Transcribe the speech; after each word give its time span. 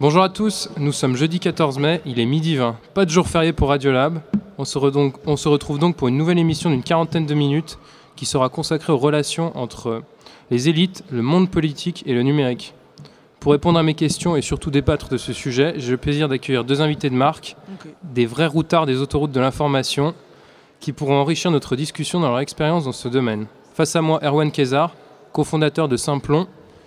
Bonjour 0.00 0.22
à 0.22 0.28
tous, 0.28 0.70
nous 0.76 0.92
sommes 0.92 1.16
jeudi 1.16 1.40
14 1.40 1.80
mai, 1.80 2.00
il 2.06 2.20
est 2.20 2.24
midi 2.24 2.54
20. 2.54 2.76
Pas 2.94 3.04
de 3.04 3.10
jour 3.10 3.26
férié 3.26 3.52
pour 3.52 3.70
Radiolab. 3.70 4.20
On 4.56 4.64
se, 4.64 4.78
donc, 4.90 5.16
on 5.26 5.36
se 5.36 5.48
retrouve 5.48 5.80
donc 5.80 5.96
pour 5.96 6.06
une 6.06 6.16
nouvelle 6.16 6.38
émission 6.38 6.70
d'une 6.70 6.84
quarantaine 6.84 7.26
de 7.26 7.34
minutes 7.34 7.80
qui 8.14 8.24
sera 8.24 8.48
consacrée 8.48 8.92
aux 8.92 8.96
relations 8.96 9.50
entre 9.58 10.04
les 10.52 10.68
élites, 10.68 11.02
le 11.10 11.22
monde 11.22 11.50
politique 11.50 12.04
et 12.06 12.14
le 12.14 12.22
numérique. 12.22 12.74
Pour 13.40 13.50
répondre 13.50 13.76
à 13.76 13.82
mes 13.82 13.94
questions 13.94 14.36
et 14.36 14.40
surtout 14.40 14.70
débattre 14.70 15.08
de 15.08 15.16
ce 15.16 15.32
sujet, 15.32 15.74
j'ai 15.78 15.90
le 15.90 15.96
plaisir 15.96 16.28
d'accueillir 16.28 16.62
deux 16.62 16.80
invités 16.80 17.10
de 17.10 17.16
marque, 17.16 17.56
des 18.04 18.26
vrais 18.26 18.46
routards 18.46 18.86
des 18.86 19.00
autoroutes 19.00 19.32
de 19.32 19.40
l'information, 19.40 20.14
qui 20.78 20.92
pourront 20.92 21.16
enrichir 21.16 21.50
notre 21.50 21.74
discussion 21.74 22.20
dans 22.20 22.28
leur 22.28 22.38
expérience 22.38 22.84
dans 22.84 22.92
ce 22.92 23.08
domaine. 23.08 23.48
Face 23.74 23.96
à 23.96 24.00
moi, 24.00 24.20
Erwan 24.22 24.52
Kézar, 24.52 24.94
cofondateur 25.32 25.88
de 25.88 25.96
Simplon, 25.96 26.46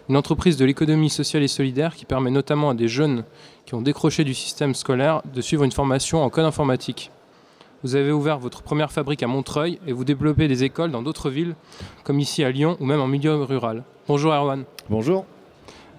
une 0.09 0.17
entreprise 0.17 0.57
de 0.57 0.65
l'économie 0.65 1.09
sociale 1.09 1.43
et 1.43 1.47
solidaire 1.47 1.95
qui 1.95 2.05
permet 2.05 2.31
notamment 2.31 2.71
à 2.71 2.73
des 2.73 2.87
jeunes 2.87 3.23
qui 3.65 3.75
ont 3.75 3.81
décroché 3.81 4.23
du 4.23 4.33
système 4.33 4.73
scolaire 4.73 5.21
de 5.33 5.41
suivre 5.41 5.63
une 5.63 5.71
formation 5.71 6.23
en 6.23 6.29
code 6.29 6.45
informatique. 6.45 7.11
Vous 7.83 7.95
avez 7.95 8.11
ouvert 8.11 8.37
votre 8.37 8.61
première 8.61 8.91
fabrique 8.91 9.23
à 9.23 9.27
Montreuil 9.27 9.79
et 9.87 9.93
vous 9.93 10.03
développez 10.03 10.47
des 10.47 10.63
écoles 10.63 10.91
dans 10.91 11.01
d'autres 11.01 11.29
villes, 11.29 11.55
comme 12.03 12.19
ici 12.19 12.43
à 12.43 12.51
Lyon 12.51 12.77
ou 12.79 12.85
même 12.85 13.01
en 13.01 13.07
milieu 13.07 13.35
rural. 13.43 13.83
Bonjour 14.07 14.33
Erwan. 14.33 14.65
Bonjour. 14.89 15.25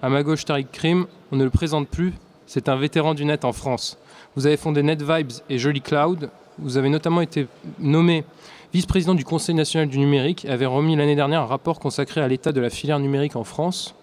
À 0.01 0.09
ma 0.09 0.23
gauche, 0.23 0.45
Tariq 0.45 0.67
Krim, 0.71 1.07
on 1.31 1.35
ne 1.35 1.43
le 1.43 1.49
présente 1.49 1.87
plus, 1.87 2.13
c'est 2.45 2.69
un 2.69 2.75
vétéran 2.75 3.13
du 3.13 3.25
net 3.25 3.45
en 3.45 3.53
France. 3.53 3.97
Vous 4.35 4.47
avez 4.47 4.57
fondé 4.57 4.83
NetVibes 4.83 5.31
et 5.49 5.57
Jolly 5.57 5.81
Cloud. 5.81 6.29
Vous 6.59 6.77
avez 6.77 6.89
notamment 6.89 7.21
été 7.21 7.47
nommé 7.79 8.23
vice-président 8.73 9.13
du 9.13 9.23
Conseil 9.23 9.53
national 9.53 9.87
du 9.87 9.99
numérique 9.99 10.45
avez 10.45 10.65
remis 10.65 10.95
l'année 10.95 11.15
dernière 11.15 11.41
un 11.41 11.45
rapport 11.45 11.79
consacré 11.79 12.21
à 12.21 12.27
l'état 12.27 12.51
de 12.51 12.59
la 12.59 12.71
filière 12.71 12.99
numérique 12.99 13.35
en 13.35 13.43
France 13.43 13.93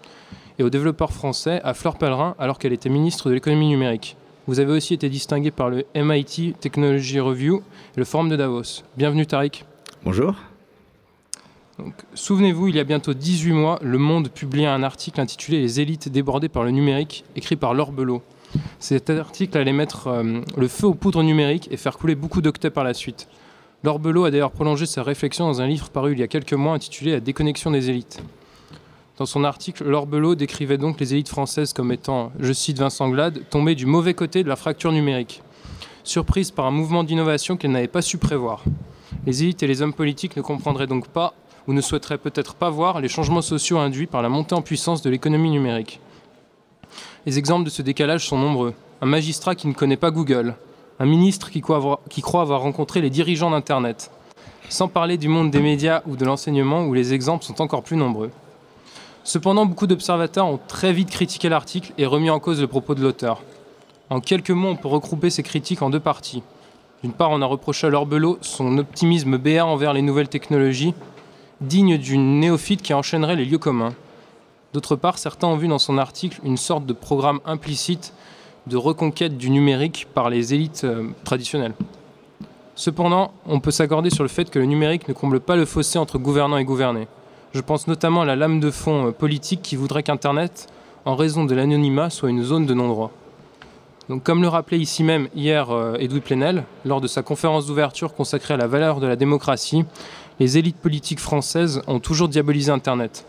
et 0.59 0.63
aux 0.63 0.69
développeurs 0.69 1.11
français 1.11 1.59
à 1.65 1.73
Fleur 1.73 1.97
Pellerin 1.97 2.35
alors 2.39 2.57
qu'elle 2.57 2.71
était 2.71 2.87
ministre 2.87 3.27
de 3.27 3.33
l'économie 3.33 3.67
numérique. 3.67 4.15
Vous 4.47 4.61
avez 4.61 4.71
aussi 4.71 4.93
été 4.93 5.09
distingué 5.09 5.51
par 5.51 5.69
le 5.69 5.85
MIT 5.93 6.55
Technology 6.59 7.19
Review 7.19 7.57
et 7.57 7.99
le 7.99 8.05
Forum 8.05 8.29
de 8.29 8.37
Davos. 8.37 8.83
Bienvenue 8.95 9.25
Tariq. 9.25 9.65
Bonjour. 10.05 10.35
Souvenez-vous, 12.13 12.69
il 12.69 12.75
y 12.75 12.79
a 12.79 12.85
bientôt 12.85 13.13
18 13.13 13.51
mois, 13.51 13.79
Le 13.81 13.97
Monde 13.97 14.29
publiait 14.29 14.67
un 14.67 14.83
article 14.83 15.19
intitulé 15.19 15.59
Les 15.59 15.81
élites 15.81 16.07
débordées 16.07 16.49
par 16.49 16.63
le 16.63 16.71
numérique, 16.71 17.25
écrit 17.35 17.57
par 17.57 17.73
Laure 17.73 17.91
Belot. 17.91 18.21
Cet 18.79 19.09
article 19.09 19.57
allait 19.57 19.73
mettre 19.73 20.07
euh, 20.07 20.41
le 20.55 20.67
feu 20.67 20.87
aux 20.87 20.93
poudres 20.93 21.23
numériques 21.23 21.67
et 21.71 21.77
faire 21.77 21.97
couler 21.97 22.15
beaucoup 22.15 22.41
d'octets 22.41 22.69
par 22.69 22.83
la 22.83 22.93
suite. 22.93 23.27
Laure 23.83 23.97
Belot 23.97 24.25
a 24.25 24.31
d'ailleurs 24.31 24.51
prolongé 24.51 24.85
sa 24.85 25.01
réflexion 25.01 25.47
dans 25.47 25.59
un 25.59 25.65
livre 25.65 25.89
paru 25.89 26.11
il 26.11 26.19
y 26.19 26.23
a 26.23 26.27
quelques 26.27 26.53
mois 26.53 26.75
intitulé 26.75 27.13
La 27.13 27.19
déconnexion 27.19 27.71
des 27.71 27.89
élites. 27.89 28.21
Dans 29.17 29.25
son 29.25 29.43
article, 29.43 29.85
Laure 29.85 30.05
Belot 30.05 30.35
décrivait 30.35 30.77
donc 30.77 30.99
les 30.99 31.15
élites 31.15 31.29
françaises 31.29 31.73
comme 31.73 31.91
étant, 31.91 32.31
je 32.39 32.53
cite 32.53 32.77
Vincent 32.77 33.09
Glade, 33.09 33.41
tombées 33.49 33.73
du 33.73 33.87
mauvais 33.87 34.13
côté 34.13 34.43
de 34.43 34.49
la 34.49 34.55
fracture 34.55 34.91
numérique, 34.91 35.41
surprise 36.03 36.51
par 36.51 36.67
un 36.67 36.71
mouvement 36.71 37.03
d'innovation 37.03 37.57
qu'elle 37.57 37.71
n'avait 37.71 37.87
pas 37.87 38.03
su 38.03 38.19
prévoir. 38.19 38.63
Les 39.25 39.41
élites 39.41 39.63
et 39.63 39.67
les 39.67 39.81
hommes 39.81 39.93
politiques 39.93 40.37
ne 40.37 40.43
comprendraient 40.43 40.85
donc 40.85 41.07
pas 41.07 41.33
ou 41.67 41.73
ne 41.73 41.81
souhaiteraient 41.81 42.19
peut-être 42.19 42.53
pas 42.53 42.69
voir 42.69 43.01
les 43.01 43.09
changements 43.09 43.41
sociaux 43.41 43.79
induits 43.79 44.05
par 44.05 44.21
la 44.21 44.29
montée 44.29 44.53
en 44.53 44.61
puissance 44.61 45.01
de 45.01 45.09
l'économie 45.09 45.49
numérique. 45.49 45.99
Les 47.25 47.39
exemples 47.39 47.65
de 47.65 47.71
ce 47.71 47.81
décalage 47.81 48.27
sont 48.27 48.37
nombreux. 48.37 48.75
Un 49.01 49.07
magistrat 49.07 49.55
qui 49.55 49.67
ne 49.67 49.73
connaît 49.73 49.97
pas 49.97 50.11
Google, 50.11 50.55
un 51.01 51.05
ministre 51.05 51.49
qui 51.49 51.61
croit 51.61 51.77
avoir, 51.77 52.61
rencontré 52.61 53.01
les 53.01 53.09
dirigeants 53.09 53.49
d'Internet, 53.49 54.11
sans 54.69 54.87
parler 54.87 55.17
du 55.17 55.29
monde 55.29 55.49
des 55.49 55.59
médias 55.59 56.03
ou 56.05 56.15
de 56.15 56.23
l'enseignement 56.23 56.85
où 56.85 56.93
les 56.93 57.15
exemples 57.15 57.43
sont 57.43 57.59
encore 57.59 57.81
plus 57.81 57.97
nombreux. 57.97 58.29
Cependant, 59.23 59.65
beaucoup 59.65 59.87
d'observateurs 59.87 60.45
ont 60.45 60.59
très 60.67 60.93
vite 60.93 61.09
critiqué 61.09 61.49
l'article 61.49 61.91
et 61.97 62.05
remis 62.05 62.29
en 62.29 62.39
cause 62.39 62.61
le 62.61 62.67
propos 62.67 62.93
de 62.93 63.01
l'auteur. 63.01 63.41
En 64.11 64.19
quelques 64.19 64.51
mots, 64.51 64.67
on 64.67 64.75
peut 64.75 64.89
regrouper 64.89 65.31
ces 65.31 65.41
critiques 65.41 65.81
en 65.81 65.89
deux 65.89 65.99
parties. 65.99 66.43
D'une 67.01 67.13
part, 67.13 67.31
on 67.31 67.41
a 67.41 67.47
reproché 67.47 67.87
à 67.87 67.89
Lorbelot 67.89 68.37
son 68.41 68.77
optimisme 68.77 69.39
béat 69.39 69.65
envers 69.65 69.93
les 69.93 70.03
nouvelles 70.03 70.29
technologies, 70.29 70.93
digne 71.61 71.97
d'une 71.97 72.39
néophyte 72.39 72.83
qui 72.83 72.93
enchaînerait 72.93 73.37
les 73.37 73.45
lieux 73.45 73.57
communs. 73.57 73.95
D'autre 74.73 74.95
part, 74.95 75.17
certains 75.17 75.47
ont 75.47 75.57
vu 75.57 75.67
dans 75.67 75.79
son 75.79 75.97
article 75.97 76.39
une 76.43 76.57
sorte 76.57 76.85
de 76.85 76.93
programme 76.93 77.39
implicite 77.43 78.13
de 78.67 78.77
reconquête 78.77 79.37
du 79.37 79.49
numérique 79.49 80.07
par 80.13 80.29
les 80.29 80.53
élites 80.53 80.83
euh, 80.83 81.09
traditionnelles. 81.23 81.73
Cependant, 82.75 83.31
on 83.47 83.59
peut 83.59 83.71
s'accorder 83.71 84.09
sur 84.09 84.23
le 84.23 84.29
fait 84.29 84.49
que 84.49 84.59
le 84.59 84.65
numérique 84.65 85.07
ne 85.07 85.13
comble 85.13 85.39
pas 85.39 85.55
le 85.55 85.65
fossé 85.65 85.99
entre 85.99 86.17
gouvernants 86.17 86.57
et 86.57 86.65
gouvernés. 86.65 87.07
Je 87.53 87.61
pense 87.61 87.87
notamment 87.87 88.21
à 88.21 88.25
la 88.25 88.35
lame 88.35 88.59
de 88.59 88.71
fond 88.71 89.07
euh, 89.07 89.11
politique 89.11 89.61
qui 89.61 89.75
voudrait 89.75 90.03
qu'Internet, 90.03 90.67
en 91.05 91.15
raison 91.15 91.45
de 91.45 91.55
l'anonymat, 91.55 92.09
soit 92.09 92.29
une 92.29 92.43
zone 92.43 92.65
de 92.65 92.73
non-droit. 92.73 93.11
Donc, 94.09 94.23
comme 94.23 94.41
le 94.41 94.47
rappelait 94.47 94.79
ici 94.79 95.03
même 95.03 95.27
hier 95.35 95.71
euh, 95.71 95.95
Edoui 95.99 96.21
Plenel, 96.21 96.63
lors 96.85 97.01
de 97.01 97.07
sa 97.07 97.23
conférence 97.23 97.67
d'ouverture 97.67 98.13
consacrée 98.13 98.53
à 98.53 98.57
la 98.57 98.67
valeur 98.67 98.99
de 98.99 99.07
la 99.07 99.15
démocratie, 99.15 99.85
les 100.39 100.57
élites 100.57 100.77
politiques 100.77 101.19
françaises 101.19 101.81
ont 101.87 101.99
toujours 101.99 102.27
diabolisé 102.27 102.71
Internet. 102.71 103.25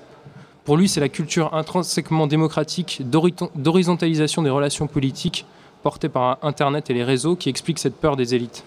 Pour 0.65 0.77
lui, 0.77 0.89
c'est 0.89 1.01
la 1.01 1.09
culture 1.09 1.55
intrinsèquement 1.55 2.29
démocratique 2.29 3.03
d'horizontalisation 3.05 4.43
des 4.43 4.51
relations 4.51 4.87
politiques 4.87 5.45
portée 5.83 6.09
par 6.09 6.39
Internet 6.43 6.89
et 6.89 6.95
les 6.95 7.03
réseaux 7.03 7.35
qui 7.35 7.49
explique 7.49 7.81
cette 7.81 7.97
peur 7.97 8.17
des 8.17 8.37
élites. 8.37 8.65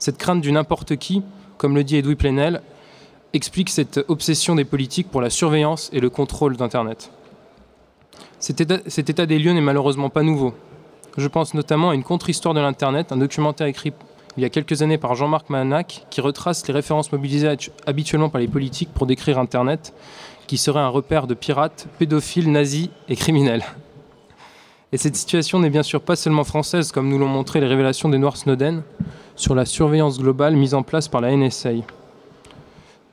Cette 0.00 0.18
crainte 0.18 0.40
du 0.40 0.50
n'importe 0.50 0.96
qui, 0.96 1.22
comme 1.56 1.76
le 1.76 1.84
dit 1.84 1.96
Edoui 1.96 2.16
Plenel, 2.16 2.60
explique 3.32 3.68
cette 3.68 4.04
obsession 4.08 4.56
des 4.56 4.64
politiques 4.64 5.10
pour 5.10 5.20
la 5.20 5.30
surveillance 5.30 5.90
et 5.92 6.00
le 6.00 6.10
contrôle 6.10 6.56
d'Internet. 6.56 7.12
Cet 8.40 8.60
état, 8.60 8.78
cet 8.86 9.10
état 9.10 9.26
des 9.26 9.38
lieux 9.38 9.52
n'est 9.52 9.60
malheureusement 9.60 10.10
pas 10.10 10.22
nouveau. 10.22 10.54
Je 11.16 11.28
pense 11.28 11.54
notamment 11.54 11.90
à 11.90 11.94
une 11.94 12.04
contre-histoire 12.04 12.54
de 12.54 12.60
l'Internet, 12.60 13.12
un 13.12 13.16
documentaire 13.16 13.66
écrit 13.66 13.92
il 14.36 14.42
y 14.42 14.44
a 14.44 14.50
quelques 14.50 14.82
années 14.82 14.98
par 14.98 15.16
Jean-Marc 15.16 15.50
Manac 15.50 16.06
qui 16.10 16.20
retrace 16.20 16.66
les 16.68 16.74
références 16.74 17.10
mobilisées 17.10 17.56
habituellement 17.86 18.28
par 18.28 18.40
les 18.40 18.46
politiques 18.46 18.90
pour 18.94 19.06
décrire 19.06 19.38
Internet 19.38 19.92
qui 20.48 20.58
serait 20.58 20.80
un 20.80 20.88
repère 20.88 21.28
de 21.28 21.34
pirates, 21.34 21.86
pédophiles, 21.98 22.50
nazis 22.50 22.88
et 23.08 23.14
criminels. 23.14 23.62
Et 24.90 24.96
cette 24.96 25.14
situation 25.14 25.60
n'est 25.60 25.70
bien 25.70 25.82
sûr 25.82 26.00
pas 26.00 26.16
seulement 26.16 26.44
française, 26.44 26.90
comme 26.90 27.08
nous 27.08 27.18
l'ont 27.18 27.28
montré 27.28 27.60
les 27.60 27.66
révélations 27.66 28.08
des 28.08 28.18
Noirs 28.18 28.38
Snowden 28.38 28.82
sur 29.36 29.54
la 29.54 29.66
surveillance 29.66 30.18
globale 30.18 30.56
mise 30.56 30.74
en 30.74 30.82
place 30.82 31.06
par 31.06 31.20
la 31.20 31.36
NSA. 31.36 31.70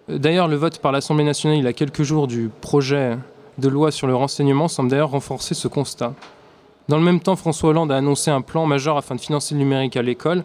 D'ailleurs, 0.07 0.47
le 0.47 0.55
vote 0.55 0.79
par 0.79 0.93
l'Assemblée 0.93 1.25
nationale 1.25 1.57
il 1.57 1.65
y 1.65 1.67
a 1.67 1.73
quelques 1.73 2.03
jours 2.03 2.27
du 2.27 2.49
projet 2.61 3.17
de 3.57 3.67
loi 3.67 3.91
sur 3.91 4.07
le 4.07 4.15
renseignement 4.15 4.67
semble 4.67 4.89
d'ailleurs 4.89 5.11
renforcer 5.11 5.53
ce 5.53 5.67
constat. 5.67 6.13
Dans 6.87 6.97
le 6.97 7.03
même 7.03 7.19
temps, 7.19 7.35
François 7.35 7.69
Hollande 7.69 7.91
a 7.91 7.97
annoncé 7.97 8.31
un 8.31 8.41
plan 8.41 8.65
majeur 8.65 8.97
afin 8.97 9.15
de 9.15 9.21
financer 9.21 9.55
le 9.55 9.59
numérique 9.59 9.97
à 9.97 10.01
l'école, 10.01 10.43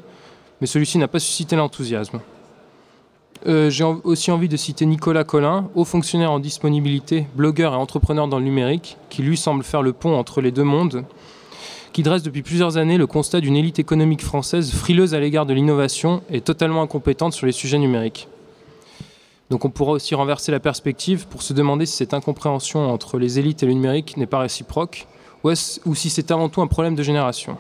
mais 0.61 0.67
celui-ci 0.67 0.99
n'a 0.99 1.09
pas 1.09 1.21
suscité 1.21 1.55
l'enthousiasme. 1.55 2.21
Euh, 3.47 3.71
j'ai 3.71 3.85
aussi 3.85 4.31
envie 4.31 4.49
de 4.49 4.57
citer 4.57 4.85
Nicolas 4.85 5.25
Collin, 5.25 5.69
haut 5.75 5.85
fonctionnaire 5.85 6.31
en 6.31 6.41
disponibilité, 6.41 7.27
blogueur 7.35 7.73
et 7.73 7.77
entrepreneur 7.77 8.29
dans 8.29 8.39
le 8.39 8.45
numérique, 8.45 8.97
qui 9.09 9.23
lui 9.23 9.37
semble 9.37 9.65
faire 9.65 9.83
le 9.83 9.93
pont 9.93 10.17
entre 10.17 10.41
les 10.41 10.51
deux 10.51 10.65
mondes, 10.65 11.05
qui 11.93 12.03
dresse 12.03 12.23
depuis 12.23 12.43
plusieurs 12.43 12.77
années 12.77 12.99
le 12.99 13.07
constat 13.07 13.41
d'une 13.41 13.57
élite 13.57 13.79
économique 13.79 14.23
française 14.23 14.73
frileuse 14.73 15.15
à 15.15 15.21
l'égard 15.21 15.47
de 15.47 15.55
l'innovation 15.55 16.23
et 16.31 16.41
totalement 16.41 16.83
incompétente 16.83 17.33
sur 17.33 17.47
les 17.47 17.53
sujets 17.53 17.79
numériques. 17.79 18.29
Donc 19.49 19.65
on 19.65 19.71
pourra 19.71 19.93
aussi 19.93 20.15
renverser 20.15 20.53
la 20.53 20.61
perspective 20.61 21.27
pour 21.27 21.43
se 21.43 21.53
demander 21.53 21.87
si 21.87 21.97
cette 21.97 22.15
incompréhension 22.15 22.93
entre 22.93 23.19
les 23.19 23.39
élites 23.39 23.63
et 23.63 23.67
le 23.67 23.73
numérique 23.73 24.17
n'est 24.17 24.27
pas 24.27 24.39
réciproque, 24.39 25.07
ou, 25.43 25.55
si 25.55 26.11
c'est 26.11 26.31
avant 26.31 26.49
tout 26.49 26.61
un 26.61 26.67
problème 26.67 26.95
de 26.95 27.03
génération. 27.03 27.57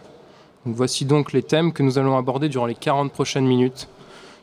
Voici 0.66 1.06
donc 1.06 1.32
les 1.32 1.42
thèmes 1.42 1.72
que 1.72 1.82
nous 1.82 1.98
allons 1.98 2.16
aborder 2.16 2.48
durant 2.48 2.66
les 2.66 2.74
40 2.74 3.10
prochaines 3.10 3.46
minutes. 3.46 3.88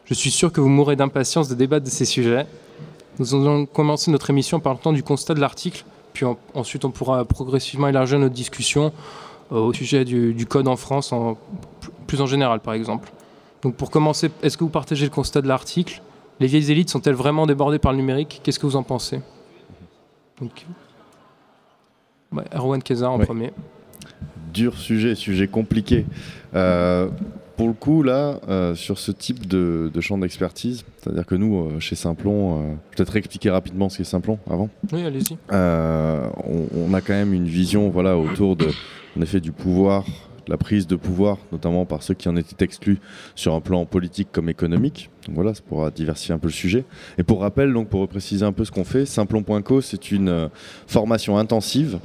Je 0.07 0.13
suis 0.13 0.31
sûr 0.31 0.53
que 0.53 0.61
vous 0.61 0.69
mourrez 0.69 0.95
d'impatience 0.95 1.49
de 1.49 1.55
débattre 1.55 1.85
de 1.85 1.89
ces 1.89 2.05
sujets. 2.05 2.47
Nous 3.19 3.35
allons 3.35 3.65
commencer 3.65 4.09
notre 4.09 4.29
émission 4.29 4.59
par 4.61 4.73
le 4.73 4.79
temps 4.79 4.93
du 4.93 5.03
constat 5.03 5.33
de 5.33 5.41
l'article, 5.41 5.83
puis 6.13 6.25
ensuite 6.53 6.85
on 6.85 6.91
pourra 6.91 7.25
progressivement 7.25 7.89
élargir 7.89 8.17
notre 8.17 8.33
discussion 8.33 8.93
euh, 9.51 9.57
au 9.59 9.73
sujet 9.73 10.05
du, 10.05 10.45
code 10.45 10.67
en 10.69 10.77
France, 10.77 11.11
en, 11.11 11.37
plus 12.05 12.21
en 12.21 12.25
général 12.25 12.61
par 12.61 12.73
exemple. 12.73 13.11
Donc 13.63 13.75
pour 13.75 13.91
commencer, 13.91 14.31
est-ce 14.43 14.57
que 14.57 14.63
vous 14.63 14.69
partagez 14.69 15.05
le 15.05 15.11
constat 15.11 15.41
de 15.41 15.47
l'article? 15.47 16.01
Les 16.39 16.47
vieilles 16.47 16.71
élites 16.71 16.89
sont-elles 16.89 17.15
vraiment 17.15 17.45
débordées 17.45 17.79
par 17.79 17.91
le 17.91 17.97
numérique? 17.97 18.39
Qu'est-ce 18.43 18.59
que 18.59 18.65
vous 18.65 18.75
en 18.75 18.83
pensez? 18.83 19.19
Donc, 20.39 20.65
Erwan 22.53 22.81
Kézar 22.81 23.11
en 23.11 23.19
premier. 23.19 23.51
Dur 24.53 24.77
sujet, 24.77 25.15
sujet 25.15 25.47
compliqué. 25.47 26.05
Euh, 26.53 27.09
pour 27.57 27.67
le 27.67 27.73
coup, 27.73 28.03
là, 28.03 28.39
euh, 28.47 28.75
sur 28.75 28.99
ce 28.99 29.11
type 29.11 29.47
de, 29.47 29.91
champ 29.99 30.19
d'expertise, 30.19 30.85
c'est-à-dire 30.97 31.25
que 31.25 31.33
nous, 31.33 31.57
euh, 31.57 31.79
chez 31.79 31.95
Simplon, 31.95 32.61
euh, 32.61 32.73
peut-être 32.95 33.15
expliquer 33.15 33.49
rapidement 33.49 33.89
ce 33.89 33.97
qu'est 33.97 34.03
Simplon 34.03 34.37
avant. 34.49 34.69
Oui, 34.93 35.03
allez-y. 35.03 35.35
On, 35.49 36.93
a 36.93 37.01
quand 37.01 37.13
même 37.13 37.33
une 37.33 37.47
vision, 37.47 37.89
voilà, 37.89 38.15
autour 38.15 38.55
de, 38.55 38.67
en 39.17 39.21
effet, 39.21 39.39
du 39.39 39.51
pouvoir, 39.51 40.05
la 40.47 40.57
prise 40.57 40.85
de 40.85 40.95
pouvoir, 40.95 41.39
notamment 41.51 41.85
par 41.85 42.03
ceux 42.03 42.13
qui 42.13 42.29
en 42.29 42.35
étaient 42.35 42.63
exclus 42.63 42.99
sur 43.33 43.55
un 43.55 43.59
plan 43.59 43.85
politique 43.85 44.29
comme 44.31 44.49
économique. 44.49 45.09
Donc 45.25 45.35
voilà, 45.35 45.55
ça 45.55 45.61
pourra 45.67 45.89
diversifier 45.89 46.35
un 46.35 46.39
peu 46.39 46.47
le 46.47 46.53
sujet. 46.53 46.85
Et 47.17 47.23
pour 47.23 47.41
rappel, 47.41 47.73
donc 47.73 47.89
pour 47.89 48.07
préciser 48.07 48.45
un 48.45 48.53
peu 48.53 48.65
ce 48.65 48.71
qu'on 48.71 48.85
fait, 48.85 49.05
Simplon.co, 49.07 49.81
c'est 49.81 50.11
une 50.11 50.49
formation 50.85 51.39
intensive 51.39 51.97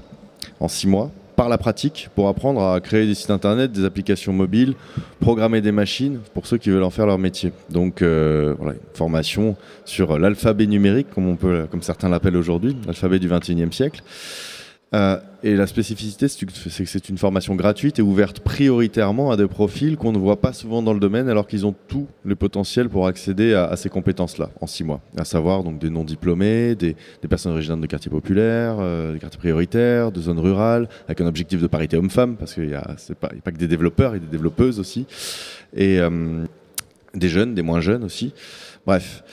en 0.61 0.69
six 0.69 0.87
mois 0.89 1.13
par 1.43 1.49
la 1.49 1.59
pratique 1.59 2.09
pour 2.15 2.29
apprendre 2.29 2.63
à 2.63 2.81
créer 2.81 3.05
des 3.05 3.17
sites 3.17 3.33
internet, 3.33 3.73
des 3.73 3.85
applications 3.85 4.33
mobiles, 4.33 4.75
programmer 5.19 5.61
des 5.61 5.73
machines 5.73 6.21
pour 6.35 6.47
ceux 6.47 6.57
qui 6.57 6.71
veulent 6.71 6.85
en 6.85 6.91
faire 6.91 7.05
leur 7.05 7.19
métier. 7.19 7.53
Donc 7.69 8.01
euh, 8.01 8.55
voilà, 8.59 8.75
une 8.75 8.97
formation 8.97 9.57
sur 9.85 10.21
l'alphabet 10.21 10.67
numérique, 10.67 11.09
comme, 11.13 11.27
on 11.27 11.35
peut, 11.35 11.67
comme 11.69 11.83
certains 11.83 12.09
l'appellent 12.09 12.37
aujourd'hui, 12.37 12.77
l'alphabet 12.87 13.19
du 13.19 13.29
21e 13.29 13.73
siècle. 13.73 14.05
Euh, 14.95 15.17
et 15.43 15.57
la 15.57 15.67
spécificité, 15.67 16.29
c'est 16.29 16.47
que 16.47 16.53
c'est 16.87 17.09
une 17.09 17.19
formation 17.19 17.57
gratuite 17.57 17.99
et 17.99 18.03
ouverte 18.03 18.41
prioritairement 18.41 19.33
à 19.33 19.37
des 19.37 19.49
profils 19.49 19.97
qu'on 19.97 20.13
ne 20.13 20.19
voit 20.19 20.41
pas 20.41 20.53
souvent 20.53 20.83
dans 20.83 20.93
le 20.93 21.01
domaine, 21.01 21.29
alors 21.29 21.49
qu'ils 21.49 21.67
ont 21.67 21.75
tout 21.89 22.07
le 22.25 22.37
potentiel 22.37 22.89
pour 22.89 23.07
accéder 23.07 23.55
à, 23.55 23.75
ces 23.77 23.89
compétences-là 23.89 24.51
en 24.61 24.67
six 24.67 24.85
mois. 24.85 25.01
À 25.17 25.25
savoir 25.25 25.65
donc 25.65 25.79
des 25.79 25.91
non-diplômés, 25.91 26.75
des, 26.75 26.95
personnes 27.29 27.53
originaires 27.53 27.79
de 27.79 27.87
quartiers 27.87 28.11
populaires, 28.11 28.77
euh, 28.79 29.15
des 29.15 29.19
quartiers 29.19 29.39
prioritaires, 29.39 30.13
de 30.13 30.21
zones 30.21 30.39
rurales, 30.39 30.89
avec 31.07 31.21
un 31.21 31.27
objectif 31.27 31.61
de 31.61 31.67
parité 31.67 31.97
homme-femme, 31.97 32.37
parce 32.37 32.55
qu'il 32.55 32.69
n'y 32.69 32.75
a, 32.75 32.95
pas, 33.19 33.29
que 33.29 33.59
des 33.59 33.69
développeurs, 33.69 34.15
il 34.15 34.23
y 34.23 34.23
a 34.23 34.27
des 34.27 34.31
développeuses 34.31 34.79
aussi, 34.79 35.07
et 35.75 35.99
euh, 35.99 36.45
des 37.15 37.29
jeunes, 37.29 37.55
des 37.55 37.63
moins 37.63 37.81
jeunes 37.81 38.05
aussi. 38.05 38.33
Bref. 38.87 39.25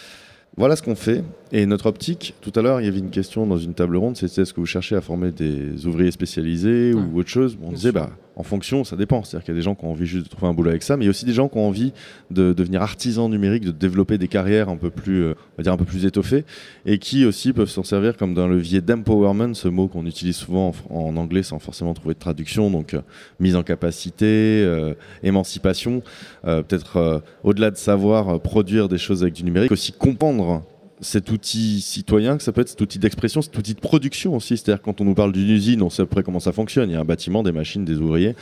Voilà 0.59 0.75
ce 0.75 0.83
qu'on 0.83 0.95
fait. 0.95 1.23
Et 1.53 1.65
notre 1.65 1.85
optique, 1.85 2.35
tout 2.41 2.51
à 2.53 2.61
l'heure, 2.61 2.81
il 2.81 2.85
y 2.85 2.89
avait 2.89 2.99
une 2.99 3.11
question 3.11 3.47
dans 3.47 3.57
une 3.57 3.73
table 3.73 3.95
ronde, 3.95 4.17
c'était 4.17 4.41
est-ce 4.41 4.53
que 4.53 4.59
vous 4.59 4.65
cherchez 4.65 4.93
à 4.93 4.99
former 4.99 5.31
des 5.31 5.87
ouvriers 5.87 6.11
spécialisés 6.11 6.93
ou 6.93 7.17
autre 7.17 7.29
chose? 7.29 7.57
On 7.63 7.71
disait, 7.71 7.93
bah, 7.93 8.09
en 8.39 8.43
fonction, 8.43 8.85
ça 8.85 8.95
dépend. 8.95 9.21
C'est-à-dire 9.21 9.43
qu'il 9.43 9.53
y 9.53 9.57
a 9.57 9.59
des 9.59 9.63
gens 9.63 9.75
qui 9.75 9.83
ont 9.83 9.91
envie 9.91 10.05
juste 10.05 10.23
de 10.23 10.29
trouver 10.29 10.47
un 10.47 10.53
boulot 10.53 10.69
avec 10.69 10.81
ça, 10.81 10.95
mais 10.95 11.03
il 11.03 11.07
y 11.07 11.09
a 11.09 11.11
aussi 11.11 11.25
des 11.25 11.33
gens 11.33 11.49
qui 11.49 11.57
ont 11.57 11.67
envie 11.67 11.91
de 12.31 12.53
devenir 12.53 12.81
artisans 12.81 13.29
numériques, 13.29 13.65
de 13.65 13.71
développer 13.71 14.17
des 14.17 14.29
carrières 14.29 14.69
un 14.69 14.77
peu 14.77 14.89
plus, 14.89 15.23
euh, 15.23 15.33
on 15.33 15.57
va 15.57 15.63
dire 15.63 15.73
un 15.73 15.77
peu 15.77 15.83
plus 15.83 16.05
étoffées, 16.05 16.45
et 16.85 16.99
qui 16.99 17.25
aussi 17.25 17.51
peuvent 17.51 17.69
s'en 17.69 17.83
servir 17.83 18.15
comme 18.15 18.33
d'un 18.33 18.47
levier 18.47 18.79
d'empowerment, 18.79 19.53
ce 19.53 19.67
mot 19.67 19.89
qu'on 19.89 20.05
utilise 20.05 20.37
souvent 20.37 20.71
en, 20.89 21.17
anglais 21.17 21.43
sans 21.43 21.59
forcément 21.59 21.93
trouver 21.93 22.13
de 22.13 22.19
traduction, 22.19 22.71
donc 22.71 22.93
euh, 22.93 23.01
mise 23.41 23.57
en 23.57 23.63
capacité, 23.63 24.63
euh, 24.65 24.93
émancipation, 25.21 26.01
peut-être 26.43 27.21
au-delà 27.43 27.71
de 27.71 27.77
savoir 27.77 28.39
produire 28.39 28.87
des 28.87 28.97
choses 28.97 29.21
avec 29.21 29.33
du 29.33 29.43
numérique, 29.43 29.71
aussi 29.71 29.91
comprendre 29.91 30.63
cet 31.01 31.31
outil 31.31 31.81
citoyen, 31.81 32.37
que 32.37 32.43
ça 32.43 32.51
peut 32.51 32.61
être 32.61 32.69
cet 32.69 32.81
outil 32.81 32.99
d'expression, 32.99 33.41
cet 33.41 33.57
outil 33.57 33.73
de 33.73 33.79
production 33.79 34.35
aussi. 34.35 34.57
C'est-à-dire 34.57 34.81
quand 34.81 35.01
on 35.01 35.05
nous 35.05 35.13
parle 35.13 35.31
d'une 35.31 35.49
usine, 35.49 35.81
on 35.81 35.89
sait 35.89 36.01
à 36.01 36.05
peu 36.05 36.11
près 36.11 36.23
comment 36.23 36.39
ça 36.39 36.51
fonctionne. 36.51 36.89
Il 36.89 36.93
y 36.93 36.95
a 36.95 36.99
un 36.99 37.05
bâtiment, 37.05 37.43
des 37.43 37.51
machines, 37.51 37.85
des 37.85 37.97
ouvriers. 37.97 38.35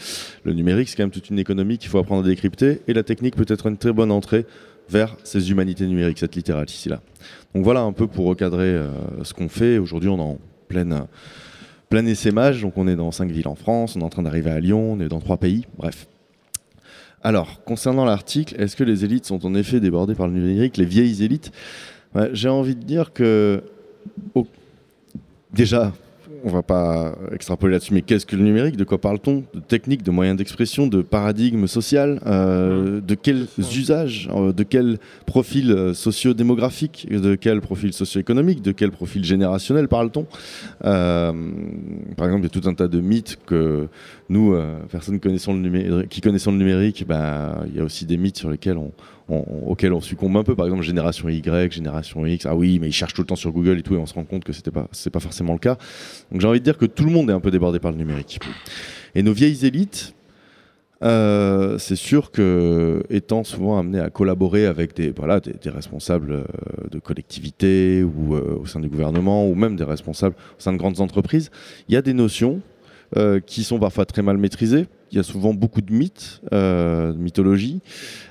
Le 0.44 0.54
numérique, 0.54 0.90
c'est 0.90 0.96
quand 0.96 1.04
même 1.04 1.12
toute 1.12 1.30
une 1.30 1.40
économie 1.40 1.78
qu'il 1.78 1.90
faut 1.90 2.00
apprendre 2.00 2.26
à 2.26 2.28
décrypter. 2.28 2.82
Et 2.88 2.94
la 2.94 3.04
technique 3.04 3.36
peut 3.36 3.46
être 3.48 3.68
une 3.68 3.78
très 3.78 3.94
bonne 3.94 4.12
entrée 4.12 4.46
vers 4.90 5.18
ces 5.24 5.52
humanités 5.52 5.86
numériques, 5.86 6.20
cette 6.20 6.36
littérature 6.36 6.76
ici-là. 6.76 7.02
Donc 7.54 7.64
voilà 7.64 7.82
un 7.82 7.92
peu 7.92 8.08
pour 8.08 8.26
recadrer 8.26 8.70
euh, 8.70 8.90
ce 9.24 9.34
qu'on 9.34 9.50
fait. 9.50 9.78
Aujourd'hui, 9.78 10.10
on 10.10 10.18
est 10.18 10.22
en 10.22 10.40
pleine, 10.68 11.06
plein 11.90 12.06
essaimage. 12.06 12.62
Donc 12.62 12.78
on 12.78 12.88
est 12.88 12.96
dans 12.96 13.12
cinq 13.12 13.32
villes 13.32 13.48
en 13.48 13.56
France, 13.56 13.96
on 13.96 14.02
est 14.02 14.04
en 14.04 14.10
train 14.10 14.24
d'arriver 14.24 14.50
à 14.50 14.60
Lyon, 14.60 14.94
on 14.94 15.00
est 15.00 15.10
dans 15.10 15.20
trois 15.20 15.38
pays. 15.38 15.66
Bref. 15.78 16.08
Alors, 17.24 17.64
concernant 17.64 18.06
l'article, 18.06 18.56
est-ce 18.60 18.76
que 18.76 18.84
les 18.84 19.04
élites 19.04 19.26
sont 19.26 19.46
en 19.46 19.54
effet 19.56 19.80
débordées 19.80 20.16
par 20.16 20.28
le 20.28 20.34
numérique? 20.34 20.78
Les 20.78 20.86
vieilles 20.86 21.24
élites 21.24 21.52
j'ai 22.34 22.50
envie 22.50 22.76
de 22.76 22.84
dire 22.84 23.14
que, 23.14 23.64
déjà, 25.54 25.94
on 26.44 26.50
va 26.50 26.64
pas 26.64 27.16
extrapoler 27.34 27.74
là-dessus, 27.74 27.94
mais 27.94 28.02
qu'est-ce 28.02 28.26
que 28.26 28.36
le 28.36 28.44
numérique? 28.44 28.78
De 28.78 28.84
quoi 28.84 29.00
parle-t-on? 29.00 29.44
De 29.54 29.60
techniques, 29.60 30.04
de 30.04 30.12
moyens 30.12 30.38
d'expression, 30.38 30.88
de 30.88 31.02
paradigme 31.02 31.68
social 31.68 32.20
euh, 32.26 33.02
De 33.02 33.16
quels 33.16 33.48
usages 33.58 34.30
euh, 34.34 34.52
De 34.54 34.64
quel 34.64 35.00
profil 35.26 35.72
euh, 35.72 35.94
socio-démographique 35.94 37.08
De 37.10 37.36
quel 37.36 37.62
profil 37.62 37.94
socio-économique 37.94 38.62
De 38.62 38.72
quel 38.72 38.92
profil 38.92 39.24
générationnel 39.24 39.88
parle-t-on? 39.88 40.26
Par 40.82 42.26
exemple, 42.26 42.42
il 42.42 42.44
y 42.44 42.58
a 42.58 42.62
tout 42.62 42.68
un 42.70 42.74
tas 42.74 42.88
de 42.88 43.00
mythes 43.00 43.38
que 43.46 43.88
nous, 44.30 44.56
personnes 44.90 45.20
connaissant 45.20 45.54
le 45.54 46.04
qui 46.04 46.22
connaissons 46.22 46.52
le 46.52 46.58
numérique, 46.58 47.06
ben, 47.08 47.64
il 47.68 47.78
y 47.78 47.80
a 47.80 47.84
aussi 47.84 48.06
des 48.06 48.18
mythes 48.18 48.38
sur 48.38 48.50
lesquels 48.50 48.78
on, 48.78 48.92
auxquels 49.66 49.94
on 49.94 50.02
succombe 50.02 50.36
un 50.38 50.44
peu. 50.44 50.56
Par 50.56 50.66
exemple, 50.66 50.84
génération 50.84 51.30
Y, 51.30 51.72
génération 51.72 52.26
X. 52.26 52.46
Ah 52.46 52.56
oui, 52.56 52.80
mais 52.80 52.88
ils 52.88 52.94
cherchent 52.94 53.14
tout 53.14 53.22
le 53.22 53.28
temps 53.28 53.36
sur 53.36 53.52
Google 53.52 53.80
et 53.80 53.84
tout, 53.84 53.96
et 53.96 53.98
on 53.98 54.06
se 54.06 54.14
rend 54.14 54.24
compte 54.24 54.44
que 54.44 54.54
c'était 54.54 54.72
pas, 54.72 54.88
c'est 54.92 55.10
pas 55.10 55.20
forcément 55.20 55.54
le 55.54 55.60
cas. 55.60 55.78
Donc 56.32 56.42
j'ai 56.42 56.48
envie 56.48 56.60
de 56.60 56.66
dire 56.66 56.78
que 56.78 56.86
tout 56.86 57.06
le 57.06 57.12
monde 57.12 57.30
est 57.30 57.34
un 57.34 57.40
peu 57.40 57.52
débordé 57.52 57.80
par 57.80 57.92
le 57.92 57.98
numérique. 57.98 58.40
Et 59.16 59.24
nos 59.24 59.34
vieilles 59.34 59.66
élites, 59.66 60.14
euh, 61.04 61.78
c'est 61.78 61.96
sûr 61.96 62.32
que 62.32 63.04
étant 63.10 63.44
souvent 63.44 63.78
amenés 63.78 64.00
à 64.00 64.10
collaborer 64.10 64.66
avec 64.66 64.96
des, 64.96 65.12
voilà, 65.12 65.40
des, 65.40 65.70
responsables 65.70 66.32
euh, 66.32 66.44
de 66.90 67.00
collectivités 67.00 68.04
ou 68.04 68.36
euh, 68.36 68.58
au 68.60 68.66
sein 68.66 68.80
du 68.80 68.90
gouvernement 68.90 69.48
ou 69.48 69.54
même 69.54 69.76
des 69.76 69.84
responsables 69.84 70.36
au 70.58 70.62
sein 70.62 70.74
de 70.74 70.78
grandes 70.78 71.00
entreprises, 71.00 71.52
il 71.88 71.94
y 71.94 71.98
a 71.98 72.02
des 72.02 72.14
notions 72.14 72.62
qui 73.46 73.64
sont 73.64 73.80
parfois 73.80 74.06
très 74.06 74.22
mal 74.22 74.38
maîtrisées 74.38 74.88
il 75.12 75.18
y 75.18 75.20
a 75.20 75.24
souvent 75.24 75.54
beaucoup 75.54 75.82
de 75.82 75.94
mythes, 75.94 76.42
euh, 76.54 77.14
de 77.14 77.18
mythologie, 77.18 77.82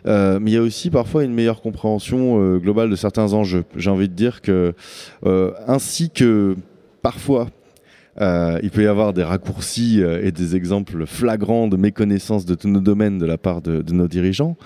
euh, 0.07 0.39
mais 0.41 0.51
il 0.53 0.55
y 0.55 0.59
a 0.59 0.63
aussi 0.63 0.91
parfois 0.91 1.25
une 1.25 1.33
meilleure 1.33 1.61
compréhension 1.61 2.41
euh, 2.41 2.59
globale 2.59 2.91
de 2.91 2.97
certains 2.97 3.33
enjeux. 3.33 3.65
J'ai 3.77 3.91
envie 3.91 4.09
de 4.09 4.15
dire 4.15 4.43
que, 4.43 4.75
ainsi 5.67 6.11
que 6.11 6.57
parfois, 7.03 7.49
il 8.21 8.71
peut 8.73 8.83
y 8.83 8.87
avoir 8.87 9.13
des 9.13 9.23
raccourcis 9.23 10.01
et 10.01 10.33
des 10.33 10.57
exemples 10.57 11.07
flagrants 11.07 11.69
de 11.69 11.77
méconnaissance 11.77 12.47
de 12.47 12.55
tous 12.55 12.69
nos 12.69 12.81
domaines 12.81 13.19
de 13.19 13.27
la 13.27 13.39
part 13.39 13.63
de 13.63 13.93
nos 13.93 14.09
dirigeants, 14.09 14.57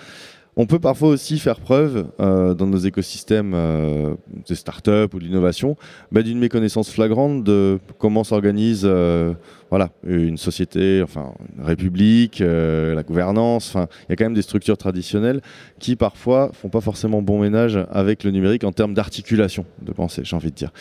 on 0.60 0.66
peut 0.66 0.78
parfois 0.78 1.08
aussi 1.08 1.38
faire 1.38 1.58
preuve 1.58 2.10
euh, 2.20 2.52
dans 2.52 2.66
nos 2.66 2.76
écosystèmes 2.76 3.54
euh, 3.54 4.14
des 4.46 4.54
startups 4.54 5.08
ou 5.14 5.18
de 5.18 5.24
l'innovation 5.24 5.74
bah, 6.12 6.20
d'une 6.20 6.38
méconnaissance 6.38 6.90
flagrante 6.90 7.44
de 7.44 7.78
comment 7.96 8.24
s'organise 8.24 8.82
euh, 8.84 9.32
voilà, 9.70 9.88
une 10.04 10.36
société, 10.36 11.00
enfin 11.02 11.32
une 11.56 11.64
république, 11.64 12.40
la 12.40 13.02
gouvernance. 13.02 13.72
Il 13.74 14.10
y 14.10 14.12
a 14.12 14.16
quand 14.16 14.26
même 14.26 14.34
des 14.34 14.42
structures 14.42 14.76
traditionnelles 14.76 15.40
qui 15.78 15.96
parfois 15.96 16.50
font 16.52 16.68
pas 16.68 16.82
forcément 16.82 17.22
bon 17.22 17.40
ménage 17.40 17.78
avec 17.90 18.22
le 18.24 18.30
numérique 18.30 18.64
en 18.64 18.72
termes 18.72 18.92
d'articulation 18.92 19.64
de 19.80 19.92
pensée, 19.92 20.22
j'ai 20.24 20.36
envie 20.36 20.50
de 20.50 20.56
dire. 20.56 20.72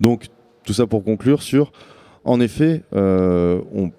Donc 0.00 0.28
tout 0.64 0.72
ça 0.72 0.86
pour 0.86 1.04
conclure 1.04 1.42
sur, 1.42 1.72
en 2.24 2.40
effet, 2.40 2.84
on 2.92 3.90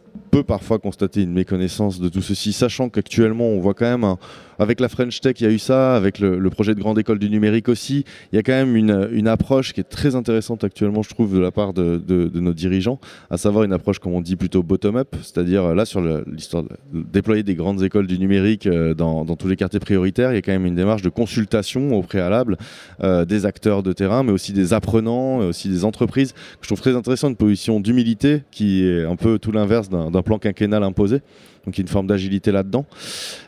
parfois 0.44 0.80
constater 0.80 1.24
une 1.24 1.34
méconnaissance 1.34 2.00
de 2.00 2.10
tout 2.10 2.22
ceci, 2.22 2.54
sachant 2.54 2.90
qu'actuellement 2.90 3.46
on 3.46 3.60
voit 3.60 3.74
quand 3.74 3.86
même 3.86 4.18
avec 4.60 4.80
la 4.80 4.90
French 4.90 5.20
Tech, 5.22 5.36
il 5.40 5.44
y 5.44 5.48
a 5.48 5.52
eu 5.52 5.60
ça, 5.60 5.96
avec 5.96 6.20
le, 6.20 6.50
projet 6.50 6.74
de 6.74 6.80
grande 6.80 6.98
école 6.98 7.20
du 7.20 7.30
numérique 7.30 7.70
aussi. 7.70 8.06
Il 8.32 8.38
y 8.38 8.40
a 8.40 8.44
quand 8.44 8.54
même 8.54 8.76
une, 8.76 9.28
approche 9.28 9.74
qui 9.74 9.82
est 9.82 9.84
très 9.84 10.16
intéressante 10.16 10.64
actuellement, 10.64 11.04
je 11.04 11.10
trouve, 11.10 11.36
de 11.36 11.40
la 11.40 11.52
part 11.52 11.74
de, 11.74 12.32
nos 12.34 12.54
dirigeants, 12.54 13.00
à 13.30 13.38
savoir 13.38 13.66
une 13.66 13.74
approche, 13.74 14.00
comme 14.00 14.14
on 14.14 14.22
dit, 14.22 14.36
plutôt 14.36 14.64
bottom-up, 14.64 15.16
c'est-à-dire 15.22 15.76
là, 15.76 15.86
sur 15.86 16.02
l'histoire 16.02 16.64
de 16.64 16.70
déployer 16.94 17.44
des 17.44 17.56
grandes 17.56 17.84
écoles 17.84 18.08
du 18.08 18.18
numérique 18.18 18.66
euh, 18.68 18.94
dans, 18.94 19.26
tous 19.36 19.48
les 19.48 19.56
quartiers 19.56 19.80
prioritaires, 19.80 20.32
il 20.32 20.36
y 20.36 20.38
a 20.38 20.42
quand 20.42 20.52
même 20.52 20.66
une 20.66 20.76
démarche 20.76 21.02
de 21.02 21.10
consultation 21.10 21.96
au 21.96 22.02
préalable 22.02 22.58
euh, 23.04 23.26
des 23.26 23.46
acteurs 23.46 23.84
de 23.84 23.94
terrain, 23.94 24.24
mais 24.24 24.32
aussi 24.32 24.54
des 24.54 24.74
apprenants, 24.74 25.40
aussi 25.40 25.70
des 25.70 25.86
entreprises, 25.86 26.32
que 26.32 26.40
je 26.62 26.68
trouve 26.68 26.82
très 26.82 26.96
intéressant, 26.96 27.30
une 27.30 27.36
position 27.36 27.80
d'humilité 27.80 28.44
qui 28.52 28.84
est 28.84 29.04
un 29.04 29.16
peu 29.16 29.38
tout 29.38 29.52
l'inverse 29.52 29.90
d'un 29.90 30.17
plan 30.24 30.40
quinquennal 30.40 30.84
imposé. 30.84 31.22
Donc 31.66 31.78
une 31.78 31.88
forme 31.88 32.08
d'agilité 32.08 32.52
là-dedans. 32.52 32.86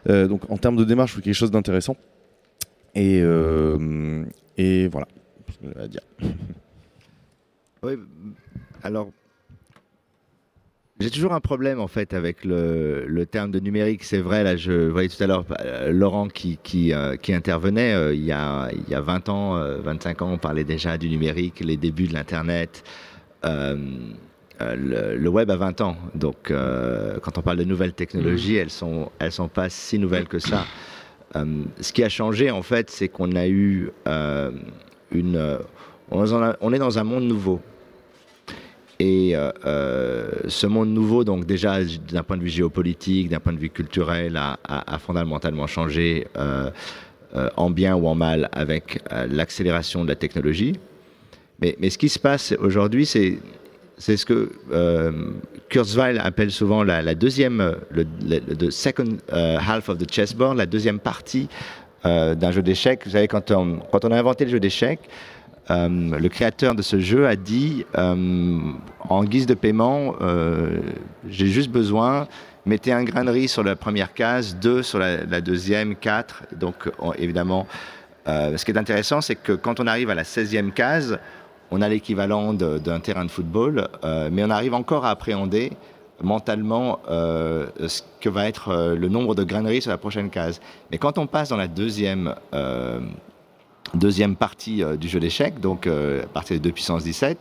Euh, 0.09 0.27
donc 0.27 0.49
en 0.49 0.57
termes 0.57 0.75
de 0.75 0.83
démarche, 0.83 1.13
il 1.17 1.21
quelque 1.21 1.33
chose 1.33 1.51
d'intéressant. 1.51 1.95
Et, 2.95 3.21
euh, 3.23 4.23
et 4.57 4.88
voilà. 4.88 5.07
Oui, 7.81 7.93
alors 8.83 9.09
j'ai 10.99 11.09
toujours 11.09 11.31
un 11.31 11.39
problème 11.39 11.79
en 11.79 11.88
fait 11.88 12.13
avec 12.13 12.43
le, 12.43 13.23
terme 13.23 13.51
de 13.51 13.59
numérique. 13.61 14.03
C'est 14.03 14.19
vrai, 14.19 14.43
là, 14.43 14.57
je 14.57 14.89
voyais 14.89 15.07
tout 15.07 15.23
à 15.23 15.27
l'heure 15.27 15.45
euh, 15.61 15.93
Laurent 15.93 16.27
qui, 16.27 16.59
qui, 16.61 16.91
qui 17.21 17.33
intervenait. 17.33 18.13
il, 18.13 18.19
il 18.19 18.25
y 18.25 18.33
a 18.33 19.01
20 19.01 19.29
ans, 19.29 19.79
25 19.81 20.21
ans, 20.23 20.33
on 20.33 20.38
parlait 20.38 20.65
déjà 20.65 20.97
du 20.97 21.07
numérique, 21.07 21.61
les 21.61 21.77
débuts 21.77 22.07
de 22.07 22.13
l'Internet. 22.13 22.83
Euh, 24.61 25.15
le, 25.17 25.29
web 25.29 25.49
a 25.49 25.55
20 25.55 25.81
ans. 25.81 25.95
Donc, 26.15 26.51
euh, 26.51 27.17
quand 27.21 27.37
on 27.37 27.41
parle 27.41 27.57
de 27.57 27.63
nouvelles 27.63 27.93
technologies, 27.93 28.55
mm. 28.55 28.59
elles 28.59 28.69
sont, 28.69 29.11
elles 29.19 29.31
sont 29.31 29.47
pas 29.47 29.69
si 29.69 29.97
nouvelles 29.99 30.27
que 30.27 30.39
ça. 30.39 30.65
Euh, 31.35 31.63
ce 31.79 31.93
qui 31.93 32.03
a 32.03 32.09
changé, 32.09 32.51
en 32.51 32.61
fait, 32.61 32.89
c'est 32.89 33.07
qu'on 33.07 33.35
a 33.35 33.47
eu 33.47 33.91
une. 35.11 35.59
On, 36.11 36.73
est 36.73 36.79
dans 36.79 36.99
un 36.99 37.03
monde 37.03 37.23
nouveau. 37.23 37.61
Et 38.99 39.33
ce 39.63 40.67
monde 40.67 40.89
nouveau, 40.89 41.23
donc 41.23 41.45
déjà 41.45 41.77
d'un 42.11 42.23
point 42.23 42.35
de 42.35 42.43
vue 42.43 42.49
géopolitique, 42.49 43.29
d'un 43.29 43.39
point 43.39 43.53
de 43.53 43.59
vue 43.59 43.69
culturel, 43.69 44.35
a, 44.37 44.99
fondamentalement 44.99 45.67
changé 45.67 46.27
en 47.55 47.69
bien 47.69 47.95
ou 47.95 48.07
en 48.07 48.15
mal 48.15 48.49
avec 48.51 49.01
l'accélération 49.29 50.03
de 50.03 50.09
la 50.09 50.15
technologie. 50.15 50.73
Mais, 51.61 51.77
mais, 51.79 51.89
ce 51.89 51.97
qui 51.97 52.09
se 52.09 52.19
passe 52.19 52.53
aujourd'hui, 52.59 53.05
c'est 53.05 53.37
c'est 54.00 54.15
ce 54.15 54.25
que 54.25 54.50
euh, 54.72 55.12
Kurzweil 55.68 56.18
appelle 56.20 56.51
souvent 56.51 56.84
la, 56.84 57.13
deuxième, 57.15 57.75
le, 57.91 58.72
second 58.72 59.18
euh, 59.34 59.58
half 59.60 59.89
of 59.89 59.98
the 59.98 60.12
chessboard, 60.12 60.58
la 60.58 60.65
deuxième 60.65 61.00
partie 61.00 61.50
euh, 62.06 62.34
d'un 62.34 62.51
jeu 62.51 62.62
d'échecs. 62.62 63.01
Vous 63.06 63.12
savez, 63.12 63.27
quand 63.27 63.51
on, 63.51 63.79
quand 63.91 64.06
on 64.06 64.12
a 64.12 64.18
inventé 64.18 64.46
le 64.46 64.51
jeu 64.51 64.60
d'échecs, 64.60 65.01
le 65.70 66.27
créateur 66.29 66.74
de 66.74 66.82
ce 66.82 67.00
jeu 67.00 67.27
a 67.27 67.36
dit 67.36 67.86
en 67.94 69.24
guise 69.24 69.46
de 69.46 69.53
paiement, 69.53 70.15
j'ai 71.27 71.46
juste 71.46 71.70
besoin, 71.70 72.27
mettez 72.65 72.91
un 72.91 73.03
grain 73.03 73.24
de 73.24 73.29
riz 73.29 73.48
sur 73.50 73.63
la 73.63 73.75
première 73.75 74.15
case, 74.15 74.58
deux 74.60 74.82
sur 74.82 74.98
la, 74.98 75.41
deuxième, 75.41 75.96
quatre. 75.96 76.41
Donc 76.58 76.89
évidemment, 77.20 77.68
ce 78.25 78.65
qui 78.65 78.72
est 78.72 78.79
intéressant, 78.79 79.22
c'est 79.22 79.36
que 79.36 79.51
quand 79.51 79.79
on 79.79 79.86
arrive 79.86 80.10
à 80.10 80.15
la 80.15 80.24
16e 80.24 80.72
case, 80.72 81.20
on 81.71 81.81
a 81.81 81.89
l'équivalent 81.89 82.53
d'un 82.53 82.99
terrain 82.99 83.25
de 83.25 83.31
football, 83.31 83.88
mais 84.31 84.43
on 84.43 84.49
arrive 84.49 84.73
encore 84.73 85.05
à 85.05 85.11
appréhender 85.11 85.71
mentalement 86.21 86.99
euh, 87.09 87.67
ce 87.88 88.01
que 88.19 88.29
va 88.29 88.47
être 88.47 88.69
euh, 88.69 88.95
le 88.95 89.09
nombre 89.09 89.35
de 89.35 89.43
graineries 89.43 89.81
sur 89.81 89.91
la 89.91 89.97
prochaine 89.97 90.29
case. 90.29 90.59
Mais 90.91 90.97
quand 90.97 91.17
on 91.17 91.27
passe 91.27 91.49
dans 91.49 91.57
la 91.57 91.67
deuxième, 91.67 92.35
euh, 92.53 92.99
deuxième 93.93 94.35
partie 94.35 94.83
du 94.97 95.07
jeu 95.07 95.19
d'échecs, 95.19 95.59
donc 95.59 95.88
à 95.88 96.27
partir 96.27 96.57
de 96.57 96.61
2 96.61 96.71
puissance 96.71 97.03
17, 97.03 97.39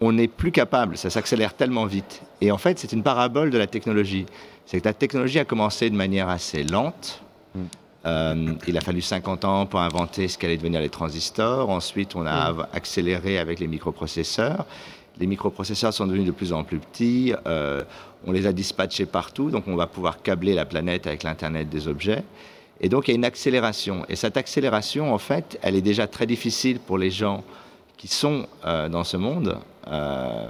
on 0.00 0.12
n'est 0.12 0.28
plus 0.28 0.50
capable, 0.50 0.96
ça 0.96 1.08
s'accélère 1.08 1.54
tellement 1.54 1.86
vite. 1.86 2.22
Et 2.40 2.50
en 2.50 2.58
fait, 2.58 2.78
c'est 2.78 2.92
une 2.92 3.02
parabole 3.02 3.50
de 3.50 3.58
la 3.58 3.66
technologie. 3.66 4.26
C'est 4.66 4.80
que 4.80 4.88
la 4.88 4.94
technologie 4.94 5.38
a 5.38 5.44
commencé 5.44 5.88
de 5.88 5.96
manière 5.96 6.28
assez 6.28 6.64
lente. 6.64 7.22
Mm. 8.04 8.58
il 8.66 8.76
a 8.76 8.80
fallu 8.80 9.00
50 9.00 9.44
ans 9.44 9.66
pour 9.66 9.80
inventer 9.80 10.28
ce 10.28 10.36
qu'allaient 10.36 10.56
devenir 10.56 10.80
les 10.80 10.90
transistors. 10.90 11.70
Ensuite, 11.70 12.16
on 12.16 12.26
a 12.26 12.52
mm. 12.52 12.66
accéléré 12.72 13.38
avec 13.38 13.60
les 13.60 13.66
microprocesseurs. 13.66 14.66
Les 15.18 15.26
microprocesseurs 15.26 15.94
sont 15.94 16.06
devenus 16.06 16.26
de 16.26 16.32
plus 16.32 16.52
en 16.52 16.64
plus 16.64 16.78
petits. 16.78 17.32
On 18.26 18.32
les 18.32 18.46
a 18.46 18.52
dispatchés 18.52 19.06
partout, 19.06 19.50
donc 19.50 19.68
on 19.68 19.76
va 19.76 19.86
pouvoir 19.86 20.22
câbler 20.22 20.54
la 20.54 20.64
planète 20.64 21.06
avec 21.06 21.22
l'Internet 21.22 21.68
des 21.68 21.88
objets. 21.88 22.24
Et 22.80 22.88
donc 22.88 23.08
il 23.08 23.12
y 23.12 23.14
a 23.14 23.16
une 23.16 23.24
accélération. 23.24 24.04
Et 24.08 24.16
cette 24.16 24.36
accélération, 24.36 25.12
en 25.14 25.18
fait, 25.18 25.58
elle 25.62 25.76
est 25.76 25.82
déjà 25.82 26.06
très 26.06 26.26
difficile 26.26 26.80
pour 26.80 26.98
les 26.98 27.10
gens 27.10 27.44
qui 27.96 28.08
sont 28.08 28.46
euh, 28.66 28.88
dans 28.88 29.04
ce 29.04 29.16
monde. 29.16 29.58
Euh, 29.88 30.46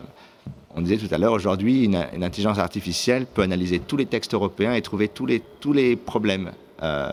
on 0.75 0.81
disait 0.81 0.97
tout 0.97 1.13
à 1.15 1.19
l'heure, 1.19 1.33
aujourd'hui, 1.33 1.85
une, 1.85 1.95
intelligence 1.95 2.59
artificielle 2.59 3.27
peut 3.27 3.43
analyser 3.43 3.79
tous 3.79 3.97
les 3.97 4.07
textes 4.07 4.35
européens 4.35 4.75
et 4.75 4.83
trouver 4.83 5.09
tous 5.09 5.27
les, 5.27 5.41
tous 5.61 5.73
les 5.73 5.95
problèmes. 5.95 6.51
Euh, 6.83 7.13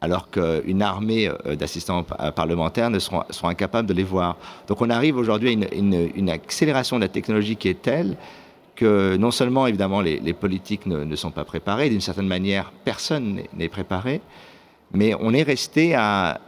alors 0.00 0.30
qu'une 0.30 0.82
armée 0.82 1.30
d'assistants 1.58 2.04
parlementaires 2.34 2.90
ne 2.90 2.98
seront, 2.98 3.22
incapables 3.44 3.88
de 3.88 3.94
les 3.94 4.04
voir. 4.04 4.36
Donc 4.68 4.82
on 4.82 4.90
arrive 4.90 5.16
aujourd'hui 5.16 5.48
à 5.48 5.52
une, 5.52 6.10
une, 6.14 6.30
accélération 6.30 6.96
de 6.96 7.02
la 7.02 7.08
technologie 7.08 7.56
qui 7.56 7.68
est 7.68 7.80
telle 7.80 8.16
que 8.76 9.16
non 9.16 9.32
seulement, 9.32 9.66
évidemment, 9.66 10.00
les, 10.00 10.32
politiques 10.32 10.86
ne, 10.86 11.16
sont 11.16 11.32
pas 11.32 11.44
préparés, 11.44 11.88
d'une 11.88 12.00
certaine 12.00 12.28
manière, 12.28 12.70
personne 12.84 13.40
n'est 13.56 13.68
préparé, 13.68 14.20
mais 14.92 15.14
on 15.18 15.32
est 15.32 15.42
resté 15.42 15.94
à, 15.96 16.38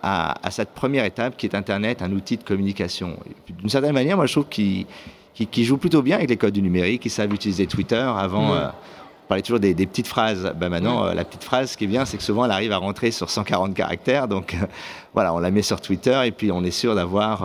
cette 0.51 0.71
première 0.71 1.05
étape 1.05 1.37
qui 1.37 1.47
est 1.47 1.57
Internet, 1.57 2.03
un 2.03 2.13
outil 2.13 2.37
de 2.37 2.45
communication. 2.45 3.19
D'une 3.49 3.69
certaine 3.69 3.95
manière, 3.95 4.17
moi, 4.17 4.27
je 4.27 4.33
trouve 4.33 4.49
qu'il 4.49 5.65
joue 5.65 5.79
plutôt 5.79 6.03
bien 6.03 6.17
avec 6.19 6.29
les 6.29 6.37
codes 6.37 6.55
du 6.55 6.63
numérique, 6.63 7.05
ils 7.05 7.11
savent 7.11 7.35
utiliser 7.35 7.67
Twitter. 7.67 7.97
Avant, 7.97 8.55
euh, 8.55 8.69
on 8.69 8.98
parlait 9.29 9.43
toujours 9.43 9.61
des, 9.61 9.75
petites 9.75 10.07
phrases. 10.07 10.53
Ben 10.57 10.69
maintenant, 10.69 11.07
euh, 11.07 11.15
la 11.15 11.25
petite 11.25 11.45
phrase, 11.45 11.73
ce 11.73 11.77
qui 11.77 11.85
est 11.85 11.89
bien, 11.89 12.05
c'est 12.05 12.17
que 12.17 12.23
souvent, 12.23 12.45
elle 12.45 12.51
arrive 12.51 12.73
à 12.73 12.79
rentrer 12.79 13.11
sur 13.11 13.31
140 13.31 13.75
caractères. 13.75 14.27
Donc, 14.27 14.55
euh, 14.55 14.67
voilà, 15.15 15.35
on 15.35 15.39
la 15.39 15.51
met 15.51 15.63
sur 15.63 15.81
Twitter 15.81 16.21
et 16.25 16.31
puis 16.31 16.51
on 16.51 16.65
est 16.65 16.71
sûr 16.71 16.95
d'avoir 16.95 17.45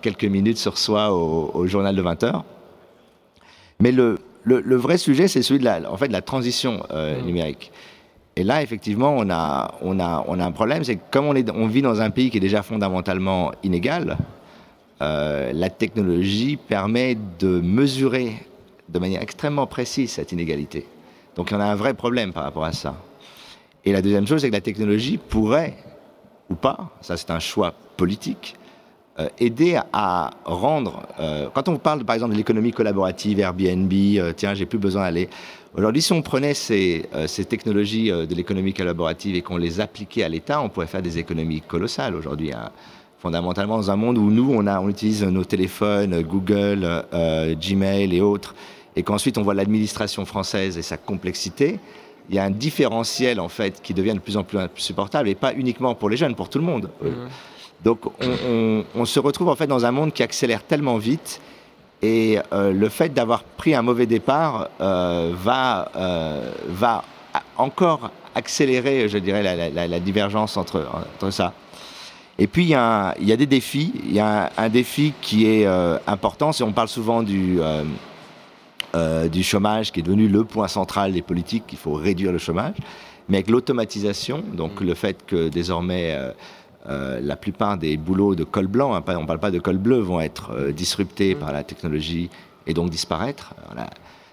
quelques 0.00 0.24
minutes 0.24 0.58
sur 0.58 0.78
soi 0.78 1.12
au, 1.12 1.50
au 1.54 1.66
journal 1.66 1.94
de 1.94 2.02
20 2.02 2.22
heures. 2.24 2.44
Mais 3.80 3.92
le, 3.92 4.18
le, 4.44 4.76
vrai 4.76 4.98
sujet, 4.98 5.28
c'est 5.28 5.42
celui 5.42 5.60
de 5.60 5.64
la, 5.64 5.90
en 5.90 5.96
fait, 5.96 6.08
de 6.08 6.12
la 6.12 6.22
transition 6.22 6.84
euh, 6.90 7.20
numérique. 7.22 7.72
Et 8.36 8.44
là, 8.44 8.62
effectivement, 8.62 9.14
on 9.16 9.28
a, 9.30 9.74
on 9.82 10.00
a, 10.00 10.24
on 10.26 10.40
a 10.40 10.44
un 10.44 10.52
problème, 10.52 10.84
c'est 10.84 10.96
que 10.96 11.02
comme 11.10 11.26
on, 11.26 11.34
est, 11.34 11.50
on 11.50 11.66
vit 11.66 11.82
dans 11.82 12.00
un 12.00 12.10
pays 12.10 12.30
qui 12.30 12.38
est 12.38 12.40
déjà 12.40 12.62
fondamentalement 12.62 13.52
inégal, 13.62 14.16
euh, 15.02 15.52
la 15.52 15.68
technologie 15.68 16.56
permet 16.56 17.16
de 17.38 17.60
mesurer 17.60 18.36
de 18.92 18.98
manière 18.98 19.22
extrêmement 19.22 19.66
précise 19.66 20.12
cette 20.12 20.32
inégalité. 20.32 20.86
Donc 21.34 21.52
en 21.52 21.60
a 21.60 21.64
un 21.64 21.74
vrai 21.74 21.94
problème 21.94 22.32
par 22.32 22.44
rapport 22.44 22.64
à 22.64 22.72
ça. 22.72 22.96
Et 23.84 23.92
la 23.92 24.02
deuxième 24.02 24.26
chose, 24.26 24.42
c'est 24.42 24.48
que 24.48 24.54
la 24.54 24.60
technologie 24.60 25.18
pourrait, 25.18 25.76
ou 26.50 26.54
pas, 26.54 26.90
ça 27.00 27.16
c'est 27.16 27.30
un 27.30 27.40
choix 27.40 27.74
politique, 27.96 28.54
euh, 29.18 29.28
aider 29.38 29.78
à 29.92 30.30
rendre. 30.44 31.02
Euh, 31.20 31.48
quand 31.52 31.68
on 31.68 31.76
parle 31.76 32.04
par 32.04 32.14
exemple 32.14 32.32
de 32.32 32.38
l'économie 32.38 32.70
collaborative, 32.70 33.40
Airbnb, 33.40 33.92
euh, 33.92 34.32
tiens, 34.34 34.54
j'ai 34.54 34.66
plus 34.66 34.78
besoin 34.78 35.02
d'aller. 35.02 35.28
Aujourd'hui, 35.76 36.00
si 36.00 36.12
on 36.12 36.22
prenait 36.22 36.54
ces, 36.54 37.06
ces 37.26 37.46
technologies 37.46 38.10
de 38.10 38.34
l'économie 38.34 38.74
collaborative 38.74 39.36
et 39.36 39.40
qu'on 39.40 39.56
les 39.56 39.80
appliquait 39.80 40.22
à 40.22 40.28
l'État, 40.28 40.60
on 40.60 40.68
pourrait 40.68 40.86
faire 40.86 41.00
des 41.00 41.16
économies 41.16 41.62
colossales 41.62 42.14
aujourd'hui. 42.14 42.52
Hein. 42.52 42.68
Fondamentalement, 43.18 43.78
dans 43.78 43.90
un 43.90 43.96
monde 43.96 44.18
où 44.18 44.30
nous, 44.30 44.52
on, 44.52 44.66
a, 44.66 44.80
on 44.80 44.90
utilise 44.90 45.24
nos 45.24 45.44
téléphones, 45.44 46.20
Google, 46.24 47.06
Gmail 47.58 48.14
et 48.14 48.20
autres, 48.20 48.54
et 48.96 49.02
qu'ensuite 49.02 49.38
on 49.38 49.42
voit 49.42 49.54
l'administration 49.54 50.24
française 50.24 50.78
et 50.78 50.82
sa 50.82 50.96
complexité, 50.96 51.78
il 52.28 52.36
y 52.36 52.38
a 52.38 52.44
un 52.44 52.50
différentiel 52.50 53.40
en 53.40 53.48
fait 53.48 53.80
qui 53.82 53.94
devient 53.94 54.14
de 54.14 54.20
plus 54.20 54.36
en 54.36 54.44
plus 54.44 54.58
insupportable, 54.58 55.28
et 55.28 55.34
pas 55.34 55.52
uniquement 55.54 55.94
pour 55.94 56.08
les 56.08 56.16
jeunes, 56.16 56.34
pour 56.34 56.48
tout 56.48 56.58
le 56.58 56.64
monde. 56.64 56.90
Mmh. 57.02 57.08
Donc 57.84 58.00
on, 58.94 59.04
se 59.04 59.18
retrouve 59.18 59.48
en 59.48 59.56
fait 59.56 59.66
dans 59.66 59.84
un 59.84 59.90
monde 59.90 60.12
qui 60.12 60.22
accélère 60.22 60.62
tellement 60.62 60.98
vite 60.98 61.40
et 62.00 62.38
euh, 62.52 62.72
le 62.72 62.88
fait 62.88 63.12
d'avoir 63.12 63.42
pris 63.42 63.74
un 63.74 63.82
mauvais 63.82 64.06
départ 64.06 64.68
euh, 64.80 65.32
va, 65.34 65.90
euh, 65.96 66.52
va 66.68 67.04
encore 67.56 68.10
accélérer, 68.34 69.08
je 69.08 69.18
dirais, 69.18 69.42
la, 69.42 70.00
divergence 70.00 70.56
entre, 70.56 70.86
entre, 71.16 71.30
ça. 71.30 71.52
Et 72.38 72.46
puis 72.46 72.64
il 72.64 72.70
y, 72.70 72.74
a, 72.74 73.14
il 73.20 73.28
y 73.28 73.32
a 73.32 73.36
des 73.36 73.46
défis. 73.46 73.92
Il 74.04 74.14
y 74.14 74.20
a 74.20 74.50
un, 74.56 74.68
défi 74.68 75.12
qui 75.20 75.46
est 75.46 75.66
important. 76.06 76.52
Si 76.52 76.62
on 76.62 76.72
parle 76.72 76.88
souvent 76.88 77.22
du, 77.22 77.60
du 78.94 79.42
chômage 79.42 79.90
qui 79.90 80.00
est 80.00 80.02
devenu 80.02 80.28
le 80.28 80.44
point 80.44 80.68
central 80.68 81.12
des 81.12 81.22
politiques, 81.22 81.64
il 81.72 81.78
faut 81.78 81.94
réduire 81.94 82.32
le 82.32 82.38
chômage. 82.38 82.76
Mais 83.28 83.38
avec 83.38 83.50
l'automatisation, 83.50 84.42
donc 84.52 84.80
le 84.80 84.94
fait 84.94 85.24
que 85.24 85.48
désormais 85.48 86.14
euh, 86.88 87.20
la 87.22 87.36
plupart 87.36 87.78
des 87.78 87.96
boulots 87.96 88.34
de 88.34 88.42
col 88.42 88.66
blanc, 88.66 88.92
hein, 88.94 89.04
on 89.06 89.20
ne 89.20 89.26
parle 89.26 89.38
pas 89.38 89.52
de 89.52 89.60
col 89.60 89.78
bleu, 89.78 89.98
vont 89.98 90.20
être 90.20 90.50
euh, 90.50 90.72
disruptés 90.72 91.36
par 91.36 91.52
la 91.52 91.62
technologie 91.62 92.28
et 92.66 92.74
donc 92.74 92.90
disparaître. 92.90 93.54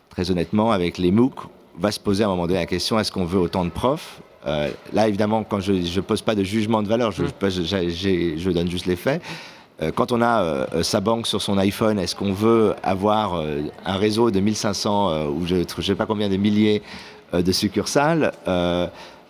très 0.10 0.32
honnêtement, 0.32 0.72
avec 0.72 0.98
les 0.98 1.12
MOOC, 1.12 1.36
va 1.78 1.92
se 1.92 2.00
poser 2.00 2.24
à 2.24 2.28
un 2.28 2.30
moment 2.32 2.48
donné 2.48 2.60
la 2.60 2.66
question 2.66 3.00
est-ce 3.00 3.12
qu'on 3.12 3.26
veut 3.26 3.40
autant 3.40 3.66
de 3.66 3.70
profs? 3.70 4.22
Euh, 4.48 4.70
Là, 4.94 5.08
évidemment, 5.08 5.44
quand 5.44 5.60
je 5.60 5.74
ne 5.74 6.02
pose 6.02 6.24
pas 6.24 6.34
de 6.34 6.44
jugement 6.44 6.82
de 6.82 6.88
valeur, 6.88 7.12
je, 7.12 7.24
je 7.24 8.50
donne 8.50 8.70
juste 8.70 8.88
les 8.88 8.96
faits. 8.96 9.22
Quand 9.96 10.12
on 10.12 10.22
a 10.22 10.68
sa 10.84 11.00
banque 11.00 11.26
sur 11.26 11.42
son 11.42 11.58
iPhone, 11.58 12.00
est-ce 12.00 12.16
qu'on 12.16 12.34
veut 12.34 12.76
avoir 12.84 13.42
un 13.86 13.96
réseau 13.96 14.30
de 14.30 14.40
1500 14.40 15.28
ou 15.28 15.46
je 15.46 15.56
ne 15.56 15.82
sais 15.82 15.96
pas 15.96 16.06
combien 16.06 16.28
de 16.28 16.36
milliers 16.36 16.82
de 17.32 17.52
succursales 17.52 18.34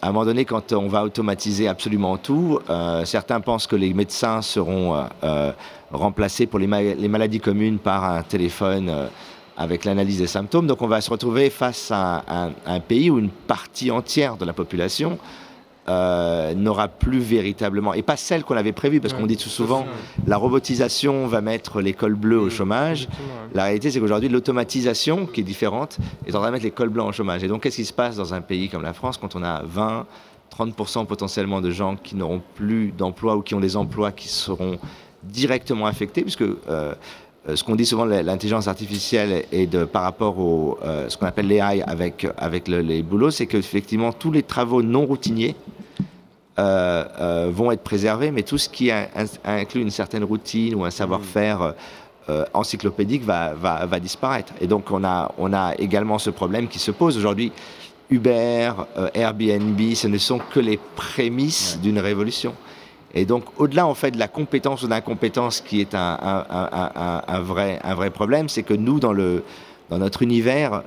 à 0.01 0.08
un 0.08 0.12
moment 0.13 0.25
donné, 0.25 0.46
quand 0.46 0.72
on 0.72 0.88
va 0.88 1.03
automatiser 1.03 1.68
absolument 1.68 2.18
tout, 2.18 2.60
euh, 2.70 3.03
certains 3.03 3.41
pensent 3.41 3.68
que 3.68 3.75
les 3.75 3.94
médecins 3.94 4.41
seront 4.41 4.96
euh, 4.96 5.03
euh, 5.24 5.51
remplacés 5.91 6.46
pour 6.46 6.58
les, 6.60 6.68
maladies 6.68 7.41
communes 7.41 7.79
par 7.79 8.06
un 8.06 8.22
téléphone 8.22 9.10
avec 9.58 9.84
l'analyse 9.84 10.20
des 10.20 10.27
symptômes. 10.27 10.68
Donc 10.68 10.82
on 10.82 10.88
va 10.88 11.01
se 11.01 11.10
retrouver 11.10 11.50
face 11.50 11.91
à 11.91 12.24
un 12.65 12.79
pays 12.79 13.10
où 13.10 13.20
une 13.20 13.29
partie 13.29 13.91
entière 13.91 14.38
de 14.38 14.46
la 14.46 14.53
population 14.53 15.18
euh, 15.89 16.53
n'aura 16.53 16.88
plus 16.88 17.17
véritablement, 17.17 17.96
et 17.96 18.03
pas 18.03 18.15
celle 18.15 18.43
qu'on 18.43 18.55
avait 18.55 18.74
prévue, 18.74 19.01
parce 19.01 19.15
qu'on 19.15 19.25
dit 19.25 19.38
tout 19.38 19.50
souvent, 19.50 19.88
la 20.27 20.38
robotisation 20.38 21.25
va 21.25 21.41
mettre 21.41 21.81
l'école 21.81 22.13
bleue 22.13 22.39
au 22.39 22.51
chômage. 22.51 23.08
La 23.55 23.63
réalité, 23.63 23.89
c'est 23.89 24.00
qu'aujourd'hui, 24.00 24.29
l'automatisation, 24.29 25.25
qui 25.25 25.41
est 25.41 25.43
différente, 25.43 25.98
est 26.27 26.36
en 26.36 26.39
train 26.39 26.50
de 26.50 26.53
mettre 26.53 26.65
l'école 26.65 26.89
bleue 26.89 27.01
au 27.01 27.12
chômage. 27.12 27.43
Et 27.43 27.48
donc, 27.48 27.63
qu'est-ce 27.63 27.77
qui 27.77 27.86
se 27.86 27.93
passe 27.93 28.17
dans 28.17 28.36
un 28.36 28.41
pays 28.41 28.69
comme 28.69 28.84
la 28.84 28.93
France 28.93 29.17
quand 29.17 29.36
on 29.36 29.41
a 29.41 29.63
20, 29.63 30.05
30% 30.55 31.08
potentiellement 31.08 31.60
de 31.60 31.72
gens 31.72 31.96
qui 31.96 32.15
n'auront 32.15 32.41
plus 32.53 32.91
d'emploi 32.91 33.36
ou 33.36 33.41
qui 33.41 33.55
ont 33.55 33.60
des 33.60 33.75
emplois 33.75 34.12
qui 34.12 34.27
seront 34.27 34.77
directement 35.24 35.88
affectés, 35.88 36.22
puisque 36.22 36.43
euh, 36.43 36.55
euh, 36.69 36.93
ce 37.55 37.63
qu'on 37.63 37.75
dit 37.75 37.88
souvent 37.88 38.05
l'intelligence 38.05 38.67
artificielle 38.67 39.46
et 39.51 39.65
de, 39.65 39.86
par 39.86 40.03
rapport 40.03 40.38
au 40.38 40.77
ce 41.08 41.17
qu'on 41.17 41.25
appelle 41.25 41.48
l'AI 41.48 41.81
avec, 41.81 42.27
avec 42.38 42.67
les 42.67 43.01
boulots, 43.01 43.31
c'est 43.31 43.48
qu'effectivement 43.48 44.13
tous 44.13 44.31
les 44.31 44.43
travaux 44.43 44.84
non 44.84 45.08
routiniers 45.08 45.55
euh, 45.55 45.62
euh, 45.62 45.78
vont 47.51 47.72
être 47.72 47.84
préservés, 47.84 48.32
mais 48.32 48.44
tout 48.44 48.58
ce 48.58 48.70
qui 48.70 48.92
inclut 49.44 49.82
une 49.82 49.92
certaine 49.92 50.24
routine 50.24 50.75
ou 50.75 50.86
un 50.86 50.92
savoir-faire 50.92 51.74
euh, 52.30 52.46
encyclopédique 52.54 53.24
va, 53.24 53.54
va, 53.54 54.00
disparaître. 54.00 54.54
Et 54.62 54.68
donc 54.68 54.92
on 54.92 55.04
a, 55.04 55.32
on 55.38 55.51
a 55.51 55.74
également 55.80 56.20
ce 56.20 56.30
problème 56.30 56.68
qui 56.68 56.80
se 56.80 56.92
pose 56.92 57.18
aujourd'hui. 57.18 57.51
Uber, 58.12 58.72
Airbnb, 59.13 59.80
ce 59.94 60.08
ne 60.08 60.18
sont 60.18 60.39
que 60.39 60.60
les 60.60 60.80
prémices 60.96 61.80
d'une 61.82 62.00
révolution. 62.00 62.56
Et 63.13 63.25
donc, 63.25 63.46
au-delà 63.58 63.88
en 63.88 63.96
fait 63.96 64.12
de 64.12 64.20
la 64.20 64.28
compétence 64.28 64.84
ou 64.84 64.88
d'incompétence 64.88 65.62
qui 65.62 65.82
est 65.82 65.96
un, 65.96 66.18
un, 66.22 67.22
un, 67.28 67.39
vrai, 67.42 67.80
un 67.84 67.96
vrai 67.96 68.10
problème, 68.12 68.50
c'est 68.50 68.63
que 68.63 68.74
nous, 68.74 69.00
dans 69.00 69.13
le, 69.13 69.44
dans 69.89 69.98
notre 69.98 70.22
univers, 70.22 70.84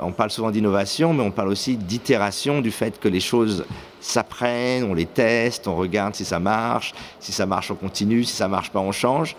on 0.00 0.12
parle 0.12 0.30
souvent 0.30 0.50
d'innovation, 0.50 1.14
mais 1.14 1.22
on 1.22 1.30
parle 1.30 1.48
aussi 1.50 1.76
d'itération, 1.76 2.60
du 2.60 2.70
fait 2.70 2.98
que 2.98 3.08
les 3.08 3.20
choses 3.20 3.64
s'apprennent, 4.00 4.84
on 4.84 4.94
les 4.94 5.06
teste, 5.06 5.68
on 5.68 5.76
regarde 5.76 6.14
si 6.14 6.24
ça 6.24 6.40
marche, 6.40 6.92
si 7.20 7.32
ça 7.32 7.46
marche 7.46 7.70
on 7.70 7.76
continue, 7.76 8.24
si 8.24 8.34
ça 8.34 8.48
marche 8.48 8.70
pas 8.70 8.80
on 8.80 8.92
change. 8.92 9.36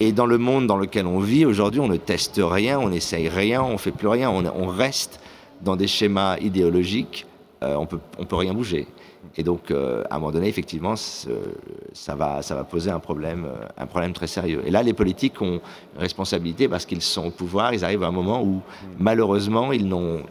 Et 0.00 0.12
dans 0.12 0.26
le 0.26 0.36
monde 0.36 0.66
dans 0.66 0.76
lequel 0.76 1.06
on 1.06 1.20
vit 1.20 1.46
aujourd'hui, 1.46 1.80
on 1.80 1.88
ne 1.88 1.96
teste 1.96 2.40
rien, 2.42 2.78
on 2.78 2.88
n'essaye 2.90 3.28
rien, 3.28 3.62
on 3.62 3.78
fait 3.78 3.92
plus 3.92 4.08
rien, 4.08 4.30
on, 4.30 4.66
reste 4.66 5.20
dans 5.62 5.76
des 5.76 5.86
schémas 5.86 6.38
idéologiques, 6.38 7.26
on 7.62 7.86
peut, 7.86 8.00
on 8.18 8.24
peut 8.24 8.36
rien 8.36 8.52
bouger. 8.52 8.86
Et 9.36 9.42
donc, 9.42 9.70
euh, 9.70 10.04
à 10.10 10.16
un 10.16 10.18
moment 10.18 10.32
donné, 10.32 10.48
effectivement, 10.48 10.94
ça 10.96 12.14
va, 12.14 12.42
poser 12.64 12.90
un 12.90 12.98
problème, 12.98 13.46
euh, 13.46 13.66
un 13.78 13.86
problème 13.86 14.12
très 14.12 14.26
sérieux. 14.26 14.62
Et 14.66 14.70
là, 14.70 14.82
les 14.82 14.92
politiques 14.92 15.40
ont 15.40 15.60
une 15.94 16.00
responsabilité 16.00 16.68
parce 16.68 16.84
qu'ils 16.84 17.02
sont 17.02 17.26
au 17.26 17.30
pouvoir. 17.30 17.72
Ils 17.72 17.84
arrivent 17.84 18.02
à 18.02 18.08
un 18.08 18.12
moment 18.12 18.42
où, 18.42 18.60
malheureusement, 18.98 19.72
ils 19.72 19.88
n'ont 19.88 20.22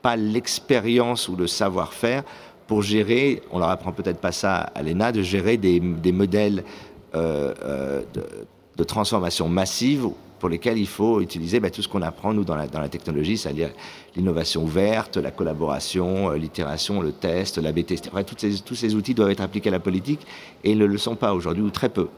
pas 0.00 0.16
l'expérience 0.16 1.28
ou 1.28 1.36
le 1.36 1.46
savoir-faire 1.46 2.22
pour 2.66 2.82
gérer, 2.82 3.42
on 3.52 3.58
leur 3.58 3.68
apprend 3.68 3.92
peut-être 3.92 4.20
pas 4.20 4.32
ça 4.32 4.56
à 4.74 4.82
l'ENA, 4.82 5.12
de 5.12 5.22
gérer 5.22 5.56
des, 5.56 5.80
modèles 6.12 6.64
euh, 7.14 8.02
de, 8.76 8.84
transformation 8.84 9.48
massive 9.48 10.08
pour 10.38 10.48
lesquels 10.48 10.78
il 10.78 10.86
faut 10.86 11.20
utiliser 11.20 11.60
bah, 11.60 11.70
tout 11.70 11.82
ce 11.82 11.88
qu'on 11.88 12.02
apprend, 12.02 12.32
nous, 12.32 12.44
dans 12.44 12.56
la, 12.56 12.88
technologie, 12.88 13.38
c'est-à-dire 13.38 13.70
l'innovation 14.14 14.62
ouverte, 14.62 15.16
la 15.16 15.30
collaboration, 15.30 16.30
euh, 16.30 16.36
l'itération, 16.36 17.00
le 17.00 17.12
test, 17.12 17.58
la 17.58 17.72
BT. 17.72 17.96
tous 18.64 18.74
ces 18.74 18.94
outils 18.94 19.14
doivent 19.14 19.30
être 19.30 19.40
appliqués 19.40 19.68
à 19.68 19.72
la 19.72 19.80
politique 19.80 20.26
et 20.64 20.72
ils 20.72 20.78
ne 20.78 20.86
le 20.86 20.98
sont 20.98 21.16
pas 21.16 21.34
aujourd'hui, 21.34 21.62
ou 21.62 21.70
très 21.70 21.88
peu. 21.88 22.08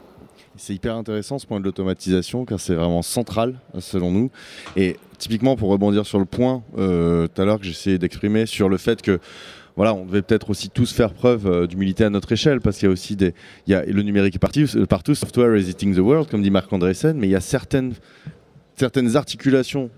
C'est 0.55 0.73
hyper 0.73 0.95
intéressant 0.95 1.39
ce 1.39 1.47
point 1.47 1.59
de 1.59 1.65
l'automatisation 1.65 2.43
car 2.43 2.59
c'est 2.59 2.75
vraiment 2.75 3.01
central 3.01 3.59
selon 3.79 4.11
nous. 4.11 4.29
Et 4.75 4.97
typiquement 5.17 5.55
pour 5.55 5.69
rebondir 5.69 6.05
sur 6.05 6.19
le 6.19 6.25
point 6.25 6.63
euh, 6.77 7.27
tout 7.27 7.41
à 7.41 7.45
l'heure 7.45 7.59
que 7.59 7.65
j'essayais 7.65 7.97
d'exprimer 7.97 8.45
sur 8.45 8.67
le 8.67 8.77
fait 8.77 9.01
que 9.01 9.19
voilà, 9.79 9.93
on 9.93 10.05
devait 10.05 10.21
peut-être 10.21 10.49
aussi 10.49 10.69
tous 10.69 10.91
faire 10.91 11.13
preuve 11.13 11.47
euh, 11.47 11.65
d'humilité 11.65 12.03
à 12.03 12.09
notre 12.09 12.29
échelle, 12.33 12.59
parce 12.59 12.77
qu'il 12.77 12.87
y 12.87 12.89
a 12.89 12.91
aussi 12.91 13.15
des, 13.15 13.33
le 13.65 14.01
numérique 14.01 14.35
est 14.35 14.37
partout, 14.37 14.65
partout, 14.89 15.15
software 15.15 15.55
is 15.55 15.69
eating 15.69 15.95
the 15.95 15.99
world, 15.99 16.29
comme 16.29 16.41
dit 16.41 16.51
Marc 16.51 16.73
Andreessen, 16.73 17.17
mais 17.17 17.27
il 17.27 17.29
y 17.29 17.35
a 17.35 17.39
certaines 17.39 17.93
certaines 18.79 19.17
articulations 19.17 19.89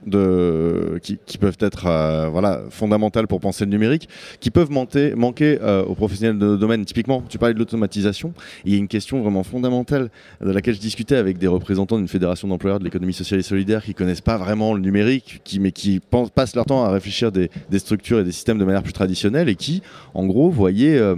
qui, 1.02 1.38
peuvent 1.40 1.58
être 1.60 1.86
euh, 1.86 2.30
voilà, 2.30 2.64
fondamentales 2.72 3.28
pour 3.28 3.40
penser 3.40 3.64
le 3.66 3.72
numérique, 3.72 4.10
qui 4.40 4.50
peuvent 4.50 4.72
manquer, 4.72 5.60
euh, 5.62 5.84
aux 5.84 5.94
professionnels 5.94 6.40
de 6.40 6.46
nos 6.46 6.58
domaines. 6.58 6.84
Typiquement, 6.84 7.24
tu 7.30 7.38
parlais 7.38 7.54
de 7.54 7.60
l'automatisation. 7.60 8.34
Il 8.66 8.74
y 8.74 8.76
a 8.76 8.80
une 8.80 8.88
question 8.88 9.22
vraiment 9.22 9.44
fondamentale 9.44 10.10
de 10.44 10.52
laquelle 10.52 10.74
je 10.74 10.80
discutais 10.80 11.16
avec 11.16 11.38
des 11.38 11.48
représentants 11.48 11.98
d'une 11.98 12.08
fédération 12.08 12.48
d'employeurs 12.48 12.80
de 12.80 12.84
l'économie 12.84 13.14
sociale 13.14 13.40
et 13.40 13.44
solidaire 13.44 13.84
qui 13.84 13.94
connaissent 13.94 14.22
pas 14.22 14.38
vraiment 14.38 14.74
le 14.74 14.82
numérique, 14.82 15.42
mais 15.60 15.72
qui 15.72 16.02
passent 16.34 16.56
leur 16.56 16.66
temps 16.66 16.84
à 16.84 16.92
réfléchir 16.92 17.32
des, 17.32 17.52
des, 17.70 17.80
structures 17.80 18.20
et 18.20 18.24
des 18.24 18.32
systèmes 18.32 18.58
de 18.58 18.66
manière 18.66 18.84
plus 18.84 18.94
traditionnelle 18.94 19.48
et 19.48 19.56
qui, 19.56 19.84
en 20.16 20.26
gros, 20.26 20.50
voyaient 20.50 20.98
euh, 20.98 21.16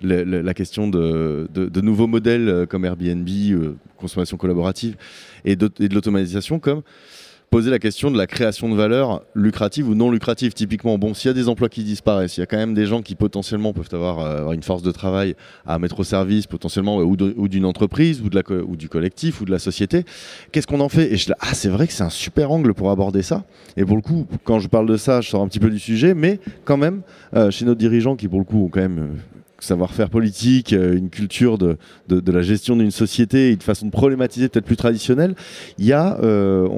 la 0.00 0.54
question 0.54 0.88
de, 0.88 1.48
de, 1.52 1.80
nouveaux 1.82 2.06
modèles 2.06 2.66
comme 2.68 2.86
Airbnb, 2.86 3.28
consommation 3.98 4.36
collaborative, 4.36 4.96
et 5.44 5.56
de, 5.56 5.70
l'automatisation 5.92 6.58
comme 6.58 6.82
poser 7.50 7.70
la 7.70 7.78
question 7.78 8.10
de 8.10 8.18
la 8.18 8.26
création 8.26 8.68
de 8.68 8.74
valeur 8.74 9.22
lucrative 9.36 9.88
ou 9.88 9.94
non 9.94 10.10
lucrative. 10.10 10.54
Typiquement, 10.54 10.98
bon, 10.98 11.14
s'il 11.14 11.28
y 11.28 11.30
a 11.30 11.34
des 11.34 11.48
emplois 11.48 11.68
qui 11.68 11.84
disparaissent, 11.84 12.36
il 12.36 12.40
y 12.40 12.42
a 12.42 12.46
quand 12.46 12.56
même 12.56 12.74
des 12.74 12.84
gens 12.84 13.00
qui 13.00 13.14
potentiellement 13.14 13.72
peuvent 13.72 13.88
avoir, 13.92 14.18
euh, 14.18 14.50
une 14.50 14.64
force 14.64 14.82
de 14.82 14.90
travail 14.90 15.36
à 15.64 15.78
mettre 15.78 16.00
au 16.00 16.02
service, 16.02 16.48
potentiellement, 16.48 16.96
ou, 16.96 17.16
d'une 17.16 17.64
entreprise, 17.64 18.20
ou, 18.22 18.76
du 18.76 18.88
collectif, 18.88 19.40
ou 19.40 19.44
de 19.44 19.52
la 19.52 19.60
société. 19.60 20.04
Qu'est-ce 20.50 20.66
qu'on 20.66 20.80
en 20.80 20.88
fait? 20.88 21.12
Et 21.12 21.16
je 21.16 21.30
ah, 21.38 21.54
c'est 21.54 21.68
vrai 21.68 21.86
que 21.86 21.92
c'est 21.92 22.02
un 22.02 22.10
super 22.10 22.50
angle 22.50 22.74
pour 22.74 22.90
aborder 22.90 23.22
ça. 23.22 23.44
Et 23.76 23.84
pour 23.84 23.94
le 23.94 24.02
coup, 24.02 24.26
quand 24.42 24.58
je 24.58 24.66
parle 24.66 24.88
de 24.88 24.96
ça, 24.96 25.20
je 25.20 25.30
sors 25.30 25.40
un 25.40 25.46
petit 25.46 25.60
peu 25.60 25.70
du 25.70 25.78
sujet, 25.78 26.14
mais 26.14 26.40
quand 26.64 26.76
même, 26.76 27.02
euh, 27.36 27.52
chez 27.52 27.64
nos 27.64 27.76
dirigeants 27.76 28.16
qui, 28.16 28.26
pour 28.26 28.40
le 28.40 28.44
coup, 28.44 28.64
ont 28.64 28.68
quand 28.68 28.80
même 28.80 28.98
euh, 28.98 29.40
savoir-faire 29.64 30.10
politique, 30.10 30.72
euh, 30.72 30.96
une 30.96 31.10
culture 31.10 31.58
de, 31.58 31.76
la 32.08 32.42
gestion 32.42 32.76
d'une 32.76 32.90
société, 32.90 33.52
une 33.52 33.60
façon 33.60 33.86
de 33.86 33.90
problématiser 33.90 34.48
peut-être 34.48 34.66
plus 34.66 34.76
traditionnelle, 34.76 35.34
il 35.78 35.86
y 35.86 35.92
a, 35.92 36.18
euh, 36.22 36.68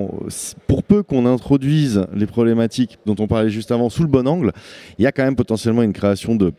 pour 0.67 0.83
peu 0.83 1.03
qu'on 1.03 1.27
introduise 1.27 2.07
les 2.15 2.27
problématiques 2.27 2.99
dont 3.07 3.17
on 3.19 3.27
parlait 3.27 3.51
juste 3.51 3.71
avant 3.71 3.91
sous 3.91 4.03
le 4.03 4.09
bon 4.09 4.27
angle, 4.27 4.53
il 4.99 5.03
y 5.03 5.07
a 5.07 5.13
quand 5.13 5.25
même 5.25 5.37
potentiellement 5.37 5.83
une 5.83 5.93
création 5.93 6.35
de 6.35 6.53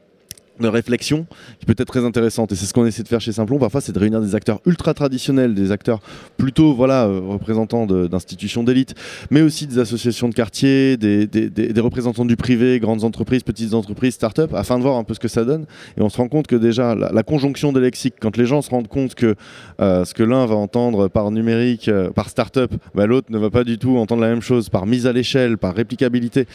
de 0.60 0.68
réflexion 0.68 1.26
qui 1.60 1.66
peut 1.66 1.75
être 1.77 1.86
très 1.86 2.05
intéressante. 2.05 2.51
Et 2.51 2.55
c'est 2.55 2.66
ce 2.66 2.74
qu'on 2.74 2.86
essaie 2.86 3.03
de 3.03 3.08
faire 3.08 3.22
chez 3.22 3.31
Simplon. 3.31 3.60
Parfois 3.60 3.81
c'est 3.81 3.92
de 3.92 4.00
réunir 4.00 4.22
des 4.22 4.36
acteurs 4.36 4.60
ultra 4.66 4.94
traditionnels 4.94 5.53
des 5.53 5.72
acteurs 5.72 6.00
plutôt 6.38 6.74
voilà 6.74 7.05
euh, 7.05 7.20
représentants 7.20 7.86
d'institutions 7.86 8.64
d'élite 8.64 8.96
mais 9.31 9.42
aussi 9.42 9.68
des 9.68 9.79
associations 9.79 10.29
de 10.29 10.34
quartier 10.34 10.98
des, 10.98 11.81
représentants 11.81 12.25
du 12.25 12.36
privé 12.36 12.79
grandes 12.79 13.03
entreprises 13.03 13.44
petites 13.44 13.74
entreprises 13.74 14.16
start-up 14.16 14.53
afin 14.53 14.77
de 14.77 14.84
voir 14.84 14.98
un 14.98 15.03
peu 15.03 15.14
ce 15.14 15.20
que 15.20 15.27
ça 15.27 15.46
donne. 15.46 15.66
Et 15.98 16.01
on 16.01 16.10
se 16.10 16.18
rend 16.18 16.27
compte 16.27 16.48
que 16.48 16.55
déjà 16.55 16.96
la, 16.96 17.24
conjonction 17.24 17.74
des 17.74 17.81
lexiques 17.81 18.16
quand 18.20 18.38
les 18.38 18.46
gens 18.46 18.62
se 18.62 18.70
rendent 18.70 18.88
compte 18.88 19.16
que 19.16 19.36
euh, 19.81 20.05
ce 20.05 20.14
que 20.14 20.24
l'un 20.24 20.46
va 20.46 20.55
entendre 20.55 21.08
par 21.08 21.31
numérique 21.31 21.88
euh, 21.88 22.10
par 22.10 22.29
start-up 22.29 22.72
bah, 22.96 23.05
l'autre 23.05 23.27
ne 23.31 23.38
va 23.38 23.50
pas 23.50 23.64
du 23.64 23.77
tout 23.77 23.98
entendre 23.98 24.22
la 24.22 24.29
même 24.29 24.42
chose 24.42 24.70
par 24.70 24.86
mise 24.86 25.08
à 25.08 25.14
l'échelle 25.14 25.58
par 25.58 25.75
réplicabilité. 25.75 26.48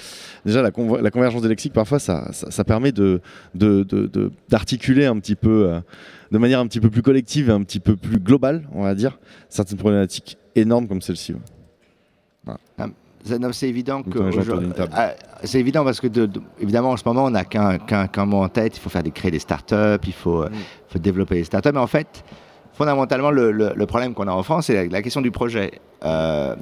Déjà 0.47 0.63
la, 0.63 0.71
convergence 0.71 1.43
des 1.43 1.49
lexiques 1.49 1.73
parfois 1.73 1.99
ça, 1.99 2.29
ça, 2.33 2.65
permet 2.65 2.93
de 2.93 3.21
d'articuler 4.49 5.07
un 5.07 5.19
petit 5.19 5.35
peu, 5.35 5.69
euh, 5.69 5.81
de 6.31 6.39
manière 6.39 6.61
un 6.61 6.67
petit 6.67 6.81
peu 6.81 6.91
plus 6.91 7.03
collective 7.03 7.49
et 7.49 7.53
un 7.53 7.63
petit 7.63 7.81
peu 7.81 7.97
plus 7.97 8.19
globale, 8.19 8.69
on 8.73 8.83
va 8.83 8.95
dire, 8.95 9.19
certaines 9.49 9.79
problématiques 9.79 10.39
énormes 10.55 10.89
comme 10.89 11.01
celle-ci. 11.01 11.35
Ah, 12.47 12.87
c'est 13.53 13.69
évident 13.69 14.03
que 14.03 14.19
ah, 14.93 15.13
c'est 15.45 15.61
évident 15.61 15.85
parce 15.85 16.01
que 16.01 16.09
évidemment 16.59 16.91
en 16.91 16.97
ce 16.97 17.05
moment 17.07 17.27
on 17.27 17.31
n'a 17.31 17.45
qu'un 17.45 18.27
mot 18.27 18.43
en 18.43 18.49
tête. 18.49 18.77
Il 18.77 18.81
faut 18.81 18.91
faire 18.91 19.03
des, 19.03 19.13
créer 19.13 19.31
des 19.31 19.39
startups, 19.39 20.05
il 20.07 20.13
faut, 20.13 20.45
mm. 20.45 20.51
faut 20.89 20.99
développer 20.99 21.37
des 21.37 21.45
startups. 21.45 21.71
Mais 21.73 21.79
en 21.79 21.87
fait, 21.87 22.25
fondamentalement, 22.73 23.31
le, 23.31 23.87
problème 23.87 24.15
qu'on 24.15 24.27
a 24.27 24.33
en 24.33 24.43
France, 24.43 24.67
c'est 24.67 24.89
la, 24.89 25.03
question 25.03 25.21
du 25.21 25.31
projet. 25.31 25.73
Euh, 26.05 26.57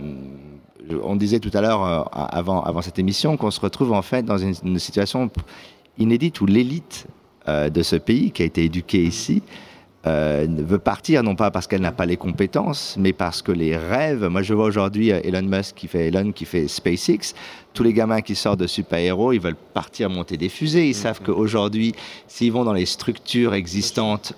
on 1.03 1.17
disait 1.17 1.39
tout 1.39 1.51
à 1.55 1.61
l'heure, 1.61 1.85
euh, 1.85 2.03
avant, 2.13 2.63
avant 2.63 2.83
cette 2.83 2.99
émission, 2.99 3.37
qu'on 3.37 3.51
se 3.51 3.61
retrouve 3.61 3.93
en 3.93 4.03
fait 4.03 4.25
dans 4.25 4.39
une 4.39 4.79
situation 4.79 5.31
inédite 5.99 6.41
où 6.41 6.47
l'élite 6.47 7.07
euh, 7.49 7.71
de 7.71 7.83
ce 7.83 7.97
pays, 7.97 8.33
qui 8.33 8.43
a 8.43 8.45
été 8.45 8.65
éduquée 8.65 9.03
ici, 9.03 9.43
euh, 10.07 10.47
veut 10.49 10.79
partir, 10.79 11.23
non 11.23 11.35
pas 11.35 11.51
parce 11.51 11.67
qu'elle 11.67 11.81
n'a 11.81 11.93
pas 11.93 12.05
les 12.05 12.19
compétences, 12.19 12.97
mais 12.99 13.15
parce 13.15 13.41
que 13.41 13.51
les 13.51 13.77
rêves. 13.77 14.27
Moi, 14.27 14.43
je 14.43 14.53
vois 14.53 14.67
aujourd'hui 14.67 15.11
euh, 15.11 15.21
Elon 15.25 15.43
Musk 15.43 15.75
qui 15.75 15.89
fait 15.89 16.09
Elon, 16.09 16.33
qui 16.33 16.45
fait 16.45 16.69
SpaceX. 16.69 17.35
Tous 17.73 17.83
les 17.83 17.95
gamins 17.95 18.21
qui 18.21 18.35
sortent 18.35 18.61
de 18.61 18.67
super-héros, 18.67 19.33
ils 19.33 19.41
veulent 19.41 19.57
partir 19.73 20.11
monter 20.11 20.37
des 20.37 20.51
fusées. 20.51 20.89
Ils 20.89 20.95
savent 20.95 21.21
qu'aujourd'hui, 21.25 21.95
s'ils 22.29 22.53
vont 22.53 22.65
dans 22.65 22.75
les 22.75 22.87
structures 22.87 23.55
existantes, 23.55 24.35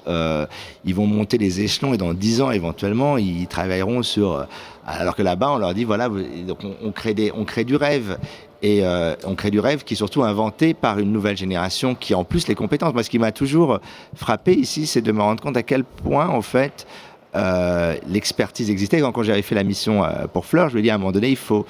ils 0.84 0.94
vont 0.94 1.06
monter 1.06 1.38
les 1.38 1.60
échelons 1.60 1.94
et 1.94 1.96
dans 1.96 2.12
dix 2.12 2.42
ans, 2.42 2.50
éventuellement, 2.50 3.16
ils 3.16 3.46
travailleront 3.46 4.02
sur. 4.02 4.46
alors 4.86 5.16
que 5.16 5.22
là-bas, 5.22 5.50
on 5.52 5.58
leur 5.58 5.72
dit 5.72 5.84
voilà, 5.84 6.10
donc 6.10 6.58
on, 6.84 6.92
crée 6.92 7.14
des, 7.14 7.32
on 7.34 7.44
crée 7.44 7.64
du 7.64 7.76
rêve. 7.76 8.18
Et 8.62 8.84
euh, 8.84 9.14
on 9.24 9.34
crée 9.34 9.50
du 9.50 9.58
rêve 9.58 9.82
qui 9.82 9.94
est 9.94 9.96
surtout 9.96 10.22
inventé 10.22 10.72
par 10.72 11.00
une 11.00 11.12
nouvelle 11.12 11.36
génération 11.36 11.94
qui 11.96 12.14
a 12.14 12.18
en 12.18 12.24
plus 12.24 12.46
les 12.46 12.54
compétences. 12.54 12.94
Moi, 12.94 13.02
ce 13.02 13.10
qui 13.10 13.18
m'a 13.18 13.32
toujours 13.32 13.80
frappé 14.14 14.54
ici, 14.54 14.86
c'est 14.86 15.02
de 15.02 15.10
me 15.10 15.20
rendre 15.20 15.42
compte 15.42 15.56
à 15.56 15.64
quel 15.64 15.82
point, 15.82 16.28
en 16.28 16.42
fait, 16.42 16.86
euh, 17.34 17.96
l'expertise 18.06 18.70
existait. 18.70 19.00
Quand, 19.00 19.10
quand 19.10 19.24
j'avais 19.24 19.42
fait 19.42 19.56
la 19.56 19.64
mission 19.64 20.04
euh, 20.04 20.26
pour 20.32 20.46
Fleur, 20.46 20.68
je 20.68 20.74
lui 20.74 20.80
ai 20.80 20.82
dit 20.82 20.90
à 20.90 20.94
un 20.94 20.98
moment 20.98 21.12
donné, 21.12 21.30
il 21.30 21.36
faut 21.36 21.66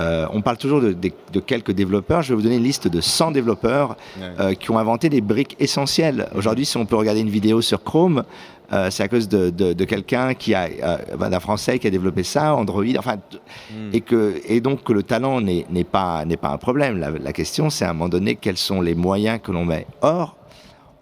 euh, 0.00 0.26
on 0.32 0.40
parle 0.40 0.56
toujours 0.56 0.80
de, 0.80 1.40
quelques 1.40 1.72
développeurs. 1.72 2.22
Je 2.22 2.30
vais 2.30 2.34
vous 2.34 2.42
donner 2.42 2.56
une 2.56 2.62
liste 2.62 2.88
de 2.88 3.00
100 3.00 3.32
développeurs 3.32 3.96
euh, 4.20 4.54
qui 4.54 4.70
ont 4.70 4.78
inventé 4.78 5.08
des 5.08 5.20
briques 5.20 5.56
essentielles. 5.60 6.28
Aujourd'hui, 6.34 6.64
si 6.64 6.76
on 6.76 6.86
peut 6.86 6.96
regarder 6.96 7.20
une 7.20 7.30
vidéo 7.30 7.60
sur 7.60 7.82
Chrome, 7.82 8.24
euh, 8.72 8.90
c'est 8.90 9.02
à 9.02 9.08
cause 9.08 9.28
de, 9.28 9.84
quelqu'un 9.84 10.34
qui 10.34 10.54
a, 10.54 10.68
d'un 11.16 11.40
Français 11.40 11.78
qui 11.78 11.86
a 11.86 11.90
développé 11.90 12.22
ça, 12.22 12.54
Android, 12.54 12.84
enfin, 12.98 13.16
hmm. 13.16 13.90
et 13.92 14.00
que 14.00 14.40
et 14.46 14.60
donc 14.60 14.82
que 14.84 14.92
le 14.92 15.02
talent 15.02 15.40
n'est 15.40 15.84
pas 15.84 16.24
n'est 16.24 16.36
pas 16.36 16.50
un 16.50 16.58
problème. 16.58 16.98
La, 16.98 17.32
question, 17.32 17.70
c'est 17.70 17.84
à 17.84 17.90
un 17.90 17.92
moment 17.92 18.08
donné 18.08 18.36
quels 18.36 18.56
sont 18.56 18.80
les 18.80 18.94
moyens 18.94 19.40
que 19.42 19.52
l'on 19.52 19.64
met. 19.64 19.86
Or, 20.00 20.36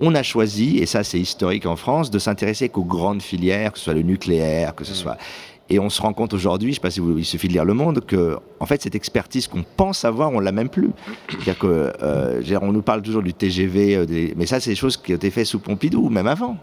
on 0.01 0.15
a 0.15 0.23
choisi, 0.23 0.79
et 0.79 0.87
ça 0.87 1.05
c'est 1.05 1.21
historique 1.21 1.67
en 1.67 1.77
France, 1.77 2.11
de 2.11 2.19
s'intéresser 2.19 2.69
qu'aux 2.69 2.85
grandes 2.85 3.23
filières, 3.23 3.73
que 3.73 3.79
ce 3.79 3.85
soit 3.85 3.95
le 3.95 4.03
nucléaire, 4.03 4.75
que 4.75 4.85
ce 4.85 4.93
hmm. 4.93 4.97
soit 4.97 5.17
et 5.71 5.79
on 5.79 5.89
se 5.89 6.03
rend 6.03 6.13
compte 6.13 6.35
aujourd'hui, 6.35 6.73
je 6.73 6.73
ne 6.73 6.75
sais 6.75 6.81
pas 6.81 6.91
si 6.91 6.99
vous, 6.99 7.17
il 7.17 7.25
suffit 7.25 7.47
de 7.47 7.53
lire 7.53 7.65
Le 7.65 7.75
Monde, 7.75 8.01
que 8.05 8.37
en 8.59 8.67
fait 8.67 8.83
cette 8.83 8.97
expertise 8.97 9.47
qu'on 9.47 9.63
pense 9.63 10.05
avoir, 10.05 10.33
on 10.33 10.41
l'a 10.41 10.51
même 10.51 10.69
plus. 10.69 10.91
C'est-à-dire 11.29 11.59
que 11.59 11.93
euh, 12.03 12.59
on 12.61 12.73
nous 12.73 12.83
parle 12.83 13.03
toujours 13.03 13.23
du 13.23 13.33
TGV, 13.33 13.97
euh, 13.97 14.33
mais 14.37 14.47
ça 14.47 14.59
c'est 14.59 14.71
des 14.71 14.77
choses 14.77 14.97
qui 14.97 15.13
ont 15.13 15.17
été 15.17 15.31
faites 15.31 15.47
sous 15.47 15.61
Pompidou, 15.61 16.11
même 16.11 16.27
avant. 16.27 16.57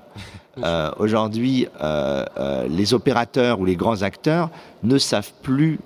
Euh, 0.63 0.91
aujourd'hui, 0.98 1.67
les 2.70 2.93
opérateurs 2.93 3.60
ou 3.60 3.65
les 3.65 3.76
grands 3.76 4.02
acteurs 4.02 4.50
ne 4.84 4.98
savent 4.98 5.32
plus 5.41 5.80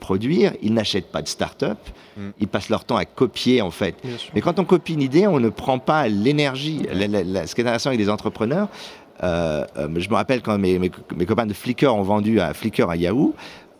produire, 0.00 0.54
ils 0.60 0.74
n'achètent 0.74 1.12
pas 1.12 1.22
de 1.22 1.28
start-up, 1.28 1.78
mm. 2.16 2.30
ils 2.40 2.48
passent 2.48 2.68
leur 2.68 2.84
temps 2.84 2.96
à 2.96 3.04
copier 3.04 3.62
en 3.62 3.70
fait. 3.70 3.94
Mais 4.34 4.40
quand 4.40 4.58
on 4.58 4.64
copie 4.64 4.94
une 4.94 5.02
idée, 5.02 5.28
on 5.28 5.38
ne 5.38 5.50
prend 5.50 5.78
pas 5.78 6.08
l'énergie. 6.08 6.82
Ce 6.90 7.54
qui 7.54 7.60
est 7.60 7.64
intéressant 7.64 7.90
avec 7.90 8.00
les 8.00 8.10
entrepreneurs, 8.10 8.68
euh, 9.22 9.64
euh, 9.76 9.88
je 9.96 10.08
me 10.08 10.14
rappelle 10.14 10.42
quand 10.42 10.58
mes, 10.58 10.78
mes, 10.78 10.90
copains 11.26 11.46
de 11.46 11.52
Flickr 11.52 11.92
ont 11.92 12.02
vendu 12.02 12.40
à 12.40 12.54
Flickr 12.54 12.88
à 12.88 12.96
Yahoo. 12.96 13.34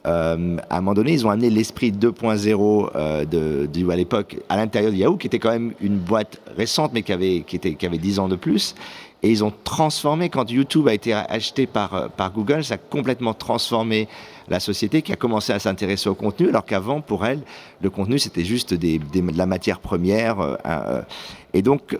euh, 0.06 0.56
à 0.70 0.76
un 0.76 0.80
moment 0.80 0.94
donné, 0.94 1.12
ils 1.12 1.26
ont 1.26 1.30
amené 1.30 1.50
l'esprit 1.50 1.92
2.0 1.92 2.90
euh, 2.94 3.24
de, 3.24 3.90
à 3.90 3.96
l'époque 3.96 4.36
à 4.48 4.56
l'intérieur 4.56 4.92
de 4.92 4.96
Yahoo, 4.96 5.16
qui 5.16 5.26
était 5.26 5.38
quand 5.38 5.50
même 5.50 5.72
une 5.80 5.98
boîte 5.98 6.40
récente, 6.56 6.92
mais 6.92 7.02
qui 7.02 7.12
avait, 7.12 7.44
qui 7.46 7.56
était, 7.56 7.74
qui 7.74 7.86
avait 7.86 7.98
10 7.98 8.18
ans 8.18 8.28
de 8.28 8.36
plus. 8.36 8.74
Et 9.22 9.30
ils 9.30 9.42
ont 9.42 9.52
transformé, 9.64 10.28
quand 10.28 10.48
YouTube 10.50 10.86
a 10.86 10.94
été 10.94 11.12
acheté 11.12 11.66
par, 11.66 11.94
euh, 11.94 12.08
par 12.08 12.32
Google, 12.32 12.62
ça 12.62 12.74
a 12.74 12.78
complètement 12.78 13.34
transformé 13.34 14.08
la 14.48 14.60
société 14.60 15.02
qui 15.02 15.12
a 15.12 15.16
commencé 15.16 15.52
à 15.52 15.58
s'intéresser 15.58 16.08
au 16.08 16.14
contenu, 16.14 16.48
alors 16.48 16.64
qu'avant, 16.64 17.00
pour 17.00 17.26
elle, 17.26 17.40
le 17.82 17.90
contenu, 17.90 18.18
c'était 18.20 18.44
juste 18.44 18.74
des, 18.74 18.98
de 18.98 19.36
la 19.36 19.46
matière 19.46 19.80
première. 19.80 20.40
Euh, 20.40 20.54
euh, 20.66 21.02
et 21.52 21.62
donc, 21.62 21.98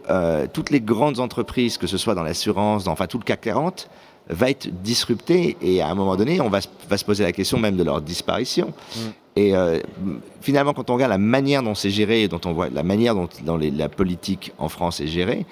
toutes 0.52 0.70
les 0.70 0.80
grandes 0.80 1.20
entreprises, 1.20 1.78
que 1.78 1.86
ce 1.86 1.96
soit 1.96 2.14
dans 2.14 2.22
l'assurance, 2.22 2.84
dans 2.84 2.92
enfin 2.92 3.06
tout 3.06 3.18
le 3.18 3.24
CAC 3.24 3.40
40, 3.40 3.88
va 4.28 4.50
être 4.50 4.68
disrupté 4.82 5.56
et 5.62 5.80
à 5.80 5.88
un 5.88 5.94
moment 5.94 6.16
donné, 6.16 6.38
on 6.42 6.50
va, 6.50 6.60
va 6.88 6.98
se 6.98 7.04
poser 7.04 7.24
la 7.24 7.32
question 7.32 7.58
même 7.58 7.76
de 7.76 7.82
leur 7.82 8.02
disparition. 8.02 8.74
Mm. 8.94 9.00
Et 9.36 9.54
finalement, 10.42 10.74
quand 10.74 10.90
on 10.90 10.94
regarde 10.94 11.12
la 11.12 11.18
manière 11.18 11.62
dont 11.62 11.74
c'est 11.74 11.90
géré, 11.90 12.28
dont 12.28 12.40
on 12.44 12.52
voit 12.52 12.68
la 12.68 12.82
manière 12.82 13.14
dont, 13.14 13.28
dont 13.42 13.56
la 13.56 13.88
politique 13.88 14.52
en 14.58 14.68
France 14.68 15.00
est 15.00 15.06
gérée, 15.06 15.46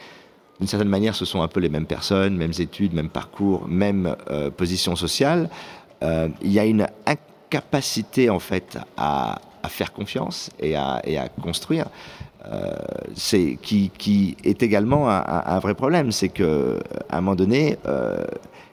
d'une 0.58 0.68
certaine 0.68 0.88
manière, 0.88 1.14
ce 1.14 1.24
sont 1.24 1.42
un 1.42 1.48
peu 1.48 1.60
les 1.60 1.68
mêmes 1.68 1.86
personnes, 1.86 2.36
mêmes 2.36 2.52
études, 2.58 2.94
même 2.94 3.10
parcours, 3.10 3.66
même 3.68 4.16
euh, 4.30 4.50
position 4.50 4.96
sociale. 4.96 5.50
Euh, 6.02 6.28
il 6.42 6.52
y 6.52 6.58
a 6.58 6.64
une 6.64 6.86
incapacité 7.06 8.30
en 8.30 8.38
fait 8.38 8.78
à, 8.96 9.40
faire 9.68 9.92
confiance 9.92 10.50
et 10.60 10.76
à, 10.76 11.02
construire. 11.42 11.86
Euh, 12.46 12.76
c'est 13.16 13.58
qui, 13.60 13.90
qui, 13.98 14.36
est 14.44 14.62
également 14.62 15.10
un, 15.10 15.58
vrai 15.58 15.74
problème, 15.74 16.12
c'est 16.12 16.28
que 16.28 16.78
à 17.10 17.18
un 17.18 17.20
moment 17.20 17.34
donné, 17.34 17.76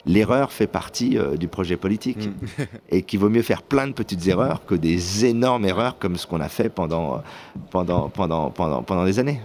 l'erreur 0.06 0.52
fait 0.52 0.67
partie 0.67 1.17
du 1.39 1.48
projet 1.48 1.78
politique 1.78 2.28
mm. 2.28 2.63
et 2.91 3.02
qu'il 3.02 3.19
vaut 3.19 3.30
mieux 3.30 3.41
faire 3.41 3.63
plein 3.63 3.88
de 3.88 3.93
petites 3.93 4.28
erreurs 4.28 4.63
que 4.67 4.76
des 4.76 5.26
énormes 5.26 5.65
erreurs 5.65 5.98
comme 5.98 6.15
ce 6.15 6.28
qu'on 6.28 6.41
a 6.41 6.50
fait 6.50 6.69
pendant, 6.69 7.24
pendant, 7.72 8.10
pendant, 8.10 8.52
pendant, 8.52 8.84
pendant 8.84 9.06
des 9.06 9.17
années. 9.17 9.41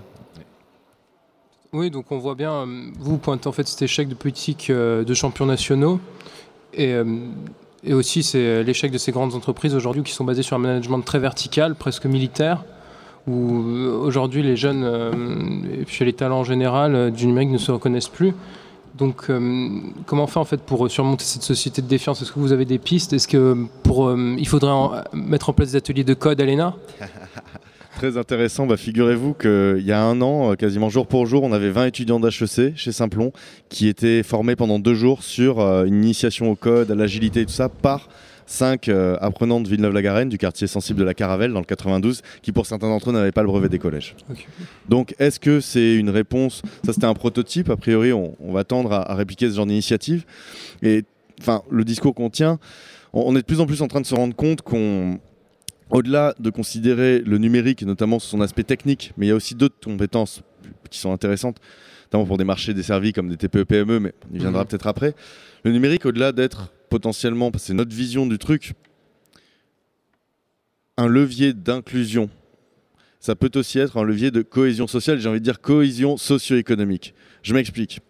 Oui, 1.74 1.90
donc 1.90 2.06
on 2.10 2.16
voit 2.16 2.34
bien, 2.34 2.52
euh, 2.52 2.90
vous 2.98 3.18
pointez 3.18 3.46
en 3.46 3.52
fait 3.52 3.68
cet 3.68 3.82
échec 3.82 4.08
de 4.08 4.14
politique 4.14 4.70
euh, 4.70 5.04
de 5.04 5.12
champions 5.12 5.44
nationaux. 5.44 6.00
Et, 6.72 6.94
euh, 6.94 7.04
et 7.84 7.92
aussi 7.92 8.22
c'est 8.22 8.64
l'échec 8.64 8.90
de 8.90 8.96
ces 8.96 9.12
grandes 9.12 9.34
entreprises 9.34 9.74
aujourd'hui 9.74 10.02
qui 10.02 10.12
sont 10.12 10.24
basées 10.24 10.42
sur 10.42 10.56
un 10.56 10.60
management 10.60 11.02
très 11.02 11.18
vertical, 11.18 11.74
presque 11.74 12.06
militaire, 12.06 12.64
où 13.26 13.62
aujourd'hui 14.02 14.42
les 14.42 14.56
jeunes 14.56 14.84
et 15.78 15.84
puis 15.84 16.04
les 16.04 16.14
talents 16.14 16.40
en 16.40 16.44
général 16.44 17.12
du 17.12 17.26
numérique 17.26 17.50
ne 17.50 17.58
se 17.58 17.70
reconnaissent 17.70 18.08
plus. 18.08 18.32
Donc, 18.96 19.30
comment 20.06 20.26
faire 20.26 20.42
en 20.42 20.44
fait 20.44 20.60
pour 20.60 20.90
surmonter 20.90 21.24
cette 21.24 21.42
société 21.42 21.82
de 21.82 21.86
défiance? 21.86 22.20
Est-ce 22.20 22.32
que 22.32 22.40
vous 22.40 22.52
avez 22.52 22.64
des 22.64 22.78
pistes? 22.78 23.12
Est-ce 23.12 23.28
que 23.28 23.56
pour, 23.84 24.12
il 24.12 24.48
faudrait 24.48 24.72
mettre 25.12 25.50
en 25.50 25.52
place 25.52 25.70
des 25.72 25.76
ateliers 25.76 26.04
de 26.04 26.14
code 26.14 26.40
à 26.40 26.44
l'ENA 26.44 26.74
Très 27.98 28.16
intéressant. 28.16 28.64
Bah, 28.64 28.76
Figurez-vous 28.76 29.34
qu'il 29.34 29.82
y 29.84 29.90
a 29.90 30.00
un 30.00 30.20
an, 30.20 30.52
euh, 30.52 30.54
quasiment 30.54 30.88
jour 30.88 31.08
pour 31.08 31.26
jour, 31.26 31.42
on 31.42 31.50
avait 31.50 31.70
20 31.70 31.86
étudiants 31.86 32.20
d'HEC 32.20 32.76
chez 32.76 32.92
Simplon 32.92 33.32
qui 33.70 33.88
étaient 33.88 34.22
formés 34.22 34.54
pendant 34.54 34.78
deux 34.78 34.94
jours 34.94 35.24
sur 35.24 35.58
euh, 35.58 35.84
une 35.84 36.04
initiation 36.04 36.48
au 36.48 36.54
code, 36.54 36.92
à 36.92 36.94
l'agilité 36.94 37.40
et 37.40 37.44
tout 37.44 37.50
ça 37.50 37.68
par 37.68 38.08
cinq 38.46 38.88
euh, 38.88 39.16
apprenants 39.20 39.60
de 39.60 39.68
Villeneuve-la-Garenne, 39.68 40.28
du 40.28 40.38
quartier 40.38 40.68
sensible 40.68 41.00
de 41.00 41.04
la 41.04 41.12
Caravelle, 41.12 41.52
dans 41.52 41.58
le 41.58 41.64
92, 41.64 42.22
qui 42.40 42.52
pour 42.52 42.66
certains 42.66 42.88
d'entre 42.88 43.10
eux 43.10 43.12
n'avaient 43.12 43.32
pas 43.32 43.42
le 43.42 43.48
brevet 43.48 43.68
des 43.68 43.80
collèges. 43.80 44.14
Donc 44.88 45.16
est-ce 45.18 45.40
que 45.40 45.58
c'est 45.58 45.96
une 45.96 46.10
réponse? 46.10 46.62
Ça 46.84 46.92
c'était 46.92 47.06
un 47.06 47.14
prototype, 47.14 47.68
a 47.68 47.76
priori 47.76 48.12
on, 48.12 48.36
va 48.52 48.62
tendre 48.62 48.92
à, 48.92 49.12
répliquer 49.16 49.50
ce 49.50 49.56
genre 49.56 49.66
d'initiative. 49.66 50.24
Et 50.82 51.02
enfin, 51.40 51.62
le 51.68 51.82
discours 51.82 52.14
qu'on 52.14 52.30
tient, 52.30 52.60
on, 53.12 53.34
est 53.34 53.40
de 53.40 53.44
plus 53.44 53.58
en 53.58 53.66
plus 53.66 53.82
en 53.82 53.88
train 53.88 54.00
de 54.00 54.06
se 54.06 54.14
rendre 54.14 54.36
compte 54.36 54.62
qu'on 54.62 55.18
au-delà 55.90 56.34
de 56.38 56.50
considérer 56.50 57.20
le 57.20 57.38
numérique, 57.38 57.82
notamment 57.82 58.18
son 58.18 58.40
aspect 58.40 58.64
technique, 58.64 59.12
mais 59.16 59.26
il 59.26 59.28
y 59.30 59.32
a 59.32 59.34
aussi 59.34 59.54
d'autres 59.54 59.80
compétences 59.82 60.42
qui 60.90 60.98
sont 60.98 61.12
intéressantes, 61.12 61.58
notamment 62.06 62.26
pour 62.26 62.38
des 62.38 62.44
marchés 62.44 62.74
desservis 62.74 63.12
comme 63.12 63.28
des 63.28 63.36
TPE-PME, 63.36 64.00
mais 64.00 64.14
on 64.30 64.34
y 64.34 64.38
viendra 64.38 64.62
mhm. 64.62 64.68
peut-être 64.68 64.86
après. 64.86 65.14
Le 65.64 65.72
numérique, 65.72 66.06
au-delà 66.06 66.32
d'être 66.32 66.72
potentiellement, 66.90 67.50
c'est 67.56 67.74
notre 67.74 67.94
vision 67.94 68.26
du 68.26 68.38
truc, 68.38 68.74
un 70.96 71.06
levier 71.06 71.52
d'inclusion. 71.52 72.28
Ça 73.20 73.34
peut 73.34 73.50
aussi 73.54 73.78
être 73.78 73.96
un 73.96 74.04
levier 74.04 74.30
de 74.30 74.42
cohésion 74.42 74.86
sociale, 74.86 75.18
j'ai 75.18 75.28
envie 75.28 75.40
de 75.40 75.44
dire 75.44 75.60
cohésion 75.60 76.16
socio-économique. 76.16 77.14
Je 77.42 77.54
m'explique. 77.54 78.00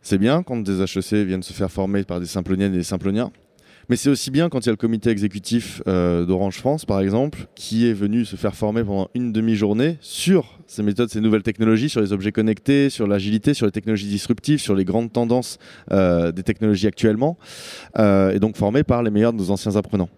C'est 0.00 0.18
bien 0.18 0.42
quand 0.42 0.62
des 0.62 0.80
HEC 0.80 1.26
viennent 1.26 1.42
se 1.42 1.52
faire 1.52 1.70
former 1.70 2.04
par 2.04 2.20
des 2.20 2.26
Simploniennes 2.26 2.72
et 2.74 2.78
des 2.78 2.82
Simploniens, 2.84 3.32
mais 3.88 3.96
c'est 3.96 4.08
aussi 4.10 4.30
bien 4.30 4.48
quand 4.48 4.60
il 4.60 4.66
y 4.66 4.68
a 4.68 4.72
le 4.72 4.76
comité 4.76 5.10
exécutif 5.10 5.82
euh, 5.86 6.24
d'Orange 6.24 6.56
France, 6.58 6.84
par 6.84 7.00
exemple, 7.00 7.46
qui 7.54 7.88
est 7.88 7.92
venu 7.92 8.24
se 8.24 8.36
faire 8.36 8.54
former 8.54 8.82
pendant 8.82 9.08
une 9.14 9.32
demi-journée 9.32 9.98
sur 10.00 10.58
ces 10.66 10.82
méthodes, 10.82 11.10
ces 11.10 11.20
nouvelles 11.20 11.42
technologies, 11.42 11.88
sur 11.88 12.00
les 12.00 12.12
objets 12.12 12.32
connectés, 12.32 12.90
sur 12.90 13.06
l'agilité, 13.06 13.54
sur 13.54 13.66
les 13.66 13.72
technologies 13.72 14.08
disruptives, 14.08 14.58
sur 14.58 14.74
les 14.74 14.84
grandes 14.84 15.12
tendances 15.12 15.58
euh, 15.92 16.32
des 16.32 16.42
technologies 16.42 16.86
actuellement, 16.86 17.38
euh, 17.98 18.32
et 18.32 18.40
donc 18.40 18.56
formé 18.56 18.82
par 18.82 19.02
les 19.02 19.10
meilleurs 19.10 19.32
de 19.32 19.38
nos 19.38 19.50
anciens 19.50 19.76
apprenants. 19.76 20.10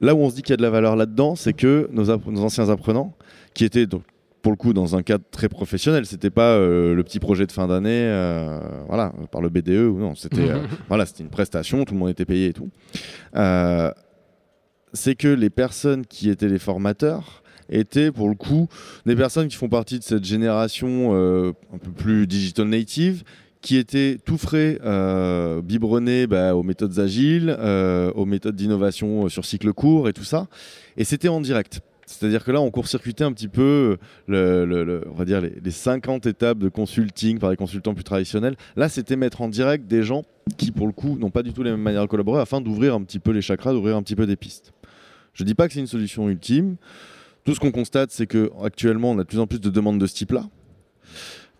Là 0.00 0.14
où 0.14 0.18
on 0.18 0.30
se 0.30 0.36
dit 0.36 0.42
qu'il 0.42 0.52
y 0.52 0.54
a 0.54 0.58
de 0.58 0.62
la 0.62 0.70
valeur 0.70 0.94
là-dedans, 0.94 1.34
c'est 1.34 1.54
que 1.54 1.88
nos, 1.92 2.04
nos 2.04 2.42
anciens 2.42 2.68
apprenants, 2.68 3.14
qui 3.54 3.64
étaient 3.64 3.86
donc 3.86 4.02
pour 4.42 4.52
le 4.52 4.56
coup 4.56 4.72
dans 4.72 4.96
un 4.96 5.02
cadre 5.02 5.24
très 5.30 5.48
professionnel. 5.48 6.06
C'était 6.06 6.30
pas 6.30 6.52
euh, 6.52 6.94
le 6.94 7.02
petit 7.02 7.18
projet 7.18 7.46
de 7.46 7.52
fin 7.52 7.66
d'année, 7.66 7.90
euh, 8.04 8.60
voilà, 8.86 9.12
par 9.30 9.40
le 9.40 9.48
BDE 9.48 9.90
ou 9.90 9.98
non. 9.98 10.14
C'était 10.14 10.50
euh, 10.50 10.58
voilà, 10.88 11.06
c'était 11.06 11.22
une 11.22 11.30
prestation, 11.30 11.84
tout 11.84 11.94
le 11.94 12.00
monde 12.00 12.10
était 12.10 12.24
payé 12.24 12.48
et 12.48 12.52
tout. 12.52 12.70
c'est 14.92 15.14
que 15.14 15.28
les 15.28 15.50
personnes 15.50 16.06
qui 16.06 16.30
étaient 16.30 16.48
les 16.48 16.58
formateurs 16.58 17.42
étaient 17.70 18.10
pour 18.10 18.30
le 18.30 18.34
coup 18.34 18.68
des 19.04 19.14
personnes 19.14 19.48
qui 19.48 19.56
font 19.56 19.68
partie 19.68 19.98
de 19.98 20.04
cette 20.04 20.24
génération 20.24 21.12
un 21.14 21.78
peu 21.78 21.90
plus 21.90 22.26
digital 22.26 22.66
native 22.66 23.24
qui 23.60 23.76
étaient 23.76 24.16
tout 24.24 24.38
frais, 24.38 24.78
biberonnés 25.62 26.26
bah, 26.26 26.54
aux 26.54 26.62
méthodes 26.62 26.98
agiles, 26.98 27.50
aux 28.14 28.24
méthodes 28.24 28.56
d'innovation 28.56 29.28
sur 29.28 29.44
cycle 29.44 29.72
court 29.74 30.08
et 30.08 30.14
tout 30.14 30.24
ça. 30.24 30.46
Et 30.96 31.04
c'était 31.04 31.28
en 31.28 31.42
direct. 31.42 31.82
C'est-à-dire 32.08 32.42
que 32.42 32.50
là, 32.50 32.60
on 32.60 32.70
court-circuitait 32.70 33.24
un 33.24 33.32
petit 33.32 33.48
peu 33.48 33.98
le, 34.26 35.02
on 35.10 35.14
va 35.14 35.24
dire 35.26 35.40
les, 35.40 35.70
50 35.70 36.24
étapes 36.26 36.58
de 36.58 36.68
consulting 36.68 37.38
par 37.38 37.50
les 37.50 37.56
consultants 37.56 37.94
plus 37.94 38.04
traditionnels. 38.04 38.56
Là, 38.76 38.88
c'était 38.88 39.16
mettre 39.16 39.42
en 39.42 39.48
direct 39.48 39.86
des 39.86 40.02
gens 40.02 40.22
qui, 40.56 40.70
pour 40.70 40.86
le 40.86 40.92
coup, 40.92 41.18
n'ont 41.18 41.30
pas 41.30 41.42
du 41.42 41.52
tout 41.52 41.62
les 41.62 41.70
mêmes 41.70 41.82
manières 41.82 42.02
de 42.02 42.06
collaborer 42.06 42.40
afin 42.40 42.62
d'ouvrir 42.62 42.94
un 42.94 43.02
petit 43.02 43.18
peu 43.18 43.30
les 43.30 43.42
chakras, 43.42 43.72
d'ouvrir 43.72 43.96
un 43.96 44.02
petit 44.02 44.16
peu 44.16 44.26
des 44.26 44.36
pistes. 44.36 44.72
Je 45.34 45.42
ne 45.42 45.46
dis 45.46 45.54
pas 45.54 45.68
que 45.68 45.74
c'est 45.74 45.80
une 45.80 45.86
solution 45.86 46.28
ultime. 46.30 46.76
Tout 47.44 47.54
ce 47.54 47.60
qu'on 47.60 47.72
constate, 47.72 48.10
c'est 48.10 48.26
qu'actuellement, 48.26 49.10
on 49.10 49.18
a 49.18 49.22
de 49.22 49.28
plus 49.28 49.38
en 49.38 49.46
plus 49.46 49.60
de 49.60 49.68
demandes 49.68 50.00
de 50.00 50.06
ce 50.06 50.14
type-là 50.14 50.44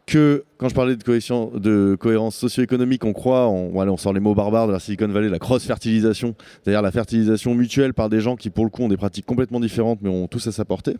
que 0.08 0.44
quand 0.56 0.70
je 0.70 0.74
parlais 0.74 0.96
de, 0.96 1.96
cohérence 1.96 2.34
socio-économique, 2.34 3.04
on 3.04 3.12
croit, 3.12 3.46
on, 3.48 3.76
on 3.76 3.96
sort 3.98 4.14
les 4.14 4.20
mots 4.20 4.34
barbares 4.34 4.66
de 4.66 4.72
la 4.72 4.80
Silicon 4.80 5.06
Valley, 5.08 5.28
la 5.28 5.38
cross-fertilisation, 5.38 6.34
c'est-à-dire 6.62 6.82
la 6.82 6.90
fertilisation 6.90 7.54
mutuelle 7.54 7.92
par 7.92 8.08
des 8.08 8.20
gens 8.20 8.34
qui, 8.34 8.48
pour 8.48 8.64
le 8.64 8.70
coup, 8.70 8.82
ont 8.82 8.88
des 8.88 8.96
pratiques 8.96 9.26
complètement 9.26 9.60
différentes, 9.60 10.00
mais 10.00 10.08
ont 10.08 10.26
tous 10.26 10.46
à 10.46 10.52
sa 10.52 10.64
portée. 10.64 10.96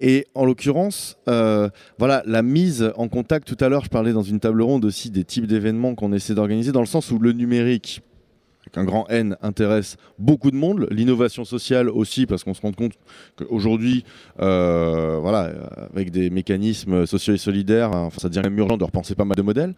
Et 0.00 0.26
en 0.34 0.44
l'occurrence, 0.44 1.16
euh, 1.28 1.68
voilà, 1.98 2.22
la 2.26 2.42
mise 2.42 2.92
en 2.96 3.08
contact, 3.08 3.46
tout 3.46 3.62
à 3.64 3.68
l'heure, 3.68 3.84
je 3.84 3.90
parlais 3.90 4.12
dans 4.12 4.22
une 4.22 4.40
table 4.40 4.62
ronde 4.62 4.84
aussi 4.84 5.10
des 5.10 5.24
types 5.24 5.46
d'événements 5.46 5.94
qu'on 5.94 6.12
essaie 6.12 6.34
d'organiser, 6.34 6.72
dans 6.72 6.80
le 6.80 6.86
sens 6.86 7.12
où 7.12 7.18
le 7.18 7.32
numérique, 7.32 8.02
un 8.76 8.84
grand 8.84 9.06
N 9.08 9.36
intéresse 9.42 9.96
beaucoup 10.18 10.50
de 10.50 10.56
monde, 10.56 10.86
l'innovation 10.90 11.44
sociale 11.44 11.88
aussi, 11.88 12.26
parce 12.26 12.44
qu'on 12.44 12.54
se 12.54 12.62
rend 12.62 12.72
compte 12.72 12.92
qu'aujourd'hui, 13.36 14.04
euh, 14.40 15.18
voilà, 15.20 15.50
avec 15.92 16.10
des 16.10 16.30
mécanismes 16.30 17.06
sociaux 17.06 17.34
et 17.34 17.38
solidaires, 17.38 17.92
hein, 17.92 18.08
ça 18.16 18.28
devient 18.28 18.42
même 18.42 18.58
urgent 18.58 18.76
de 18.76 18.84
repenser 18.84 19.14
pas 19.14 19.24
mal 19.24 19.36
de 19.36 19.42
modèles. 19.42 19.74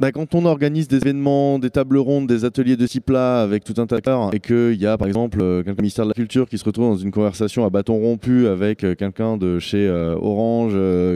Bah, 0.00 0.12
quand 0.12 0.36
on 0.36 0.44
organise 0.44 0.86
des 0.86 0.98
événements, 0.98 1.58
des 1.58 1.70
tables 1.70 1.98
rondes, 1.98 2.28
des 2.28 2.44
ateliers 2.44 2.76
de 2.76 2.86
type 2.86 3.10
là 3.10 3.42
avec 3.42 3.64
tout 3.64 3.74
un 3.78 3.86
tas 3.88 3.96
d'acteurs 3.96 4.32
et 4.32 4.38
qu'il 4.38 4.80
y 4.80 4.86
a 4.86 4.96
par 4.96 5.08
exemple 5.08 5.42
euh, 5.42 5.56
quelqu'un 5.56 5.74
du 5.74 5.82
ministère 5.82 6.04
de 6.04 6.10
la 6.10 6.14
Culture 6.14 6.48
qui 6.48 6.56
se 6.56 6.64
retrouve 6.64 6.84
dans 6.84 6.96
une 6.96 7.10
conversation 7.10 7.64
à 7.64 7.70
bâton 7.70 7.98
rompu 7.98 8.46
avec 8.46 8.84
euh, 8.84 8.94
quelqu'un 8.94 9.36
de 9.36 9.58
chez 9.58 9.88
euh, 9.88 10.14
Orange, 10.14 10.74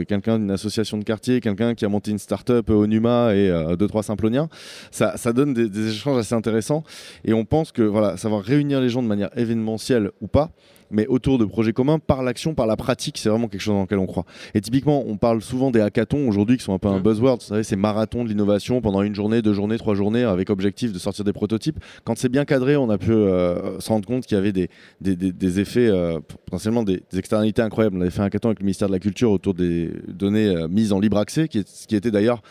quelqu'un 0.08 0.40
d'une 0.40 0.50
association 0.50 0.98
de 0.98 1.04
quartier, 1.04 1.38
quelqu'un 1.38 1.76
qui 1.76 1.84
a 1.84 1.88
monté 1.88 2.10
une 2.10 2.18
start-up 2.18 2.70
au 2.70 2.88
Numa 2.88 3.36
et 3.36 3.52
deux 3.78 3.86
trois 3.86 4.02
Simploniens, 4.02 4.48
ça, 4.90 5.16
ça 5.16 5.32
donne 5.32 5.54
des, 5.54 5.68
des, 5.68 5.90
échanges 5.90 6.18
assez 6.18 6.34
intéressants 6.34 6.82
et 7.24 7.32
on 7.34 7.44
pense 7.44 7.70
que 7.70 7.82
voilà, 7.82 8.16
savoir 8.16 8.42
réunir 8.42 8.80
les 8.80 8.88
gens 8.88 9.04
de 9.04 9.06
manière 9.06 9.30
événementielle 9.38 10.10
ou 10.20 10.26
pas, 10.26 10.50
mais 10.92 11.06
autour 11.06 11.38
de 11.38 11.44
projets 11.44 11.72
communs, 11.72 11.98
par 11.98 12.22
l'action, 12.22 12.54
par 12.54 12.66
la 12.66 12.76
pratique, 12.76 13.18
c'est 13.18 13.28
vraiment 13.28 13.48
quelque 13.48 13.60
chose 13.60 13.74
dans 13.74 13.82
lequel 13.82 13.98
on 13.98 14.06
croit. 14.06 14.24
Et 14.54 14.60
typiquement, 14.60 15.04
on 15.06 15.16
parle 15.16 15.42
souvent 15.42 15.70
des 15.70 15.80
hackathons 15.80 16.28
aujourd'hui 16.28 16.58
qui 16.58 16.64
sont 16.64 16.74
un 16.74 16.78
peu 16.78 16.88
un 16.88 17.00
buzzword, 17.00 17.38
vous 17.38 17.46
savez, 17.46 17.62
ces 17.62 17.76
marathons 17.76 18.24
de 18.24 18.28
l'innovation 18.28 18.80
pendant 18.80 19.02
une 19.02 19.14
journée, 19.14 19.42
deux 19.42 19.54
journées, 19.54 19.78
trois 19.78 19.94
journées, 19.94 20.22
avec 20.22 20.50
objectif 20.50 20.92
de 20.92 20.98
sortir 20.98 21.24
des 21.24 21.32
prototypes. 21.32 21.78
Quand 22.04 22.16
c'est 22.16 22.28
bien 22.28 22.44
cadré, 22.44 22.76
on 22.76 22.90
a 22.90 22.98
pu 22.98 23.10
euh, 23.12 23.80
se 23.80 23.88
rendre 23.88 24.06
compte 24.06 24.26
qu'il 24.26 24.36
y 24.36 24.38
avait 24.38 24.52
des, 24.52 24.68
des, 25.00 25.60
effets, 25.60 25.88
euh, 25.88 26.20
potentiellement 26.44 26.82
des, 26.82 27.02
externalités 27.16 27.62
incroyables. 27.62 27.96
On 27.96 28.00
avait 28.00 28.10
fait 28.10 28.20
un 28.20 28.26
hackathon 28.26 28.48
avec 28.48 28.60
le 28.60 28.64
ministère 28.64 28.88
de 28.88 28.92
la 28.92 29.00
Culture 29.00 29.30
autour 29.30 29.54
des 29.54 29.90
données 30.08 30.48
euh, 30.48 30.68
mises 30.68 30.92
en 30.92 31.00
libre 31.00 31.18
accès, 31.18 31.48
qui, 31.48 31.58
est, 31.58 31.86
qui 31.86 31.96
était 31.96 32.10
d'ailleurs 32.10 32.42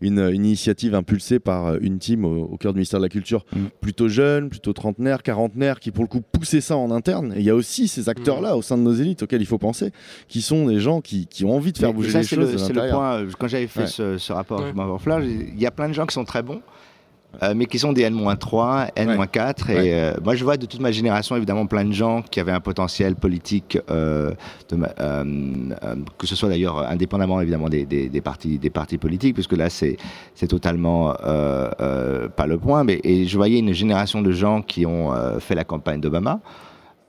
une, 0.00 0.30
initiative 0.32 0.94
impulsée 0.94 1.38
par 1.38 1.66
euh, 1.66 1.78
une 1.80 1.98
team 1.98 2.24
au, 2.24 2.56
cœur 2.56 2.72
du 2.72 2.78
ministère 2.78 3.00
de 3.00 3.04
la 3.04 3.08
Culture, 3.08 3.44
mm. 3.54 3.66
plutôt 3.80 4.08
jeune, 4.08 4.50
plutôt 4.50 4.72
trentenaire, 4.72 5.22
quarantenaire, 5.22 5.80
qui 5.80 5.90
pour 5.90 6.04
le 6.04 6.08
coup 6.08 6.20
poussaient 6.20 6.60
ça 6.60 6.76
en 6.76 6.90
interne. 6.90 7.32
Et 7.34 7.40
il 7.40 7.44
y 7.44 7.50
a 7.50 7.54
aussi 7.54 7.88
ces 7.88 8.08
acteurs-là 8.08 8.54
mm. 8.54 8.58
au 8.58 8.62
sein 8.62 8.76
de 8.76 8.82
nos 8.82 8.92
élites 8.92 9.22
auxquels 9.22 9.42
il 9.42 9.46
faut 9.46 9.58
penser, 9.58 9.92
qui 10.28 10.42
sont 10.42 10.66
des 10.66 10.80
gens 10.80 11.00
qui, 11.00 11.26
qui 11.26 11.44
ont 11.44 11.54
envie 11.54 11.72
de 11.72 11.78
faire 11.78 11.92
bouger 11.92 12.18
les 12.18 12.24
choses. 12.24 12.56
C'est 12.56 12.72
le 12.72 12.90
point, 12.90 13.26
quand 13.38 13.48
j'avais 13.48 13.66
fait 13.66 13.86
ce, 13.86 14.32
rapport, 14.32 14.62
il 15.22 15.60
y 15.60 15.66
a 15.66 15.70
plein 15.70 15.88
de 15.88 15.94
gens 15.94 16.06
qui 16.06 16.14
sont 16.14 16.24
très 16.24 16.42
bons. 16.42 16.60
Euh, 17.42 17.52
mais 17.54 17.66
qui 17.66 17.78
sont 17.78 17.92
des 17.92 18.02
N-3, 18.02 18.90
N-4. 18.96 19.70
Et 19.70 19.94
euh, 19.94 20.14
moi, 20.24 20.34
je 20.34 20.44
vois 20.44 20.56
de 20.56 20.66
toute 20.66 20.80
ma 20.80 20.90
génération, 20.90 21.36
évidemment, 21.36 21.66
plein 21.66 21.84
de 21.84 21.92
gens 21.92 22.22
qui 22.22 22.40
avaient 22.40 22.52
un 22.52 22.60
potentiel 22.60 23.14
politique, 23.14 23.78
euh, 23.90 24.32
que 24.70 26.26
ce 26.26 26.34
soit 26.34 26.48
d'ailleurs 26.48 26.78
indépendamment, 26.88 27.40
évidemment, 27.40 27.68
des, 27.68 27.84
des, 27.84 28.20
partis, 28.20 28.58
des 28.58 28.70
partis 28.70 28.98
politiques, 28.98 29.34
puisque 29.34 29.56
là, 29.56 29.68
c'est 29.68 29.98
totalement 30.48 31.12
pas 31.12 32.46
le 32.46 32.58
point. 32.58 32.84
Mais, 32.84 33.00
et 33.04 33.26
je 33.26 33.36
voyais 33.36 33.58
une 33.58 33.72
génération 33.72 34.22
de 34.22 34.32
gens 34.32 34.62
qui 34.62 34.86
ont 34.86 35.12
fait 35.40 35.54
la 35.54 35.64
campagne 35.64 36.00
d'Obama. 36.00 36.40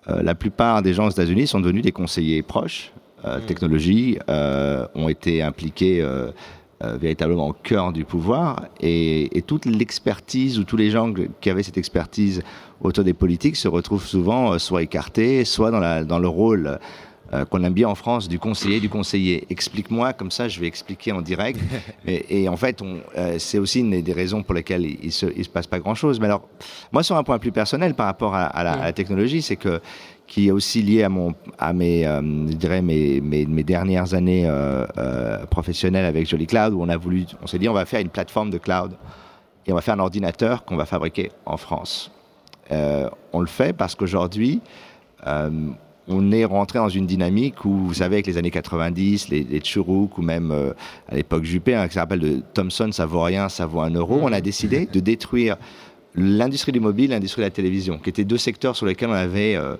la 0.07 0.35
plupart 0.35 0.81
des 0.81 0.93
gens 0.93 1.07
aux 1.07 1.11
États-Unis 1.11 1.47
sont 1.47 1.59
devenus 1.59 1.83
des 1.83 1.91
conseillers 1.91 2.41
proches. 2.43 2.91
Mm. 3.23 3.45
technologie, 3.47 4.19
ont 4.27 5.09
été 5.09 5.41
impliqués 5.41 6.05
euh, 6.83 6.95
véritablement 6.95 7.47
au 7.47 7.53
cœur 7.53 7.91
du 7.91 8.05
pouvoir 8.05 8.67
et, 8.79 9.43
toute 9.47 9.65
l'expertise 9.65 10.59
ou 10.59 10.63
tous 10.63 10.77
les 10.77 10.91
gens 10.91 11.11
qui 11.41 11.49
avaient 11.49 11.63
cette 11.63 11.79
expertise 11.79 12.43
autour 12.81 13.03
des 13.03 13.15
politiques 13.15 13.55
se 13.55 13.67
retrouvent 13.67 14.05
souvent 14.05 14.53
euh, 14.53 14.59
soit 14.59 14.83
écartés, 14.83 15.43
soit 15.43 15.71
dans, 15.71 15.79
la, 15.79 16.03
dans 16.03 16.19
le 16.19 16.27
rôle 16.27 16.77
euh, 17.33 17.45
qu'on 17.45 17.63
aime 17.63 17.73
bien 17.73 17.89
en 17.89 17.95
France 17.95 18.29
du 18.29 18.37
conseiller 18.37 18.79
du 18.79 18.89
conseiller. 18.89 19.47
Explique-moi, 19.49 20.13
comme 20.13 20.29
ça 20.29 20.47
je 20.47 20.59
vais 20.59 20.67
expliquer 20.67 21.13
en 21.13 21.23
direct. 21.23 21.59
et, 22.05 22.47
en 22.47 22.57
fait, 22.57 22.83
c'est 23.39 23.57
aussi 23.57 23.79
une 23.79 23.99
des 23.99 24.13
raisons 24.13 24.43
pour 24.43 24.53
lesquelles 24.53 24.85
il 24.85 25.07
ne 25.07 25.09
se, 25.09 25.25
il 25.35 25.45
se 25.45 25.49
passe 25.49 25.65
pas 25.65 25.79
grand-chose. 25.79 26.19
Mais 26.19 26.27
alors, 26.27 26.47
moi, 26.91 27.01
sur 27.01 27.17
un 27.17 27.23
point 27.23 27.39
plus 27.39 27.51
personnel 27.51 27.95
par 27.95 28.05
rapport 28.05 28.35
à, 28.35 28.63
la, 28.63 28.71
à 28.73 28.85
la, 28.85 28.93
technologie, 28.93 29.41
c'est 29.41 29.55
que 29.55 29.81
qui 30.27 30.49
est 30.49 30.51
aussi 30.51 30.81
lié 30.81 31.03
à, 31.03 31.09
mon, 31.09 31.33
à 31.57 31.73
mes, 31.73 32.05
euh, 32.05 32.21
je 32.21 32.81
mes, 32.81 33.21
mes, 33.21 33.63
dernières 33.63 34.13
années 34.13 34.45
euh, 34.45 34.85
euh, 34.97 35.45
professionnelles 35.45 36.05
avec 36.05 36.27
Jolly 36.27 36.45
Cloud, 36.45 36.73
où 36.73 36.81
on 36.81 36.89
a 36.89 36.97
voulu, 36.97 37.25
on 37.41 37.47
s'est 37.47 37.57
dit, 37.57 37.69
on 37.69 37.73
va 37.73 37.85
faire 37.85 38.01
une 38.01 38.09
plateforme 38.09 38.49
de 38.49 38.57
cloud 38.57 38.91
et 39.65 39.71
on 39.71 39.75
va 39.75 39.81
faire 39.81 39.95
un 39.95 39.99
ordinateur 39.99 40.65
qu'on 40.65 40.75
va 40.75 40.85
fabriquer 40.85 41.31
en 41.45 41.57
France. 41.57 42.11
on 42.69 43.39
le 43.39 43.47
fait 43.47 43.73
parce 43.73 43.95
qu'aujourd'hui, 43.95 44.61
on 46.09 46.31
est 46.31 46.45
rentré 46.45 46.79
dans 46.79 46.89
une 46.89 47.05
dynamique 47.05 47.65
où, 47.65 47.71
vous 47.87 47.93
savez, 47.93 48.17
avec 48.17 48.27
les 48.27 48.37
années 48.37 48.51
90, 48.51 49.29
les, 49.29 49.43
les 49.43 49.61
ou 49.77 50.21
même 50.21 50.73
à 51.09 51.15
l'époque 51.15 51.43
Juppé, 51.43 51.75
hein, 51.75 51.87
qui 51.87 51.95
s'appelle 51.95 52.19
de 52.19 52.41
Thomson, 52.53 52.91
ça 52.91 53.05
vaut 53.05 53.23
rien, 53.23 53.49
ça 53.49 53.65
vaut 53.65 53.81
un 53.81 53.91
euro, 53.91 54.19
on 54.21 54.31
a 54.31 54.41
décidé 54.41 54.85
de 54.85 54.99
détruire 54.99 55.57
l'industrie 56.17 56.71
du 56.71 56.79
mobile 56.79 57.11
l'industrie 57.11 57.41
de 57.41 57.45
la 57.45 57.51
télévision, 57.51 57.97
qui 57.97 58.09
étaient 58.09 58.25
deux 58.25 58.37
secteurs 58.37 58.75
sur 58.75 58.85
lesquels 58.85 59.09
on 59.09 59.13
avait 59.13 59.55
euh, 59.55 59.75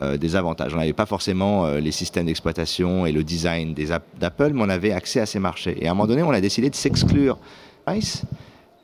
des 0.00 0.36
avantages. 0.36 0.74
On 0.74 0.78
n'avait 0.78 0.92
pas 0.92 1.06
forcément 1.06 1.66
euh, 1.66 1.80
les 1.80 1.92
systèmes 1.92 2.26
d'exploitation 2.26 3.06
et 3.06 3.12
le 3.12 3.22
design 3.22 3.74
d'Apple, 4.18 4.52
mais 4.54 4.62
on 4.62 4.68
avait 4.68 4.92
accès 4.92 5.20
à 5.20 5.26
ces 5.26 5.38
marchés. 5.38 5.76
Et 5.80 5.88
à 5.88 5.90
un 5.90 5.94
moment 5.94 6.06
donné, 6.06 6.22
on 6.22 6.30
a 6.30 6.40
décidé 6.40 6.70
de 6.70 6.74
s'exclure 6.74 7.38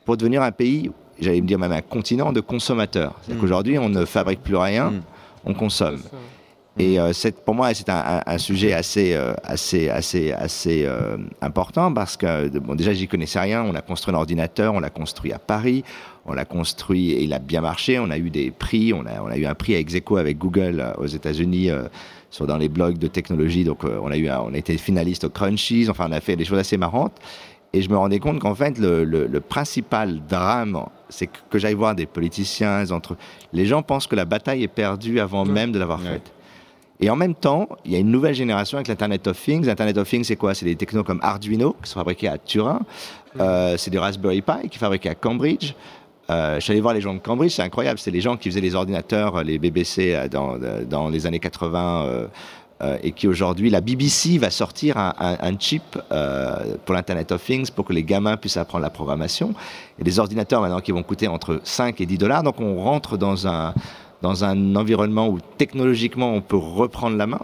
pour 0.05 0.17
devenir 0.17 0.41
un 0.41 0.51
pays, 0.51 0.91
j'allais 1.19 1.41
me 1.41 1.47
dire 1.47 1.59
même 1.59 1.71
un 1.71 1.81
continent 1.81 2.33
de 2.33 2.41
consommateurs. 2.41 3.15
C'est-à-dire 3.21 3.37
mm. 3.37 3.41
qu'aujourd'hui, 3.41 3.79
on 3.79 3.89
ne 3.89 4.05
fabrique 4.05 4.41
plus 4.41 4.57
rien, 4.57 4.91
mm. 4.91 5.01
on 5.45 5.53
consomme. 5.53 6.01
Et 6.77 6.99
euh, 6.99 7.11
pour 7.45 7.55
moi, 7.55 7.73
c'est 7.73 7.89
un, 7.89 8.37
sujet 8.37 8.73
assez, 8.73 9.17
assez, 9.43 9.89
assez, 9.89 10.31
assez 10.31 10.87
important 11.41 11.91
parce 11.91 12.17
que, 12.17 12.49
bon, 12.59 12.75
déjà, 12.75 12.93
j'y 12.93 13.07
connaissais 13.07 13.39
rien. 13.39 13.63
On 13.63 13.73
a 13.73 13.81
construit 13.81 14.13
un 14.13 14.17
ordinateur, 14.17 14.75
on 14.75 14.79
l'a 14.79 14.91
construit 14.91 15.33
à 15.33 15.39
Paris 15.39 15.83
on 16.27 16.33
l'a 16.33 16.45
construit 16.45 17.11
et 17.11 17.23
il 17.23 17.33
a 17.33 17.39
bien 17.39 17.61
marché. 17.61 17.97
On 17.99 18.09
a 18.11 18.17
eu 18.17 18.29
des 18.29 18.51
prix, 18.51 18.93
on 18.93 19.05
a, 19.05 19.21
on 19.21 19.27
a 19.27 19.37
eu 19.37 19.45
un 19.45 19.55
prix 19.55 19.75
à 19.75 19.79
Execo 19.79 20.17
avec 20.17 20.37
Google 20.37 20.79
euh, 20.79 20.93
aux 20.97 21.07
États-Unis 21.07 21.71
euh, 21.71 21.83
sur 22.29 22.45
dans 22.45 22.57
les 22.57 22.67
blogs 22.67 22.97
de 22.97 23.07
technologie. 23.07 23.63
Donc 23.63 23.85
euh, 23.85 23.97
on 24.01 24.11
a 24.11 24.17
eu, 24.17 24.29
on 24.29 24.53
a 24.53 24.57
été 24.57 24.77
finaliste 24.77 25.23
au 25.23 25.29
Crunchies. 25.29 25.87
Enfin, 25.89 26.07
on 26.09 26.11
a 26.11 26.19
fait 26.19 26.35
des 26.35 26.45
choses 26.45 26.59
assez 26.59 26.77
marrantes. 26.77 27.15
Et 27.73 27.81
je 27.81 27.89
me 27.89 27.97
rendais 27.97 28.19
compte 28.19 28.39
qu'en 28.39 28.55
fait, 28.55 28.77
le, 28.79 29.39
principal 29.39 30.21
drame, 30.27 30.81
c'est 31.09 31.27
que, 31.27 31.59
j'aille 31.59 31.73
voir 31.73 31.95
des 31.95 32.05
politiciens, 32.05 32.89
entre 32.91 33.17
les 33.51 33.65
gens 33.65 33.81
pensent 33.81 34.07
que 34.07 34.15
la 34.15 34.23
bataille 34.23 34.63
est 34.63 34.69
perdue 34.69 35.19
avant 35.19 35.45
même 35.45 35.73
de 35.73 35.79
l'avoir 35.79 35.99
faite. 36.01 36.31
Et 37.01 37.09
en 37.09 37.17
même 37.17 37.35
temps, 37.35 37.67
il 37.85 37.91
y 37.91 37.95
a 37.95 37.99
une 37.99 38.09
nouvelle 38.09 38.33
génération 38.33 38.77
avec 38.77 38.87
l'Internet 38.87 39.27
of 39.27 39.39
Things. 39.39 39.65
L'Internet 39.65 39.97
of 39.97 40.09
Things, 40.09 40.23
c'est 40.23 40.37
quoi? 40.37 40.55
C'est 40.55 40.65
des 40.65 40.77
technos 40.77 41.03
comme 41.03 41.19
Arduino, 41.21 41.75
qui 41.83 41.89
sont 41.89 41.99
fabriqués 41.99 42.29
à 42.29 42.37
Turin. 42.37 42.79
c'est 43.77 43.91
des 43.91 43.99
Raspberry 43.99 44.41
Pi, 44.41 44.69
qui 44.69 44.79
sont 44.79 44.85
fabriqués 44.85 45.09
à 45.09 45.15
Cambridge. 45.15 45.73
Euh, 46.29 46.55
je 46.55 46.59
suis 46.61 46.71
allé 46.71 46.81
voir 46.81 46.93
les 46.93 47.01
gens 47.01 47.13
de 47.13 47.19
Cambridge, 47.19 47.53
c'est 47.53 47.61
incroyable. 47.61 47.99
C'est 47.99 48.11
les 48.11 48.21
gens 48.21 48.37
qui 48.37 48.49
faisaient 48.49 48.61
les 48.61 48.75
ordinateurs, 48.75 49.43
les 49.43 49.59
BBC 49.59 50.13
euh, 50.13 50.27
dans, 50.27 50.57
dans 50.89 51.09
les 51.09 51.25
années 51.25 51.39
80. 51.39 52.05
Euh, 52.05 52.27
et 53.01 53.11
qui 53.11 53.27
aujourd'hui, 53.27 53.71
la 53.71 53.81
BBC 53.81 54.37
va 54.37 54.51
sortir 54.51 54.97
un, 54.97 55.15
un, 55.19 55.57
chip 55.57 55.97
pour 56.85 56.93
l'Internet 56.93 57.31
of 57.31 57.43
Things 57.43 57.71
pour 57.71 57.85
que 57.85 57.93
les 57.93 58.03
gamins 58.03 58.37
puissent 58.37 58.57
apprendre 58.57 58.83
la 58.83 58.91
programmation. 58.91 59.55
Et 59.97 60.03
des 60.03 60.19
ordinateurs 60.19 60.61
maintenant 60.61 60.79
qui 60.79 60.91
vont 60.91 61.01
coûter 61.01 61.27
entre 61.27 61.59
5 61.63 61.99
et 62.01 62.05
10 62.05 62.19
dollars. 62.19 62.43
Donc 62.43 62.61
on 62.61 62.79
rentre 62.83 63.17
dans 63.17 63.47
un, 63.47 63.73
dans 64.21 64.43
un 64.43 64.75
environnement 64.75 65.27
où 65.27 65.39
technologiquement 65.57 66.31
on 66.31 66.41
peut 66.41 66.55
reprendre 66.55 67.17
la 67.17 67.25
main. 67.25 67.41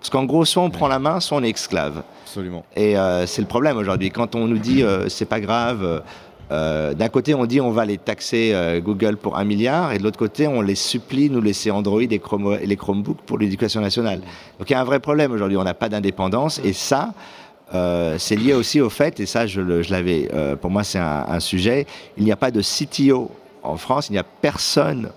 Parce 0.00 0.10
qu'en 0.10 0.24
gros, 0.24 0.44
soit 0.44 0.64
on 0.64 0.70
prend 0.70 0.88
la 0.88 0.98
main, 0.98 1.20
soit 1.20 1.38
on 1.38 1.44
est 1.44 1.50
esclave. 1.50 2.02
Absolument. 2.24 2.64
Et 2.74 2.96
c'est 3.26 3.40
le 3.40 3.46
problème 3.46 3.76
aujourd'hui. 3.76 4.10
Quand 4.10 4.34
on 4.34 4.48
nous 4.48 4.58
dit 4.58 4.82
c'est 5.06 5.26
pas 5.26 5.38
grave, 5.38 6.02
euh, 6.52 6.92
d'un 6.92 7.08
côté, 7.08 7.34
on 7.34 7.46
dit 7.46 7.60
on 7.60 7.70
va 7.70 7.86
les 7.86 7.96
taxer 7.96 8.52
euh, 8.52 8.80
Google 8.80 9.16
pour 9.16 9.38
un 9.38 9.44
milliard, 9.44 9.92
et 9.92 9.98
de 9.98 10.02
l'autre 10.02 10.18
côté, 10.18 10.46
on 10.46 10.60
les 10.60 10.74
supplie 10.74 11.30
de 11.30 11.34
nous 11.34 11.40
laisser 11.40 11.70
Android 11.70 12.02
et, 12.02 12.18
Chrome, 12.18 12.58
les 12.62 12.76
Chromebooks 12.76 13.22
pour 13.22 13.38
l'éducation 13.38 13.80
nationale. 13.80 14.20
Donc 14.58 14.68
il 14.68 14.72
y 14.72 14.76
a 14.76 14.80
un 14.80 14.84
vrai 14.84 15.00
problème 15.00 15.32
aujourd'hui, 15.32 15.56
on 15.56 15.64
n'a 15.64 15.74
pas 15.74 15.88
d'indépendance, 15.88 16.60
et 16.62 16.74
ça, 16.74 17.14
euh, 17.74 18.16
c'est 18.18 18.36
lié 18.36 18.52
aussi 18.52 18.82
au 18.82 18.90
fait, 18.90 19.18
et 19.18 19.26
ça 19.26 19.46
je, 19.46 19.60
l'avais, 19.90 20.28
pour 20.60 20.70
moi 20.70 20.84
c'est 20.84 20.98
un, 20.98 21.40
sujet, 21.40 21.86
il 22.18 22.24
n'y 22.24 22.32
a 22.32 22.36
pas 22.36 22.50
de 22.50 22.60
CTO 22.60 23.30
en 23.62 23.78
France, 23.78 24.10
il 24.10 24.12
n'y 24.12 24.18
a 24.18 24.24
personne 24.24 25.08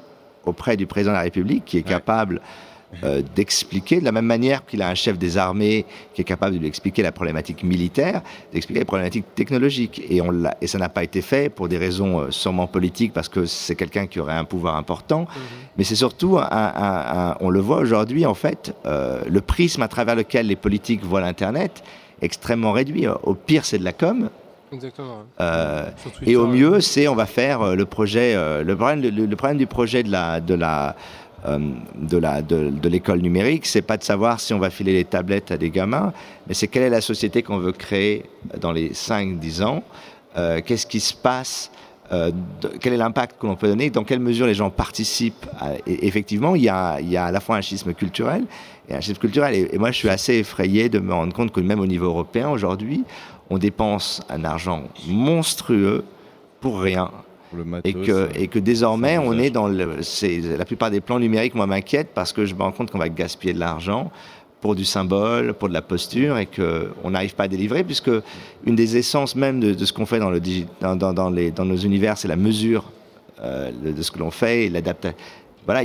auprès 0.45 0.77
du 0.77 0.87
président 0.87 1.11
de 1.11 1.17
la 1.17 1.23
République 1.23 1.65
qui 1.65 1.77
est 1.77 1.83
capable 1.83 2.39
euh, 3.03 3.21
d'expliquer, 3.35 3.99
de 3.99 4.05
la 4.05 4.11
même 4.11 4.25
manière 4.25 4.65
qu'il 4.65 4.81
a 4.81 4.89
un 4.89 4.95
chef 4.95 5.17
des 5.17 5.37
armées 5.37 5.85
qui 6.13 6.21
est 6.21 6.25
capable 6.25 6.55
de 6.55 6.59
lui 6.59 6.67
expliquer 6.67 7.01
la 7.01 7.11
problématique 7.11 7.63
militaire, 7.63 8.21
d'expliquer 8.53 8.79
les 8.79 8.85
problématiques 8.85 9.25
technologiques. 9.35 10.01
Et, 10.09 10.21
on 10.21 10.33
et 10.61 10.67
ça 10.67 10.77
n'a 10.77 10.89
pas 10.89 11.03
été 11.03 11.21
fait 11.21 11.49
pour 11.49 11.67
des 11.67 11.77
raisons 11.77 12.19
euh, 12.19 12.31
sûrement 12.31 12.67
politiques, 12.67 13.13
parce 13.13 13.29
que 13.29 13.45
c'est 13.45 13.75
quelqu'un 13.75 14.07
qui 14.07 14.19
aurait 14.19 14.35
un 14.35 14.45
pouvoir 14.45 14.75
important. 14.75 15.21
Mhm. 15.21 15.41
Mais 15.77 15.83
c'est 15.83 15.95
surtout, 15.95 16.37
un, 16.39 17.35
on 17.39 17.49
le 17.49 17.59
voit 17.59 17.77
aujourd'hui, 17.77 18.25
en 18.25 18.33
fait, 18.33 18.73
euh, 18.85 19.21
le 19.27 19.41
prisme 19.41 19.81
à 19.81 19.87
travers 19.87 20.15
lequel 20.15 20.47
les 20.47 20.55
politiques 20.55 21.03
voient 21.03 21.21
l'Internet 21.21 21.83
extrêmement 22.21 22.71
réduit. 22.71 23.07
Au 23.07 23.33
pire, 23.33 23.65
c'est 23.65 23.77
de 23.77 23.83
la 23.83 23.93
com. 23.93 24.29
Exactement. 24.71 25.23
et 26.25 26.35
au 26.35 26.47
mieux, 26.47 26.81
c'est 26.81 27.07
on 27.07 27.15
va 27.15 27.25
faire 27.25 27.75
le 27.75 27.85
projet. 27.85 28.35
le, 28.35 28.75
problème, 28.75 29.01
le, 29.01 29.35
problème 29.35 29.57
du 29.57 29.67
projet 29.67 30.03
de 30.03 30.11
la, 30.11 30.41
de 30.41 30.53
la 30.53 30.95
de, 31.45 32.17
la, 32.17 32.41
de, 32.41 32.89
l'école 32.89 33.19
numérique, 33.19 33.65
c'est 33.65 33.81
pas 33.81 33.97
de 33.97 34.03
savoir 34.03 34.39
si 34.39 34.53
on 34.53 34.59
va 34.59 34.69
filer 34.69 34.93
les 34.93 35.05
tablettes 35.05 35.51
à 35.51 35.57
des 35.57 35.69
gamins, 35.69 36.11
mais 36.47 36.53
c'est 36.53 36.67
quelle 36.67 36.83
est 36.83 36.89
la 36.89 37.01
société 37.01 37.43
qu'on 37.43 37.57
veut 37.57 37.71
créer 37.71 38.25
dans 38.59 38.71
les 38.71 38.89
5-10 38.89 39.63
ans, 39.63 39.83
euh, 40.37 40.61
qu'est-ce 40.65 40.87
qui 40.87 40.99
se 40.99 41.13
passe, 41.13 41.71
euh, 42.11 42.31
quel 42.79 42.93
est 42.93 42.97
l'impact 42.97 43.39
que 43.39 43.47
l'on 43.47 43.55
peut 43.55 43.67
donner, 43.67 43.89
dans 43.89 44.03
quelle 44.03 44.19
mesure 44.19 44.47
les 44.47 44.53
gens 44.53 44.69
participent. 44.69 45.45
effectivement, 45.87 46.55
il 46.55 46.63
y, 46.63 46.69
a, 46.69 46.99
il 46.99 47.09
y 47.09 47.17
a 47.17 47.25
à 47.25 47.31
la 47.31 47.39
fois 47.39 47.57
un 47.57 47.61
schisme 47.61 47.93
culturel 47.93 48.45
et 48.89 48.95
un 48.95 49.01
schisme 49.01 49.19
culturel. 49.19 49.69
Et, 49.71 49.77
moi, 49.77 49.91
je 49.91 49.97
suis 49.97 50.09
assez 50.09 50.35
effrayé 50.35 50.89
de 50.89 50.99
me 50.99 51.13
rendre 51.13 51.33
compte 51.33 51.51
que 51.51 51.61
même 51.61 51.79
au 51.79 51.87
niveau 51.87 52.05
européen, 52.05 52.49
aujourd'hui, 52.49 53.03
on 53.49 53.57
dépense 53.57 54.21
un 54.29 54.43
argent 54.43 54.83
monstrueux 55.07 56.03
pour 56.59 56.79
rien 56.81 57.11
et, 57.83 57.93
que, 57.93 58.29
et 58.35 58.47
que 58.47 58.59
désormais, 58.59 59.17
on 59.17 59.33
est 59.33 59.49
dans 59.49 59.67
le. 59.67 59.97
La 60.57 60.65
plupart 60.65 60.91
des 60.91 61.01
plans 61.01 61.19
numériques, 61.19 61.55
moi, 61.55 61.67
m'inquiètent 61.67 62.11
parce 62.13 62.33
que 62.33 62.45
je 62.45 62.55
me 62.55 62.61
rends 62.61 62.71
compte 62.71 62.91
qu'on 62.91 62.97
va 62.97 63.09
gaspiller 63.09 63.53
de 63.53 63.59
l'argent 63.59 64.11
pour 64.61 64.75
du 64.75 64.85
symbole, 64.85 65.53
pour 65.53 65.69
de 65.69 65.73
la 65.73 65.81
posture, 65.81 66.37
et 66.37 66.47
qu'on 66.47 67.09
n'arrive 67.11 67.35
pas 67.35 67.43
à 67.43 67.47
délivrer, 67.47 67.83
puisque 67.83 68.09
une 68.65 68.75
des 68.75 68.97
essences 68.97 69.35
même 69.35 69.59
de, 69.59 69.85
ce 69.85 69.93
qu'on 69.93 70.05
fait 70.05 70.19
dans, 70.19 70.31
le 70.31 70.41
dans, 70.81 70.95
dans, 70.95 71.29
les, 71.29 71.51
dans 71.51 71.65
nos 71.65 71.77
univers, 71.77 72.17
c'est 72.17 72.27
la 72.27 72.35
mesure 72.35 72.91
euh, 73.43 73.71
de, 73.71 74.01
ce 74.01 74.09
que 74.11 74.19
l'on 74.19 74.31
fait 74.31 74.65
et 74.65 74.69
l'adaptation. 74.69 75.17
Voilà, 75.65 75.81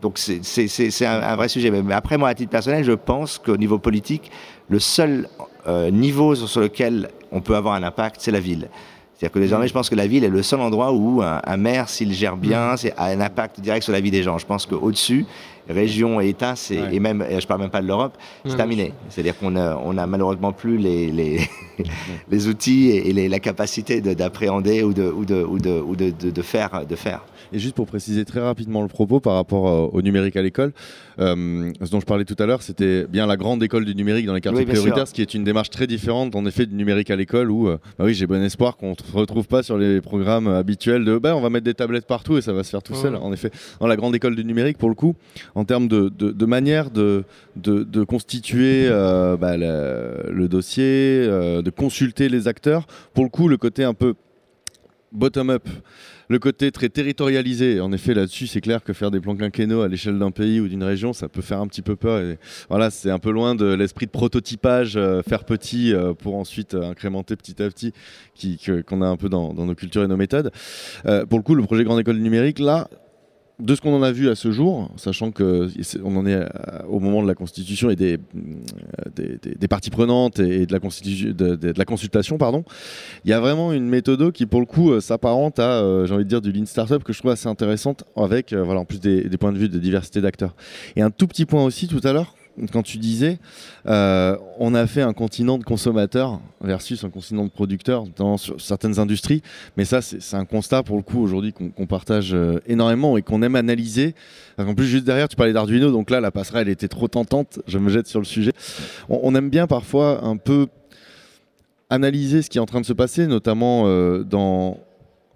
donc 0.00 0.18
c'est 0.18 1.06
un, 1.06 1.22
un, 1.22 1.36
vrai 1.36 1.48
sujet. 1.48 1.70
Mais 1.70 1.94
après, 1.94 2.16
moi, 2.16 2.30
à 2.30 2.34
titre 2.34 2.50
personnel, 2.50 2.84
je 2.84 2.92
pense 2.92 3.38
qu'au 3.38 3.56
niveau 3.56 3.78
politique, 3.78 4.30
le 4.70 4.78
seul 4.78 5.28
euh, 5.66 5.90
niveau 5.90 6.34
sur 6.34 6.60
lequel 6.60 7.10
on 7.30 7.40
peut 7.40 7.56
avoir 7.56 7.74
un 7.74 7.82
impact, 7.82 8.16
c'est 8.20 8.30
la 8.30 8.40
ville. 8.40 8.68
C'est-à-dire 9.18 9.34
que 9.34 9.38
désormais, 9.40 9.66
je 9.66 9.72
pense 9.72 9.90
que 9.90 9.96
la 9.96 10.06
ville 10.06 10.22
est 10.22 10.28
le 10.28 10.44
seul 10.44 10.60
endroit 10.60 10.92
où 10.92 11.22
un, 11.22 11.56
maire, 11.56 11.88
s'il 11.88 12.12
gère 12.12 12.36
bien, 12.36 12.74
mm. 12.74 12.90
a 12.96 13.06
un 13.06 13.20
impact 13.20 13.60
direct 13.60 13.82
sur 13.82 13.92
la 13.92 13.98
vie 13.98 14.12
des 14.12 14.22
gens. 14.22 14.38
Je 14.38 14.46
pense 14.46 14.64
qu'au-dessus, 14.64 15.26
régions 15.68 16.20
et 16.20 16.28
États, 16.28 16.54
et 16.70 17.00
même, 17.00 17.24
je 17.38 17.46
parle 17.46 17.60
même 17.60 17.70
pas 17.70 17.82
de 17.82 17.86
l'Europe, 17.86 18.16
c'est 18.44 18.56
terminé. 18.56 18.92
C'est-à-dire 19.08 19.38
qu'on 19.38 19.56
a, 19.56 19.76
on 19.76 19.96
a 19.98 20.06
malheureusement 20.06 20.52
plus 20.52 20.78
les, 20.78 21.10
les, 21.10 21.40
les 22.30 22.48
outils 22.48 22.90
et, 22.90 23.28
la 23.28 23.38
capacité 23.40 24.00
d'appréhender 24.00 24.82
ou, 24.82 24.92
de, 24.92 25.10
ou, 25.10 25.24
de, 25.24 25.42
ou, 25.42 25.58
de, 25.58 25.80
ou 25.80 25.96
de, 25.96 26.10
de, 26.10 26.42
faire, 26.42 26.86
de 26.86 26.96
faire. 26.96 27.24
Et 27.52 27.58
juste 27.58 27.74
pour 27.74 27.86
préciser 27.86 28.24
très 28.24 28.40
rapidement 28.40 28.82
le 28.82 28.88
propos 28.88 29.20
par 29.20 29.34
rapport 29.34 29.68
euh, 29.68 29.88
au 29.92 30.02
numérique 30.02 30.36
à 30.36 30.42
l'école, 30.42 30.72
euh, 31.18 31.72
ce 31.82 31.90
dont 31.90 32.00
je 32.00 32.06
parlais 32.06 32.24
tout 32.24 32.36
à 32.38 32.46
l'heure, 32.46 32.62
c'était 32.62 33.06
bien 33.06 33.26
la 33.26 33.36
grande 33.36 33.62
école 33.62 33.84
du 33.84 33.94
numérique 33.94 34.26
dans 34.26 34.34
les 34.34 34.40
quartiers 34.40 34.66
prioritaires, 34.66 35.08
ce 35.08 35.14
qui 35.14 35.22
est 35.22 35.34
une 35.34 35.44
démarche 35.44 35.70
très 35.70 35.86
différente 35.86 36.36
en 36.36 36.44
effet 36.46 36.66
du 36.66 36.74
numérique 36.74 37.10
à 37.10 37.16
l'école 37.16 37.50
où, 37.50 37.68
euh, 37.68 37.78
bah 37.98 38.04
oui, 38.04 38.14
j'ai 38.14 38.26
bon 38.26 38.42
espoir 38.42 38.76
qu'on 38.76 38.90
ne 38.90 39.18
retrouve 39.18 39.46
pas 39.46 39.62
sur 39.62 39.78
les 39.78 40.00
programmes 40.00 40.48
habituels 40.48 41.04
de 41.04 41.18
bah, 41.18 41.34
on 41.36 41.40
va 41.40 41.50
mettre 41.50 41.64
des 41.64 41.74
tablettes 41.74 42.06
partout 42.06 42.36
et 42.36 42.42
ça 42.42 42.52
va 42.52 42.62
se 42.62 42.70
faire 42.70 42.82
tout 42.82 42.94
seul. 42.94 43.16
En 43.16 43.32
effet, 43.32 43.50
dans 43.80 43.86
la 43.86 43.96
grande 43.96 44.14
école 44.14 44.36
du 44.36 44.44
numérique, 44.44 44.78
pour 44.78 44.88
le 44.88 44.94
coup, 44.94 45.14
en 45.58 45.64
termes 45.64 45.88
de, 45.88 46.44
manière 46.44 46.90
de, 46.90 47.24
constituer 48.04 48.88
bah, 48.88 49.56
le 49.56 50.46
dossier, 50.46 51.26
de 51.26 51.70
consulter 51.70 52.28
les 52.28 52.48
acteurs, 52.48 52.86
pour 53.14 53.24
le 53.24 53.30
coup, 53.30 53.48
le 53.48 53.56
côté 53.56 53.84
un 53.84 53.94
peu 53.94 54.14
bottom-up 55.12 55.66
le 56.28 56.38
côté 56.38 56.70
très 56.70 56.88
territorialisé. 56.88 57.80
En 57.80 57.92
effet, 57.92 58.14
là-dessus, 58.14 58.46
c'est 58.46 58.60
clair 58.60 58.84
que 58.84 58.92
faire 58.92 59.10
des 59.10 59.20
plans 59.20 59.36
quinquennaux 59.36 59.82
à 59.82 59.88
l'échelle 59.88 60.18
d'un 60.18 60.30
pays 60.30 60.60
ou 60.60 60.68
d'une 60.68 60.84
région, 60.84 61.12
ça 61.12 61.28
peut 61.28 61.42
faire 61.42 61.60
un 61.60 61.66
petit 61.66 61.82
peu 61.82 61.96
peur. 61.96 62.36
Voilà, 62.68 62.90
c'est 62.90 63.10
un 63.10 63.18
peu 63.18 63.30
loin 63.30 63.54
de 63.54 63.66
l'esprit 63.66 64.06
de 64.06 64.10
prototypage, 64.10 64.96
euh, 64.96 65.22
faire 65.22 65.44
petit 65.44 65.92
euh, 65.92 66.12
pour 66.14 66.36
ensuite 66.36 66.74
euh, 66.74 66.90
incrémenter 66.90 67.36
petit 67.36 67.62
à 67.62 67.68
petit, 67.70 67.92
qu'on 68.86 69.02
a 69.02 69.06
un 69.06 69.16
peu 69.16 69.28
dans, 69.28 69.52
nos 69.52 69.74
cultures 69.74 70.04
et 70.04 70.08
nos 70.08 70.16
méthodes. 70.16 70.50
pour 71.28 71.38
le 71.38 71.42
coup, 71.42 71.54
le 71.54 71.62
projet 71.62 71.84
Grande 71.84 72.00
École 72.00 72.18
numérique, 72.18 72.58
là, 72.58 72.88
de 73.60 73.74
ce 73.74 73.80
qu'on 73.80 73.94
en 73.94 74.02
a 74.02 74.12
vu 74.12 74.28
à 74.28 74.36
ce 74.36 74.52
jour, 74.52 74.88
sachant 74.96 75.32
que 75.32 75.68
on 76.04 76.16
en 76.16 76.26
est 76.26 76.34
euh, 76.34 76.46
au 76.88 77.00
moment 77.00 77.22
de 77.22 77.26
la 77.26 77.34
constitution 77.34 77.90
et 77.90 77.96
des, 77.96 78.18
euh, 79.18 79.66
parties 79.68 79.90
prenantes 79.90 80.38
et 80.38 80.64
de 80.64 80.72
la, 80.72 80.78
constitution, 80.78 81.32
de, 81.32 81.72
la 81.76 81.84
consultation, 81.84 82.38
pardon, 82.38 82.64
il 83.24 83.30
y 83.30 83.32
a 83.32 83.40
vraiment 83.40 83.72
une 83.72 83.88
méthode 83.88 84.30
qui, 84.30 84.46
pour 84.46 84.60
le 84.60 84.66
coup, 84.66 84.92
euh, 84.92 85.00
s'apparente 85.00 85.58
à, 85.58 86.04
j'ai 86.06 86.14
envie 86.14 86.24
de 86.24 86.28
dire, 86.28 86.40
du 86.40 86.52
lean 86.52 86.66
startup 86.66 87.02
que 87.02 87.12
je 87.12 87.18
trouve 87.18 87.32
assez 87.32 87.48
intéressante 87.48 88.04
avec, 88.16 88.52
voilà, 88.52 88.80
en 88.80 88.84
plus 88.84 89.00
des, 89.00 89.28
points 89.38 89.52
de 89.52 89.58
vue 89.58 89.68
de 89.68 89.78
diversité 89.78 90.20
d'acteurs. 90.20 90.54
Et 90.94 91.02
un 91.02 91.10
tout 91.10 91.26
petit 91.26 91.44
point 91.44 91.64
aussi 91.64 91.88
tout 91.88 92.00
à 92.04 92.12
l'heure, 92.12 92.34
quand 92.72 92.82
tu 92.82 92.98
disais, 92.98 93.38
euh, 93.86 94.36
on 94.58 94.74
a 94.74 94.86
fait 94.86 95.02
un 95.02 95.12
continent 95.12 95.58
de 95.58 95.64
consommateurs 95.64 96.40
versus 96.60 97.04
un 97.04 97.10
continent 97.10 97.44
de 97.44 97.50
producteurs 97.50 98.04
dans 98.16 98.36
certaines 98.36 98.98
industries, 98.98 99.42
mais 99.76 99.84
ça 99.84 100.02
c'est 100.02 100.36
un 100.36 100.44
constat 100.44 100.82
pour 100.82 100.96
le 100.96 101.02
coup 101.02 101.22
aujourd'hui 101.22 101.52
qu'on 101.52 101.86
partage 101.86 102.34
euh, 102.34 102.60
énormément 102.66 103.16
et 103.16 103.22
qu'on 103.22 103.42
aime 103.42 103.56
analyser. 103.56 104.14
En 104.58 104.74
plus 104.74 104.86
juste 104.86 105.04
derrière 105.04 105.28
tu 105.28 105.36
parlais 105.36 105.52
d'Arduino, 105.52 105.90
donc 105.90 106.10
là 106.10 106.20
la 106.20 106.30
passerelle 106.30 106.68
était 106.68 106.88
trop 106.88 107.08
tentante, 107.08 107.60
je 107.66 107.78
me 107.78 107.90
jette 107.90 108.06
sur 108.06 108.20
le 108.20 108.26
sujet. 108.26 108.52
On, 109.08 109.34
aime 109.34 109.50
bien 109.50 109.66
parfois 109.66 110.24
un 110.24 110.36
peu 110.36 110.66
analyser 111.90 112.42
ce 112.42 112.50
qui 112.50 112.58
est 112.58 112.60
en 112.60 112.66
train 112.66 112.80
de 112.80 112.86
se 112.86 112.92
passer, 112.92 113.26
notamment 113.26 113.84
euh, 113.86 114.24
dans 114.24 114.78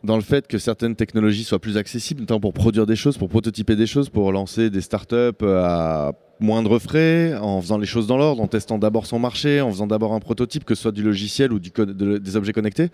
dans 0.05 0.17
le 0.17 0.23
fait 0.23 0.47
que 0.47 0.59
certaines 0.59 0.97
technologies 0.97 1.45
soient 1.45 1.61
plus 1.61 1.77
accessibles, 1.77 2.21
notamment 2.21 2.41
pour 2.41 2.53
produire 2.53 2.87
des 2.87 2.97
choses, 2.97 3.19
pour 3.19 3.29
prototyper 3.29 3.77
des 3.77 3.87
choses, 3.87 4.09
pour 4.09 4.33
lancer 4.33 4.71
des 4.71 4.81
startups 4.81 5.45
à 5.45 6.13
moindre 6.41 6.79
frais, 6.79 7.35
en 7.37 7.61
faisant 7.61 7.79
les 7.79 7.87
choses 7.87 8.07
dans 8.07 8.17
l'ordre, 8.17 8.43
en 8.43 8.49
testant 8.49 8.79
d'abord 8.79 9.07
son 9.07 9.19
marché, 9.19 9.61
en 9.61 9.71
faisant 9.71 9.87
d'abord 9.87 10.13
un 10.13 10.19
prototype, 10.19 10.65
que 10.65 10.75
ce 10.75 10.83
soit 10.83 10.93
du 10.93 11.03
logiciel 11.03 11.53
ou 11.53 11.61
des 11.61 12.37
objets 12.37 12.53
connectés. 12.53 12.89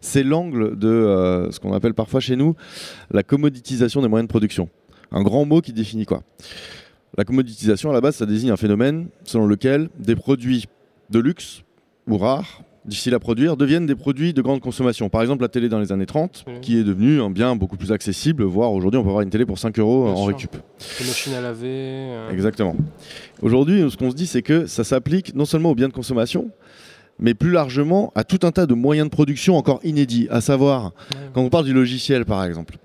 C'est 0.00 0.22
l'angle 0.22 0.78
de 0.78 0.88
euh, 0.88 1.50
ce 1.50 1.58
qu'on 1.58 1.72
appelle 1.72 1.94
parfois 1.94 2.20
chez 2.20 2.36
nous 2.36 2.54
la 3.10 3.22
commoditisation 3.22 4.00
des 4.00 4.08
moyens 4.08 4.28
de 4.28 4.30
production. 4.30 4.68
Un 5.10 5.22
grand 5.22 5.44
mot 5.44 5.60
qui 5.60 5.72
définit 5.72 6.06
quoi? 6.06 6.22
La 7.18 7.24
commoditisation, 7.24 7.90
à 7.90 7.92
la 7.92 8.00
base, 8.00 8.16
ça 8.16 8.26
désigne 8.26 8.50
un 8.50 8.56
phénomène 8.56 9.08
selon 9.24 9.46
lequel 9.46 9.90
des 9.98 10.16
produits 10.16 10.66
de 11.10 11.18
luxe 11.18 11.62
ou 12.06 12.16
rares 12.16 12.62
difficiles 12.84 13.14
à 13.14 13.20
produire, 13.20 13.56
deviennent 13.56 13.86
des 13.86 13.94
produits 13.94 14.32
de 14.32 14.42
grande 14.42 14.60
consommation. 14.60 15.08
Par 15.08 15.22
exemple, 15.22 15.42
la 15.42 15.48
télé 15.48 15.68
dans 15.68 15.78
les 15.78 15.92
années 15.92 16.06
30, 16.06 16.44
qui 16.60 16.78
est 16.78 16.84
devenue 16.84 17.20
un 17.20 17.30
bien 17.30 17.54
beaucoup 17.56 17.76
plus 17.76 17.92
accessible, 17.92 18.42
voire 18.44 18.72
aujourd'hui, 18.72 18.98
on 18.98 19.02
peut 19.02 19.08
avoir 19.08 19.22
une 19.22 19.30
télé 19.30 19.46
pour 19.46 19.58
5 19.58 19.78
euros 19.78 20.08
en 20.08 20.24
récup. 20.24 20.56
Les 21.00 21.06
machines 21.06 21.34
à 21.34 21.40
laver. 21.40 21.68
Euh. 21.68 22.30
Exactement. 22.30 22.76
Aujourd'hui, 23.40 23.88
ce 23.90 23.96
qu'on 23.96 24.10
se 24.10 24.16
dit, 24.16 24.26
c'est 24.26 24.42
que 24.42 24.66
ça 24.66 24.84
s'applique 24.84 25.34
non 25.34 25.44
seulement 25.44 25.70
aux 25.70 25.74
biens 25.74 25.88
de 25.88 25.92
consommation, 25.92 26.50
mais 27.18 27.34
plus 27.34 27.50
largement 27.50 28.12
à 28.14 28.24
tout 28.24 28.40
un 28.42 28.50
tas 28.50 28.66
de 28.66 28.74
moyens 28.74 29.08
de 29.08 29.12
production 29.12 29.56
encore 29.56 29.80
inédits, 29.84 30.26
à 30.30 30.40
savoir, 30.40 30.92
quand 31.34 31.42
on 31.42 31.50
parle 31.50 31.64
du 31.64 31.72
logiciel, 31.72 32.24
par 32.24 32.44
exemple. 32.44 32.76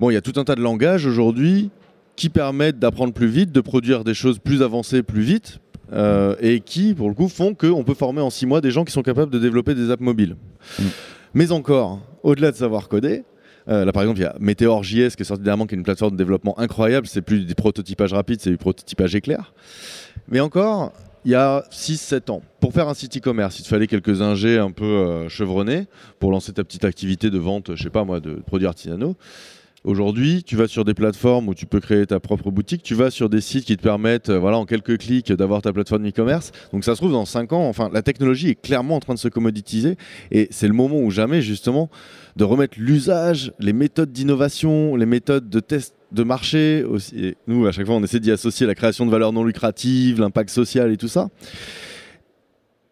Bon, 0.00 0.10
il 0.10 0.14
y 0.14 0.16
a 0.16 0.20
tout 0.20 0.34
un 0.36 0.44
tas 0.44 0.54
de 0.54 0.60
langages 0.60 1.06
aujourd'hui 1.06 1.70
qui 2.18 2.30
permettent 2.30 2.80
d'apprendre 2.80 3.12
plus 3.12 3.28
vite, 3.28 3.52
de 3.52 3.60
produire 3.60 4.02
des 4.02 4.12
choses 4.12 4.40
plus 4.40 4.60
avancées 4.62 5.04
plus 5.04 5.22
vite, 5.22 5.60
euh, 5.92 6.34
et 6.40 6.58
qui, 6.58 6.92
pour 6.92 7.08
le 7.08 7.14
coup, 7.14 7.28
font 7.28 7.54
qu'on 7.54 7.84
peut 7.84 7.94
former 7.94 8.20
en 8.20 8.28
six 8.28 8.44
mois 8.44 8.60
des 8.60 8.72
gens 8.72 8.84
qui 8.84 8.92
sont 8.92 9.02
capables 9.02 9.32
de 9.32 9.38
développer 9.38 9.76
des 9.76 9.92
apps 9.92 10.02
mobiles. 10.02 10.34
Mm. 10.80 10.82
Mais 11.34 11.52
encore, 11.52 12.00
au-delà 12.24 12.50
de 12.50 12.56
savoir 12.56 12.88
coder, 12.88 13.22
euh, 13.68 13.84
là, 13.84 13.92
par 13.92 14.02
exemple, 14.02 14.18
il 14.18 14.22
y 14.22 14.26
a 14.26 14.34
Meteor.js 14.40 15.14
qui 15.14 15.22
est 15.22 15.24
sorti 15.24 15.44
dernièrement, 15.44 15.66
qui 15.66 15.76
est 15.76 15.78
une 15.78 15.84
plateforme 15.84 16.12
de 16.12 16.16
développement 16.16 16.58
incroyable. 16.58 17.06
C'est 17.06 17.22
plus 17.22 17.46
du 17.46 17.54
prototypage 17.54 18.12
rapide, 18.12 18.40
c'est 18.40 18.50
du 18.50 18.56
prototypage 18.56 19.14
éclair. 19.14 19.54
Mais 20.26 20.40
encore, 20.40 20.92
il 21.24 21.30
y 21.30 21.36
a 21.36 21.62
6-7 21.70 22.32
ans, 22.32 22.42
pour 22.58 22.72
faire 22.72 22.88
un 22.88 22.94
site 22.94 23.16
e-commerce, 23.18 23.60
il 23.60 23.62
te 23.62 23.68
fallait 23.68 23.86
quelques 23.86 24.22
ingés 24.22 24.58
un 24.58 24.72
peu 24.72 24.84
euh, 24.84 25.28
chevronnés 25.28 25.86
pour 26.18 26.32
lancer 26.32 26.52
ta 26.52 26.64
petite 26.64 26.84
activité 26.84 27.30
de 27.30 27.38
vente, 27.38 27.76
je 27.76 27.82
sais 27.84 27.90
pas 27.90 28.02
moi, 28.02 28.18
de 28.18 28.34
produits 28.34 28.66
artisanaux. 28.66 29.14
Aujourd'hui, 29.84 30.42
tu 30.42 30.56
vas 30.56 30.66
sur 30.66 30.84
des 30.84 30.94
plateformes 30.94 31.48
où 31.48 31.54
tu 31.54 31.64
peux 31.64 31.78
créer 31.78 32.04
ta 32.04 32.18
propre 32.18 32.50
boutique, 32.50 32.82
tu 32.82 32.94
vas 32.94 33.10
sur 33.10 33.28
des 33.28 33.40
sites 33.40 33.64
qui 33.64 33.76
te 33.76 33.82
permettent, 33.82 34.28
euh, 34.28 34.38
voilà, 34.38 34.58
en 34.58 34.66
quelques 34.66 34.98
clics, 34.98 35.32
d'avoir 35.32 35.62
ta 35.62 35.72
plateforme 35.72 36.08
e-commerce. 36.08 36.50
Donc 36.72 36.84
ça 36.84 36.94
se 36.94 37.00
trouve 37.00 37.12
dans 37.12 37.24
5 37.24 37.52
ans, 37.52 37.68
enfin, 37.68 37.88
la 37.92 38.02
technologie 38.02 38.50
est 38.50 38.60
clairement 38.60 38.96
en 38.96 39.00
train 39.00 39.14
de 39.14 39.20
se 39.20 39.28
commoditiser 39.28 39.96
et 40.32 40.48
c'est 40.50 40.66
le 40.66 40.74
moment 40.74 40.98
où 40.98 41.10
jamais, 41.12 41.42
justement, 41.42 41.90
de 42.34 42.42
remettre 42.42 42.76
l'usage, 42.78 43.52
les 43.60 43.72
méthodes 43.72 44.10
d'innovation, 44.10 44.96
les 44.96 45.06
méthodes 45.06 45.48
de 45.48 45.60
test 45.60 45.94
de 46.10 46.22
marché 46.22 46.84
nous, 47.46 47.66
à 47.66 47.72
chaque 47.72 47.86
fois, 47.86 47.94
on 47.94 48.02
essaie 48.02 48.20
d'y 48.20 48.30
associer 48.30 48.66
la 48.66 48.74
création 48.74 49.04
de 49.06 49.10
valeurs 49.10 49.32
non 49.32 49.44
lucratives, 49.44 50.20
l'impact 50.20 50.50
social 50.50 50.90
et 50.90 50.96
tout 50.96 51.08
ça. 51.08 51.28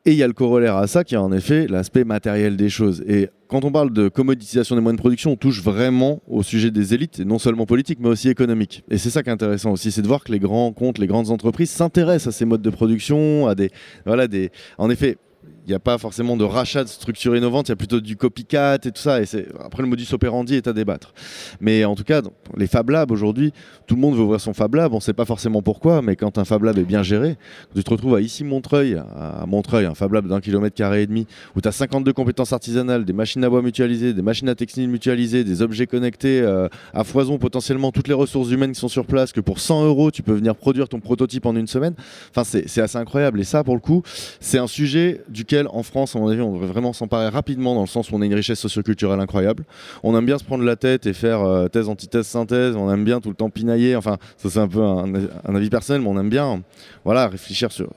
Et 0.08 0.12
il 0.12 0.18
y 0.18 0.22
a 0.22 0.28
le 0.28 0.32
corollaire 0.32 0.76
à 0.76 0.86
ça 0.86 1.02
qui 1.02 1.16
est 1.16 1.18
en 1.18 1.32
effet 1.32 1.66
l'aspect 1.66 2.04
matériel 2.04 2.56
des 2.56 2.68
choses. 2.68 3.02
Et 3.08 3.28
quand 3.48 3.64
on 3.64 3.72
parle 3.72 3.92
de 3.92 4.08
commoditisation 4.08 4.76
des 4.76 4.80
moyens 4.80 4.98
de 4.98 5.02
production, 5.02 5.32
on 5.32 5.36
touche 5.36 5.60
vraiment 5.60 6.22
au 6.28 6.44
sujet 6.44 6.70
des 6.70 6.94
élites, 6.94 7.18
non 7.18 7.40
seulement 7.40 7.66
politiques, 7.66 7.98
mais 8.00 8.10
aussi 8.10 8.28
économiques. 8.28 8.84
Et 8.88 8.98
c'est 8.98 9.10
ça 9.10 9.24
qui 9.24 9.30
est 9.30 9.32
intéressant 9.32 9.72
aussi, 9.72 9.90
c'est 9.90 10.02
de 10.02 10.06
voir 10.06 10.22
que 10.22 10.30
les 10.30 10.38
grands 10.38 10.72
comptes, 10.72 10.98
les 10.98 11.08
grandes 11.08 11.32
entreprises 11.32 11.70
s'intéressent 11.70 12.28
à 12.28 12.38
ces 12.38 12.44
modes 12.44 12.62
de 12.62 12.70
production, 12.70 13.48
à 13.48 13.56
des, 13.56 13.72
voilà, 14.04 14.28
des, 14.28 14.52
en 14.78 14.90
effet, 14.90 15.18
il 15.66 15.70
n'y 15.70 15.74
a 15.74 15.80
pas 15.80 15.98
forcément 15.98 16.36
de 16.36 16.44
rachat 16.44 16.84
de 16.84 16.88
structures 16.88 17.36
innovantes, 17.36 17.68
il 17.68 17.70
y 17.70 17.72
a 17.72 17.76
plutôt 17.76 18.00
du 18.00 18.16
copycat 18.16 18.76
et 18.76 18.78
tout 18.78 18.92
ça. 18.94 19.20
Et 19.20 19.26
c'est 19.26 19.48
après 19.64 19.82
le 19.82 19.88
modus 19.88 20.06
operandi 20.12 20.54
est 20.54 20.68
à 20.68 20.72
débattre. 20.72 21.12
Mais 21.60 21.84
en 21.84 21.96
tout 21.96 22.04
cas, 22.04 22.22
les 22.56 22.68
Fab 22.68 22.88
Labs 22.90 23.10
aujourd'hui, 23.10 23.52
tout 23.88 23.96
le 23.96 24.00
monde 24.00 24.14
veut 24.14 24.22
ouvrir 24.22 24.40
son 24.40 24.54
Fab 24.54 24.76
Lab. 24.76 24.92
On 24.92 24.96
ne 24.96 25.00
sait 25.00 25.12
pas 25.12 25.24
forcément 25.24 25.62
pourquoi, 25.62 26.02
mais 26.02 26.14
quand 26.14 26.38
un 26.38 26.44
Fab 26.44 26.62
Lab 26.62 26.78
est 26.78 26.84
bien 26.84 27.02
géré, 27.02 27.36
tu 27.74 27.82
te 27.82 27.90
retrouves 27.90 28.14
à 28.14 28.20
ici 28.20 28.44
Montreuil, 28.44 28.94
à 28.94 29.44
Montreuil, 29.46 29.86
un 29.86 29.94
Fab 29.94 30.12
Lab 30.12 30.28
d'un 30.28 30.40
kilomètre 30.40 30.76
carré 30.76 31.02
et 31.02 31.06
demi, 31.08 31.26
où 31.56 31.60
tu 31.60 31.66
as 31.66 31.72
52 31.72 32.12
compétences 32.12 32.52
artisanales, 32.52 33.04
des 33.04 33.12
machines 33.12 33.42
à 33.42 33.50
bois 33.50 33.62
mutualisées, 33.62 34.14
des 34.14 34.22
machines 34.22 34.48
à 34.48 34.54
textile 34.54 34.88
mutualisées, 34.88 35.42
des 35.42 35.62
objets 35.62 35.88
connectés 35.88 36.42
euh, 36.42 36.68
à 36.94 37.02
foison 37.02 37.38
potentiellement, 37.38 37.90
toutes 37.90 38.06
les 38.06 38.14
ressources 38.14 38.50
humaines 38.50 38.72
qui 38.72 38.80
sont 38.80 38.88
sur 38.88 39.04
place, 39.04 39.32
que 39.32 39.40
pour 39.40 39.58
100 39.58 39.84
euros 39.84 40.12
tu 40.12 40.22
peux 40.22 40.34
venir 40.34 40.54
produire 40.54 40.88
ton 40.88 41.00
prototype 41.00 41.44
en 41.46 41.56
une 41.56 41.66
semaine. 41.66 41.94
Enfin, 42.30 42.44
c'est 42.44 42.80
assez 42.80 42.98
incroyable. 42.98 43.40
Et 43.40 43.44
ça, 43.44 43.64
pour 43.64 43.74
le 43.74 43.80
coup, 43.80 44.02
c'est 44.38 44.58
un 44.58 44.68
sujet 44.68 45.22
duquel 45.28 45.55
en 45.70 45.82
France, 45.82 46.14
à 46.14 46.18
mon 46.18 46.28
avis, 46.28 46.40
on 46.40 46.52
devrait 46.52 46.68
vraiment 46.68 46.92
s'emparer 46.92 47.28
rapidement 47.28 47.74
dans 47.74 47.82
le 47.82 47.86
sens 47.86 48.10
où 48.10 48.14
on 48.14 48.22
a 48.22 48.26
une 48.26 48.34
richesse 48.34 48.60
socioculturelle 48.60 49.20
incroyable. 49.20 49.64
On 50.02 50.16
aime 50.16 50.26
bien 50.26 50.38
se 50.38 50.44
prendre 50.44 50.64
la 50.64 50.76
tête 50.76 51.06
et 51.06 51.12
faire 51.12 51.42
euh, 51.42 51.68
thèse, 51.68 51.88
antithèse, 51.88 52.26
synthèse. 52.26 52.76
On 52.76 52.92
aime 52.92 53.04
bien 53.04 53.20
tout 53.20 53.30
le 53.30 53.34
temps 53.34 53.50
pinailler. 53.50 53.96
Enfin, 53.96 54.18
ça 54.36 54.50
c'est 54.50 54.58
un 54.58 54.68
peu 54.68 54.82
un, 54.82 55.54
avis 55.54 55.70
personnel, 55.70 56.02
mais 56.02 56.08
on 56.08 56.20
aime 56.20 56.30
bien, 56.30 56.62
voilà, 57.04 57.28
réfléchir 57.28 57.72
sur, 57.72 57.88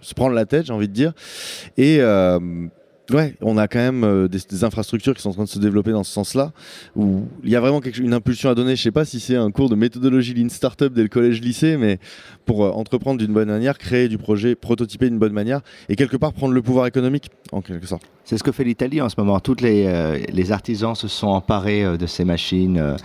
se 0.00 0.14
prendre 0.14 0.34
la 0.34 0.44
tête, 0.44 0.66
j'ai 0.66 0.72
envie 0.72 0.88
de 0.88 0.92
dire. 0.92 1.12
Et 1.76 1.98
euh, 2.00 2.38
Ouais, 3.12 3.36
on 3.40 3.56
a 3.56 3.68
quand 3.68 3.78
même 3.78 4.04
euh, 4.04 4.28
des, 4.28 4.64
infrastructures 4.64 5.14
qui 5.14 5.22
sont 5.22 5.30
en 5.30 5.34
train 5.34 5.44
de 5.44 5.48
se 5.48 5.60
développer 5.60 5.92
dans 5.92 6.02
ce 6.02 6.12
sens-là, 6.12 6.52
où 6.96 7.22
il 7.44 7.50
y 7.50 7.56
a 7.56 7.60
vraiment 7.60 7.80
une 7.80 8.12
impulsion 8.12 8.50
à 8.50 8.54
donner. 8.54 8.74
Je 8.74 8.82
sais 8.82 8.90
pas 8.90 9.04
si 9.04 9.20
c'est 9.20 9.36
un 9.36 9.50
cours 9.50 9.68
de 9.68 9.76
méthodologie 9.76 10.34
Lean 10.34 10.48
Startup 10.48 10.92
dès 10.92 11.02
le 11.02 11.08
collège-lycée, 11.08 11.76
mais 11.76 11.98
pour 12.46 12.64
euh, 12.64 12.70
entreprendre 12.70 13.18
d'une 13.18 13.32
bonne 13.32 13.48
manière, 13.48 13.78
créer 13.78 14.08
du 14.08 14.18
projet, 14.18 14.56
prototyper 14.56 15.08
d'une 15.08 15.18
bonne 15.18 15.32
manière, 15.32 15.60
et 15.88 15.94
quelque 15.94 16.16
part 16.16 16.32
prendre 16.32 16.52
le 16.52 16.62
pouvoir 16.62 16.86
économique, 16.86 17.30
en 17.52 17.60
quelque 17.60 17.86
sorte. 17.86 18.02
C'est 18.24 18.38
ce 18.38 18.42
que 18.42 18.50
fait 18.50 18.64
l'Italie 18.64 19.00
en 19.00 19.08
ce 19.08 19.14
moment. 19.18 19.38
Tous 19.38 19.60
les, 19.60 19.86
euh, 19.86 20.50
artisans 20.50 20.94
se 20.96 21.06
sont 21.06 21.28
emparés 21.28 21.98
de 21.98 22.06
ces 22.06 22.24
machines. 22.24 22.96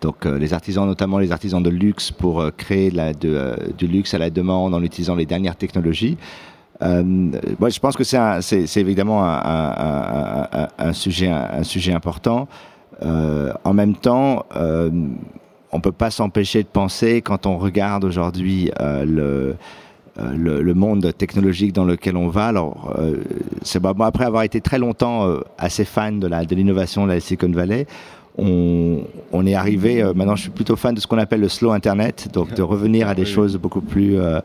Donc 0.00 0.24
les 0.24 0.52
artisans, 0.52 0.86
notamment 0.86 1.18
les 1.18 1.32
artisans 1.32 1.62
de 1.62 1.70
luxe, 1.70 2.10
pour 2.12 2.44
créer 2.56 2.92
du 3.20 3.86
luxe 3.86 4.14
à 4.14 4.18
la 4.18 4.30
demande 4.30 4.74
en 4.74 4.82
utilisant 4.82 5.14
les 5.14 5.26
dernières 5.26 5.56
technologies. 5.56 6.16
Euh, 6.82 7.02
moi, 7.58 7.70
je 7.70 7.80
pense 7.80 7.96
que 7.96 8.04
c'est 8.04 8.80
évidemment 8.80 9.24
un, 9.24 10.68
un, 10.78 10.92
sujet, 10.92 11.28
un, 11.28 11.62
sujet 11.62 11.92
important. 11.92 12.48
Euh, 13.02 13.52
en 13.64 13.74
même 13.74 13.94
temps, 13.94 14.44
euh, 14.56 14.90
on 15.72 15.80
peut 15.80 15.92
pas 15.92 16.10
s'empêcher 16.10 16.62
de 16.62 16.68
penser, 16.68 17.22
quand 17.22 17.46
on 17.46 17.58
regarde 17.58 18.04
aujourd'hui 18.04 18.70
le, 18.78 19.56
le, 20.16 20.74
monde 20.74 21.12
technologique 21.16 21.72
dans 21.72 21.84
lequel 21.84 22.16
on 22.16 22.28
va. 22.28 22.46
Alors, 22.46 22.94
c'est 23.62 23.84
après 23.84 24.24
avoir 24.24 24.44
été 24.44 24.60
très 24.60 24.78
longtemps 24.78 25.26
assez 25.58 25.84
fan 25.84 26.20
de 26.20 26.54
l'innovation 26.54 27.02
de, 27.02 27.08
de 27.08 27.14
la 27.14 27.20
Silicon 27.20 27.50
Valley, 27.50 27.86
on, 28.38 29.02
on, 29.32 29.46
est 29.46 29.54
arrivé, 29.54 30.02
maintenant 30.14 30.36
je 30.36 30.42
suis 30.42 30.50
plutôt 30.50 30.76
fan 30.76 30.94
de 30.94 31.00
ce 31.00 31.08
qu'on 31.08 31.18
appelle 31.18 31.40
le 31.40 31.48
slow 31.48 31.72
Internet, 31.72 32.28
donc 32.32 32.54
de 32.54 32.62
revenir 32.62 33.08
à 33.08 33.14
des 33.14 33.24
choses 33.24 33.56
beaucoup 33.56 33.80
plus 33.80 34.16
euh, 34.16 34.40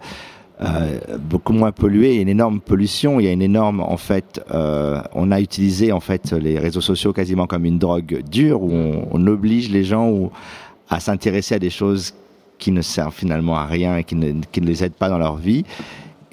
beaucoup 1.20 1.54
moins 1.54 1.72
pollué. 1.72 2.12
Il 2.12 2.16
y 2.16 2.20
a 2.20 2.22
une 2.22 2.30
énorme 2.30 2.60
pollution. 2.60 3.20
Il 3.20 3.26
y 3.26 3.30
a 3.30 3.32
une 3.32 3.42
énorme, 3.42 3.80
en 3.80 3.98
fait, 3.98 4.42
euh, 4.52 5.02
on 5.14 5.32
a 5.32 5.42
utilisé 5.42 5.92
en 5.92 6.00
fait 6.00 6.32
les 6.32 6.60
réseaux 6.60 6.82
sociaux 6.82 7.14
quasiment 7.14 7.48
comme 7.48 7.66
une 7.66 7.80
drogue 7.80 8.24
dure 8.30 8.62
où 8.62 8.72
on, 8.72 9.28
oblige 9.28 9.70
les 9.70 9.84
gens 9.84 10.32
à 10.90 11.00
s'intéresser 11.00 11.56
à 11.56 11.60
des 11.60 11.70
choses 11.70 12.14
qui 12.60 12.72
ne 12.72 12.82
servent 12.82 13.16
finalement 13.16 13.56
à 13.56 13.66
rien 13.66 13.98
et 13.98 14.04
qui 14.04 14.16
ne, 14.16 14.42
qui 14.52 14.62
ne 14.62 14.68
les 14.68 14.84
aident 14.84 14.94
pas 14.94 15.10
dans 15.10 15.18
leur 15.18 15.38
vie. 15.38 15.66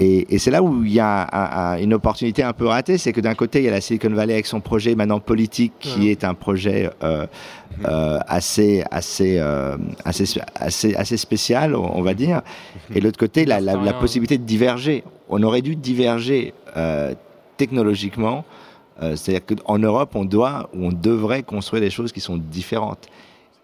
Et, 0.03 0.39
c'est 0.39 0.51
là 0.51 0.63
où 0.63 0.83
il 0.83 0.93
y 0.93 1.01
a 1.01 1.77
une 1.79 1.93
opportunité 1.93 2.43
un 2.43 2.55
peu 2.55 2.67
ratée, 2.67 2.97
c'est 2.97 3.13
que 3.13 3.21
d'un 3.21 3.35
côté, 3.35 3.59
il 3.59 3.67
y 3.67 3.69
a 3.69 3.71
la 3.71 3.83
Silicon 3.83 4.09
Valley 4.09 4.33
avec 4.33 4.47
son 4.47 4.61
projet 4.61 4.95
maintenant 4.95 5.21
politique, 5.21 5.75
qui 5.79 6.09
est 6.09 6.25
un 6.25 6.33
projet 6.33 6.89
euh, 7.03 7.27
euh, 7.85 8.19
assez, 8.27 8.83
assez, 8.91 9.37
euh, 9.39 9.77
assez, 10.07 10.41
assez, 10.55 10.95
assez 10.95 11.17
spécial, 11.19 11.77
on 11.77 12.01
va 12.01 12.15
dire. 12.15 12.41
Et 12.95 13.01
de 13.01 13.05
l'autre 13.05 13.19
côté, 13.19 13.45
la, 13.45 13.61
la, 13.61 13.93
possibilité 13.93 14.39
de 14.39 14.45
diverger. 14.45 15.05
On 15.29 15.43
aurait 15.43 15.63
dû 15.63 15.77
diverger 15.77 16.55
technologiquement. 17.59 18.47
C'est-à-dire 19.01 19.43
qu'en 19.45 19.79
Europe, 19.79 20.13
on 20.15 20.25
doit 20.25 20.71
ou 20.75 20.87
on 20.87 20.93
devrait 20.93 21.43
construire 21.43 21.83
des 21.83 21.91
choses 21.91 22.13
qui 22.13 22.21
sont 22.21 22.39
différentes. 22.39 23.09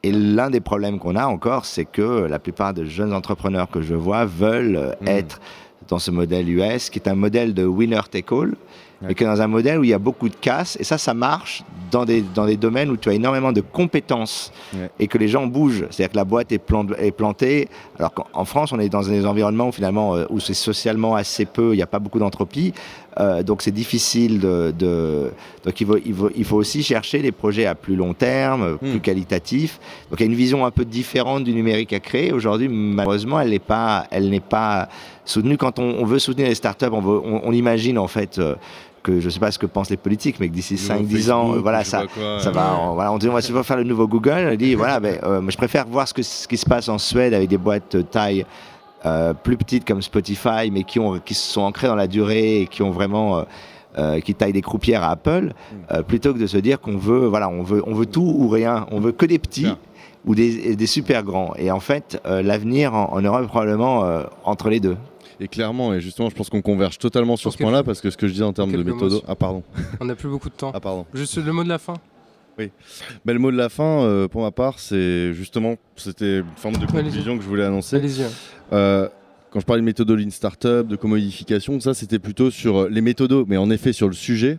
Et 0.02 0.12
l'un 0.12 0.50
des 0.50 0.60
problèmes 0.60 0.98
qu'on 0.98 1.16
a 1.16 1.26
encore, 1.26 1.64
c'est 1.64 1.84
que 1.84 2.26
la 2.26 2.38
plupart 2.38 2.74
des 2.74 2.86
jeunes 2.86 3.12
entrepreneurs 3.12 3.68
que 3.68 3.80
je 3.80 3.94
vois 3.94 4.24
veulent 4.24 4.94
mmh. 5.00 5.08
être 5.08 5.40
dans 5.88 5.98
ce 5.98 6.10
modèle 6.10 6.48
US, 6.48 6.90
qui 6.90 6.98
est 6.98 7.08
un 7.08 7.14
modèle 7.14 7.54
de 7.54 7.64
winner 7.64 8.00
take 8.10 8.34
all, 8.34 8.54
mais 9.02 9.14
qui 9.14 9.24
est 9.24 9.26
dans 9.26 9.42
un 9.42 9.46
modèle 9.46 9.78
où 9.78 9.84
il 9.84 9.90
y 9.90 9.94
a 9.94 9.98
beaucoup 9.98 10.28
de 10.28 10.34
casse. 10.34 10.76
Et 10.80 10.84
ça, 10.84 10.98
ça 10.98 11.14
marche 11.14 11.62
dans 11.90 12.04
des, 12.04 12.22
dans 12.34 12.46
des 12.46 12.56
domaines 12.56 12.90
où 12.90 12.96
tu 12.96 13.08
as 13.08 13.14
énormément 13.14 13.52
de 13.52 13.60
compétences 13.60 14.52
et 14.98 15.06
que 15.06 15.18
les 15.18 15.28
gens 15.28 15.46
bougent. 15.46 15.86
C'est-à-dire 15.90 16.12
que 16.12 16.16
la 16.16 16.24
boîte 16.24 16.52
est, 16.52 16.62
est 16.98 17.10
plantée. 17.10 17.68
Alors 17.98 18.14
qu'en 18.14 18.44
France, 18.44 18.72
on 18.72 18.80
est 18.80 18.88
dans 18.88 19.02
des 19.02 19.26
environnements 19.26 19.68
où, 19.68 19.72
finalement 19.72 20.16
euh, 20.16 20.24
où 20.30 20.40
c'est 20.40 20.54
socialement 20.54 21.14
assez 21.14 21.44
peu, 21.44 21.74
il 21.74 21.76
n'y 21.76 21.82
a 21.82 21.86
pas 21.86 21.98
beaucoup 21.98 22.18
d'entropie. 22.18 22.72
Euh, 23.18 23.42
donc 23.42 23.62
c'est 23.62 23.70
difficile 23.70 24.40
de, 24.40 24.74
de, 24.78 25.30
Donc 25.64 25.80
il 25.80 25.86
faut, 25.86 25.96
il, 26.04 26.14
faut, 26.14 26.30
il 26.36 26.44
faut, 26.44 26.56
aussi 26.56 26.82
chercher 26.82 27.22
des 27.22 27.32
projets 27.32 27.64
à 27.64 27.74
plus 27.74 27.96
long 27.96 28.12
terme, 28.12 28.74
hmm. 28.74 28.90
plus 28.90 29.00
qualitatifs. 29.00 29.78
Donc 30.10 30.20
il 30.20 30.24
y 30.24 30.28
a 30.28 30.30
une 30.30 30.36
vision 30.36 30.66
un 30.66 30.70
peu 30.70 30.84
différente 30.84 31.44
du 31.44 31.54
numérique 31.54 31.92
à 31.94 32.00
créer. 32.00 32.32
Aujourd'hui, 32.32 32.68
malheureusement, 32.68 33.40
elle 33.40 33.50
n'est 33.50 33.58
pas, 33.58 34.06
elle 34.10 34.28
n'est 34.28 34.40
pas 34.40 34.88
soutenue. 35.28 35.56
Quand 35.56 35.78
on, 35.78 36.04
veut 36.04 36.18
soutenir 36.18 36.48
les 36.48 36.54
startups, 36.54 36.86
on, 36.90 37.00
veut, 37.00 37.20
on, 37.24 37.52
imagine 37.52 37.98
en 37.98 38.08
fait. 38.08 38.38
Euh, 38.38 38.54
que 39.02 39.20
je 39.20 39.26
ne 39.26 39.30
sais 39.30 39.38
pas 39.38 39.52
ce 39.52 39.58
que 39.60 39.66
pensent 39.66 39.90
les 39.90 39.96
politiques, 39.96 40.40
mais 40.40 40.48
que 40.48 40.52
d'ici 40.52 40.74
5-10 40.74 41.30
ans, 41.30 41.52
voilà, 41.60 41.84
ça, 41.84 42.02
ça 42.40 42.50
va. 42.50 42.76
On, 42.80 42.94
voilà, 42.94 43.12
on 43.12 43.18
dit 43.18 43.28
on 43.28 43.32
va 43.32 43.62
faire 43.62 43.76
le 43.76 43.84
nouveau 43.84 44.08
Google. 44.08 44.48
On 44.50 44.56
dit 44.56 44.74
voilà, 44.74 44.98
ben, 44.98 45.20
euh, 45.22 45.40
je 45.48 45.56
préfère 45.56 45.86
voir 45.86 46.08
ce, 46.08 46.14
que, 46.14 46.22
ce 46.22 46.48
qui 46.48 46.56
se 46.56 46.66
passe 46.66 46.88
en 46.88 46.98
Suède 46.98 47.32
avec 47.32 47.48
des 47.48 47.56
boîtes 47.56 48.10
taille 48.10 48.44
euh, 49.06 49.34
plus 49.34 49.56
petites 49.56 49.84
comme 49.84 50.02
Spotify, 50.02 50.70
mais 50.72 50.82
qui, 50.82 50.98
ont, 50.98 51.20
qui 51.20 51.34
se 51.34 51.52
sont 51.52 51.60
ancrées 51.60 51.86
dans 51.86 51.94
la 51.94 52.08
durée 52.08 52.62
et 52.62 52.66
qui 52.66 52.82
ont 52.82 52.90
vraiment. 52.90 53.38
Euh, 53.38 53.42
euh, 53.98 54.20
qui 54.20 54.34
taillent 54.34 54.52
des 54.52 54.60
croupières 54.60 55.02
à 55.02 55.12
Apple, 55.12 55.54
mm. 55.72 56.02
plutôt 56.02 56.34
que 56.34 56.38
de 56.38 56.46
se 56.46 56.58
dire 56.58 56.82
qu'on 56.82 56.98
veut, 56.98 57.28
voilà, 57.28 57.48
on 57.48 57.62
veut, 57.62 57.82
on 57.86 57.94
veut 57.94 58.04
tout 58.04 58.36
ou 58.38 58.46
rien, 58.46 58.86
on 58.90 59.00
veut 59.00 59.12
que 59.12 59.24
des 59.24 59.38
petits 59.38 59.72
ou 60.26 60.34
des, 60.34 60.76
des, 60.76 60.86
super 60.86 61.22
grands. 61.22 61.54
Et 61.56 61.70
en 61.70 61.80
fait, 61.80 62.20
l'avenir 62.26 62.92
en, 62.92 63.22
Europe 63.22 63.46
probablement 63.46 64.04
entre 64.44 64.68
les 64.68 64.80
deux. 64.80 64.98
Et 65.38 65.48
clairement, 65.48 65.92
et 65.92 66.00
justement, 66.00 66.30
je 66.30 66.34
pense 66.34 66.48
qu'on 66.48 66.62
converge 66.62 66.98
totalement 66.98 67.36
sur 67.36 67.52
ce 67.52 67.58
point-là, 67.58 67.82
parce 67.82 68.00
que 68.00 68.10
ce 68.10 68.16
que 68.16 68.26
je 68.26 68.32
dis 68.32 68.42
en 68.42 68.52
termes 68.52 68.72
de 68.72 68.82
méthode. 68.82 69.20
Ah, 69.28 69.34
pardon. 69.34 69.62
On 70.00 70.06
n'a 70.06 70.14
plus 70.14 70.28
beaucoup 70.28 70.48
de 70.48 70.54
temps. 70.54 70.72
Ah, 70.74 70.80
pardon. 70.80 71.06
Juste 71.14 71.36
le 71.36 71.52
mot 71.52 71.62
de 71.62 71.68
la 71.68 71.78
fin. 71.78 71.94
Oui. 72.58 72.70
Mais 73.26 73.34
le 73.34 73.38
mot 73.38 73.50
de 73.50 73.56
la 73.56 73.68
fin, 73.68 74.02
euh, 74.02 74.28
pour 74.28 74.40
ma 74.42 74.50
part, 74.50 74.78
c'est 74.78 75.34
justement, 75.34 75.74
c'était 75.96 76.38
une 76.38 76.56
forme 76.56 76.76
de 76.78 76.86
conclusion 76.86 77.36
que 77.36 77.42
je 77.42 77.48
voulais 77.48 77.64
annoncer. 77.64 78.00
Euh, 78.72 79.08
quand 79.56 79.60
je 79.60 79.64
parlais 79.64 79.80
de 79.80 79.86
méthode 79.86 80.10
Lean 80.10 80.28
Startup, 80.28 80.86
de 80.86 80.96
commodification, 80.96 81.80
ça 81.80 81.94
c'était 81.94 82.18
plutôt 82.18 82.50
sur 82.50 82.76
euh, 82.76 82.88
les 82.90 83.00
méthodos, 83.00 83.46
mais 83.48 83.56
en 83.56 83.70
effet 83.70 83.94
sur 83.94 84.06
le 84.06 84.12
sujet, 84.12 84.58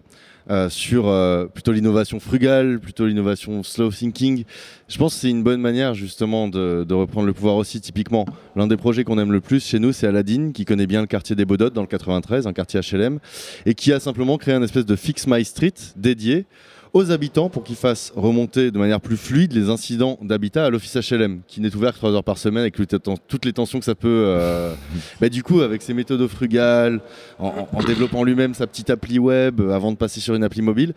sur 0.70 1.14
plutôt 1.54 1.72
l'innovation 1.72 2.20
frugale, 2.20 2.80
plutôt 2.80 3.06
l'innovation 3.06 3.62
slow 3.62 3.92
thinking. 3.92 4.44
Je 4.88 4.98
pense 4.98 5.14
que 5.14 5.20
c'est 5.20 5.30
une 5.30 5.44
bonne 5.44 5.62
manière 5.62 5.94
justement 5.94 6.48
de, 6.48 6.92
reprendre 6.94 7.28
le 7.28 7.34
pouvoir 7.34 7.58
aussi. 7.58 7.80
Typiquement, 7.80 8.26
l'un 8.56 8.66
des 8.66 8.78
projets 8.78 9.04
qu'on 9.04 9.20
aime 9.20 9.34
le 9.34 9.42
plus 9.42 9.64
chez 9.64 9.78
nous, 9.78 9.92
c'est 9.92 10.08
Aladdin, 10.08 10.52
qui 10.54 10.66
connaît 10.66 10.88
bien 10.88 11.02
le 11.02 11.08
quartier 11.08 11.36
des 11.36 11.46
Baudottes 11.46 11.74
dans 11.74 11.82
le 11.82 11.88
93, 11.88 12.48
un 12.48 12.54
quartier 12.54 12.80
HLM, 12.80 13.20
et 13.68 13.76
qui 13.76 13.94
a 13.94 14.00
simplement 14.00 14.38
créé 14.38 14.56
un 14.56 14.64
espèce 14.64 14.86
de 14.86 14.96
Fix 14.96 15.28
My 15.28 15.46
Street 15.46 15.74
dédié 15.96 16.46
aux 16.94 17.12
habitants 17.12 17.50
pour 17.50 17.64
qu'ils 17.64 17.76
fassent 17.76 18.12
remonter 18.16 18.72
de 18.72 18.80
manière 18.80 19.02
plus 19.02 19.18
fluide 19.18 19.54
les 19.54 19.70
incidents 19.70 20.18
d'habitat 20.22 20.66
à 20.66 20.70
l'office 20.70 20.96
HLM, 20.96 21.42
qui 21.48 21.62
n'est 21.62 21.76
ouvert 21.76 21.94
que 21.94 21.98
3 21.98 22.12
heures 22.14 22.24
par 22.24 22.38
semaine 22.38 22.62
avec 22.62 22.76
toutes 22.76 23.46
les 23.46 23.54
tensions 23.54 23.80
que 23.80 23.86
ça 23.86 23.96
peut. 23.96 24.08
Euh, 24.26 24.74
bah, 25.22 25.30
du 25.30 25.44
coup, 25.44 25.62
avec 25.62 25.82
ses 25.82 25.94
méthodes 25.94 26.26
frugales, 26.28 27.02
en, 27.40 27.68
développant 27.86 28.24
lui-même 28.24 28.54
sa 28.54 28.68
petite 28.68 28.90
appli 28.90 29.20
web 29.20 29.62
avant 29.62 29.92
de 29.92 29.98
passer 29.98 30.20
sur 30.20 30.36
une 30.36 30.44
appli 30.44 30.62
mobile, 30.62 30.94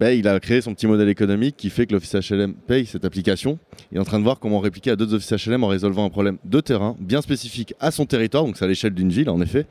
bah, 0.00 0.12
il 0.12 0.26
a 0.28 0.38
créé 0.40 0.60
son 0.60 0.74
petit 0.74 0.86
modèle 0.86 1.08
économique 1.08 1.56
qui 1.56 1.70
fait 1.70 1.86
que 1.86 1.92
l'office 1.92 2.14
HLM 2.14 2.54
paye 2.54 2.86
cette 2.86 3.04
application. 3.04 3.58
Il 3.90 3.98
est 3.98 4.00
en 4.00 4.04
train 4.04 4.18
de 4.18 4.24
voir 4.24 4.38
comment 4.38 4.60
répliquer 4.60 4.90
à 4.90 4.96
d'autres 4.96 5.14
offices 5.14 5.46
HLM 5.46 5.64
en 5.64 5.68
résolvant 5.68 6.04
un 6.04 6.10
problème 6.10 6.38
de 6.44 6.60
terrain 6.60 6.96
bien 6.98 7.22
spécifique 7.22 7.74
à 7.80 7.90
son 7.90 8.06
territoire, 8.06 8.44
donc 8.44 8.56
c'est 8.56 8.64
à 8.64 8.68
l'échelle 8.68 8.94
d'une 8.94 9.10
ville 9.10 9.30
en 9.30 9.40
effet. 9.40 9.66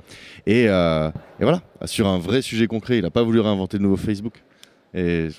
Et, 0.45 0.65
euh, 0.67 1.09
et 1.39 1.43
voilà, 1.43 1.61
sur 1.85 2.07
un 2.07 2.19
vrai 2.19 2.41
sujet 2.41 2.67
concret, 2.67 2.97
il 2.97 3.03
n'a 3.03 3.09
pas 3.09 3.23
voulu 3.23 3.39
réinventer 3.39 3.77
de 3.77 3.83
nouveau 3.83 3.97
Facebook. 3.97 4.43
Et 4.93 5.29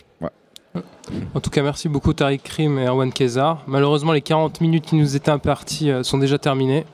En 1.35 1.41
tout 1.41 1.51
cas, 1.51 1.63
merci 1.63 1.89
beaucoup 1.89 2.13
Tariq 2.13 2.43
Krim 2.43 2.79
et 2.79 2.87
Erwan 2.87 3.13
Kezar. 3.13 3.63
Malheureusement, 3.67 4.13
les 4.13 4.23
40 4.23 4.61
minutes 4.61 4.87
qui 4.87 4.97
nous 4.97 5.17
étaient 5.17 5.31
imparties 5.31 5.91
euh, 5.91 6.03
sont 6.03 6.19
déjà 6.19 6.39
terminées. 6.39 6.85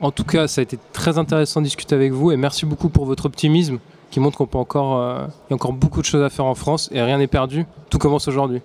En 0.00 0.10
tout 0.10 0.24
cas, 0.24 0.48
ça 0.48 0.60
a 0.60 0.62
été 0.62 0.78
très 0.92 1.18
intéressant 1.18 1.60
de 1.60 1.66
discuter 1.66 1.94
avec 1.94 2.12
vous 2.12 2.32
et 2.32 2.36
merci 2.36 2.66
beaucoup 2.66 2.88
pour 2.88 3.06
votre 3.06 3.26
optimisme 3.26 3.78
qui 4.10 4.20
montre 4.20 4.36
qu'on 4.36 4.46
peut 4.46 4.58
encore, 4.58 4.98
euh, 4.98 5.26
y 5.48 5.52
a 5.52 5.54
encore 5.54 5.72
beaucoup 5.72 6.00
de 6.00 6.06
choses 6.06 6.22
à 6.22 6.30
faire 6.30 6.44
en 6.44 6.54
France 6.54 6.88
et 6.92 7.00
rien 7.00 7.18
n'est 7.18 7.28
perdu. 7.28 7.66
Tout 7.88 7.98
commence 7.98 8.26
aujourd'hui. 8.26 8.60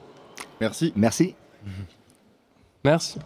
Merci. 0.59 0.91
Merci. 0.95 1.35
Merci. 2.83 3.19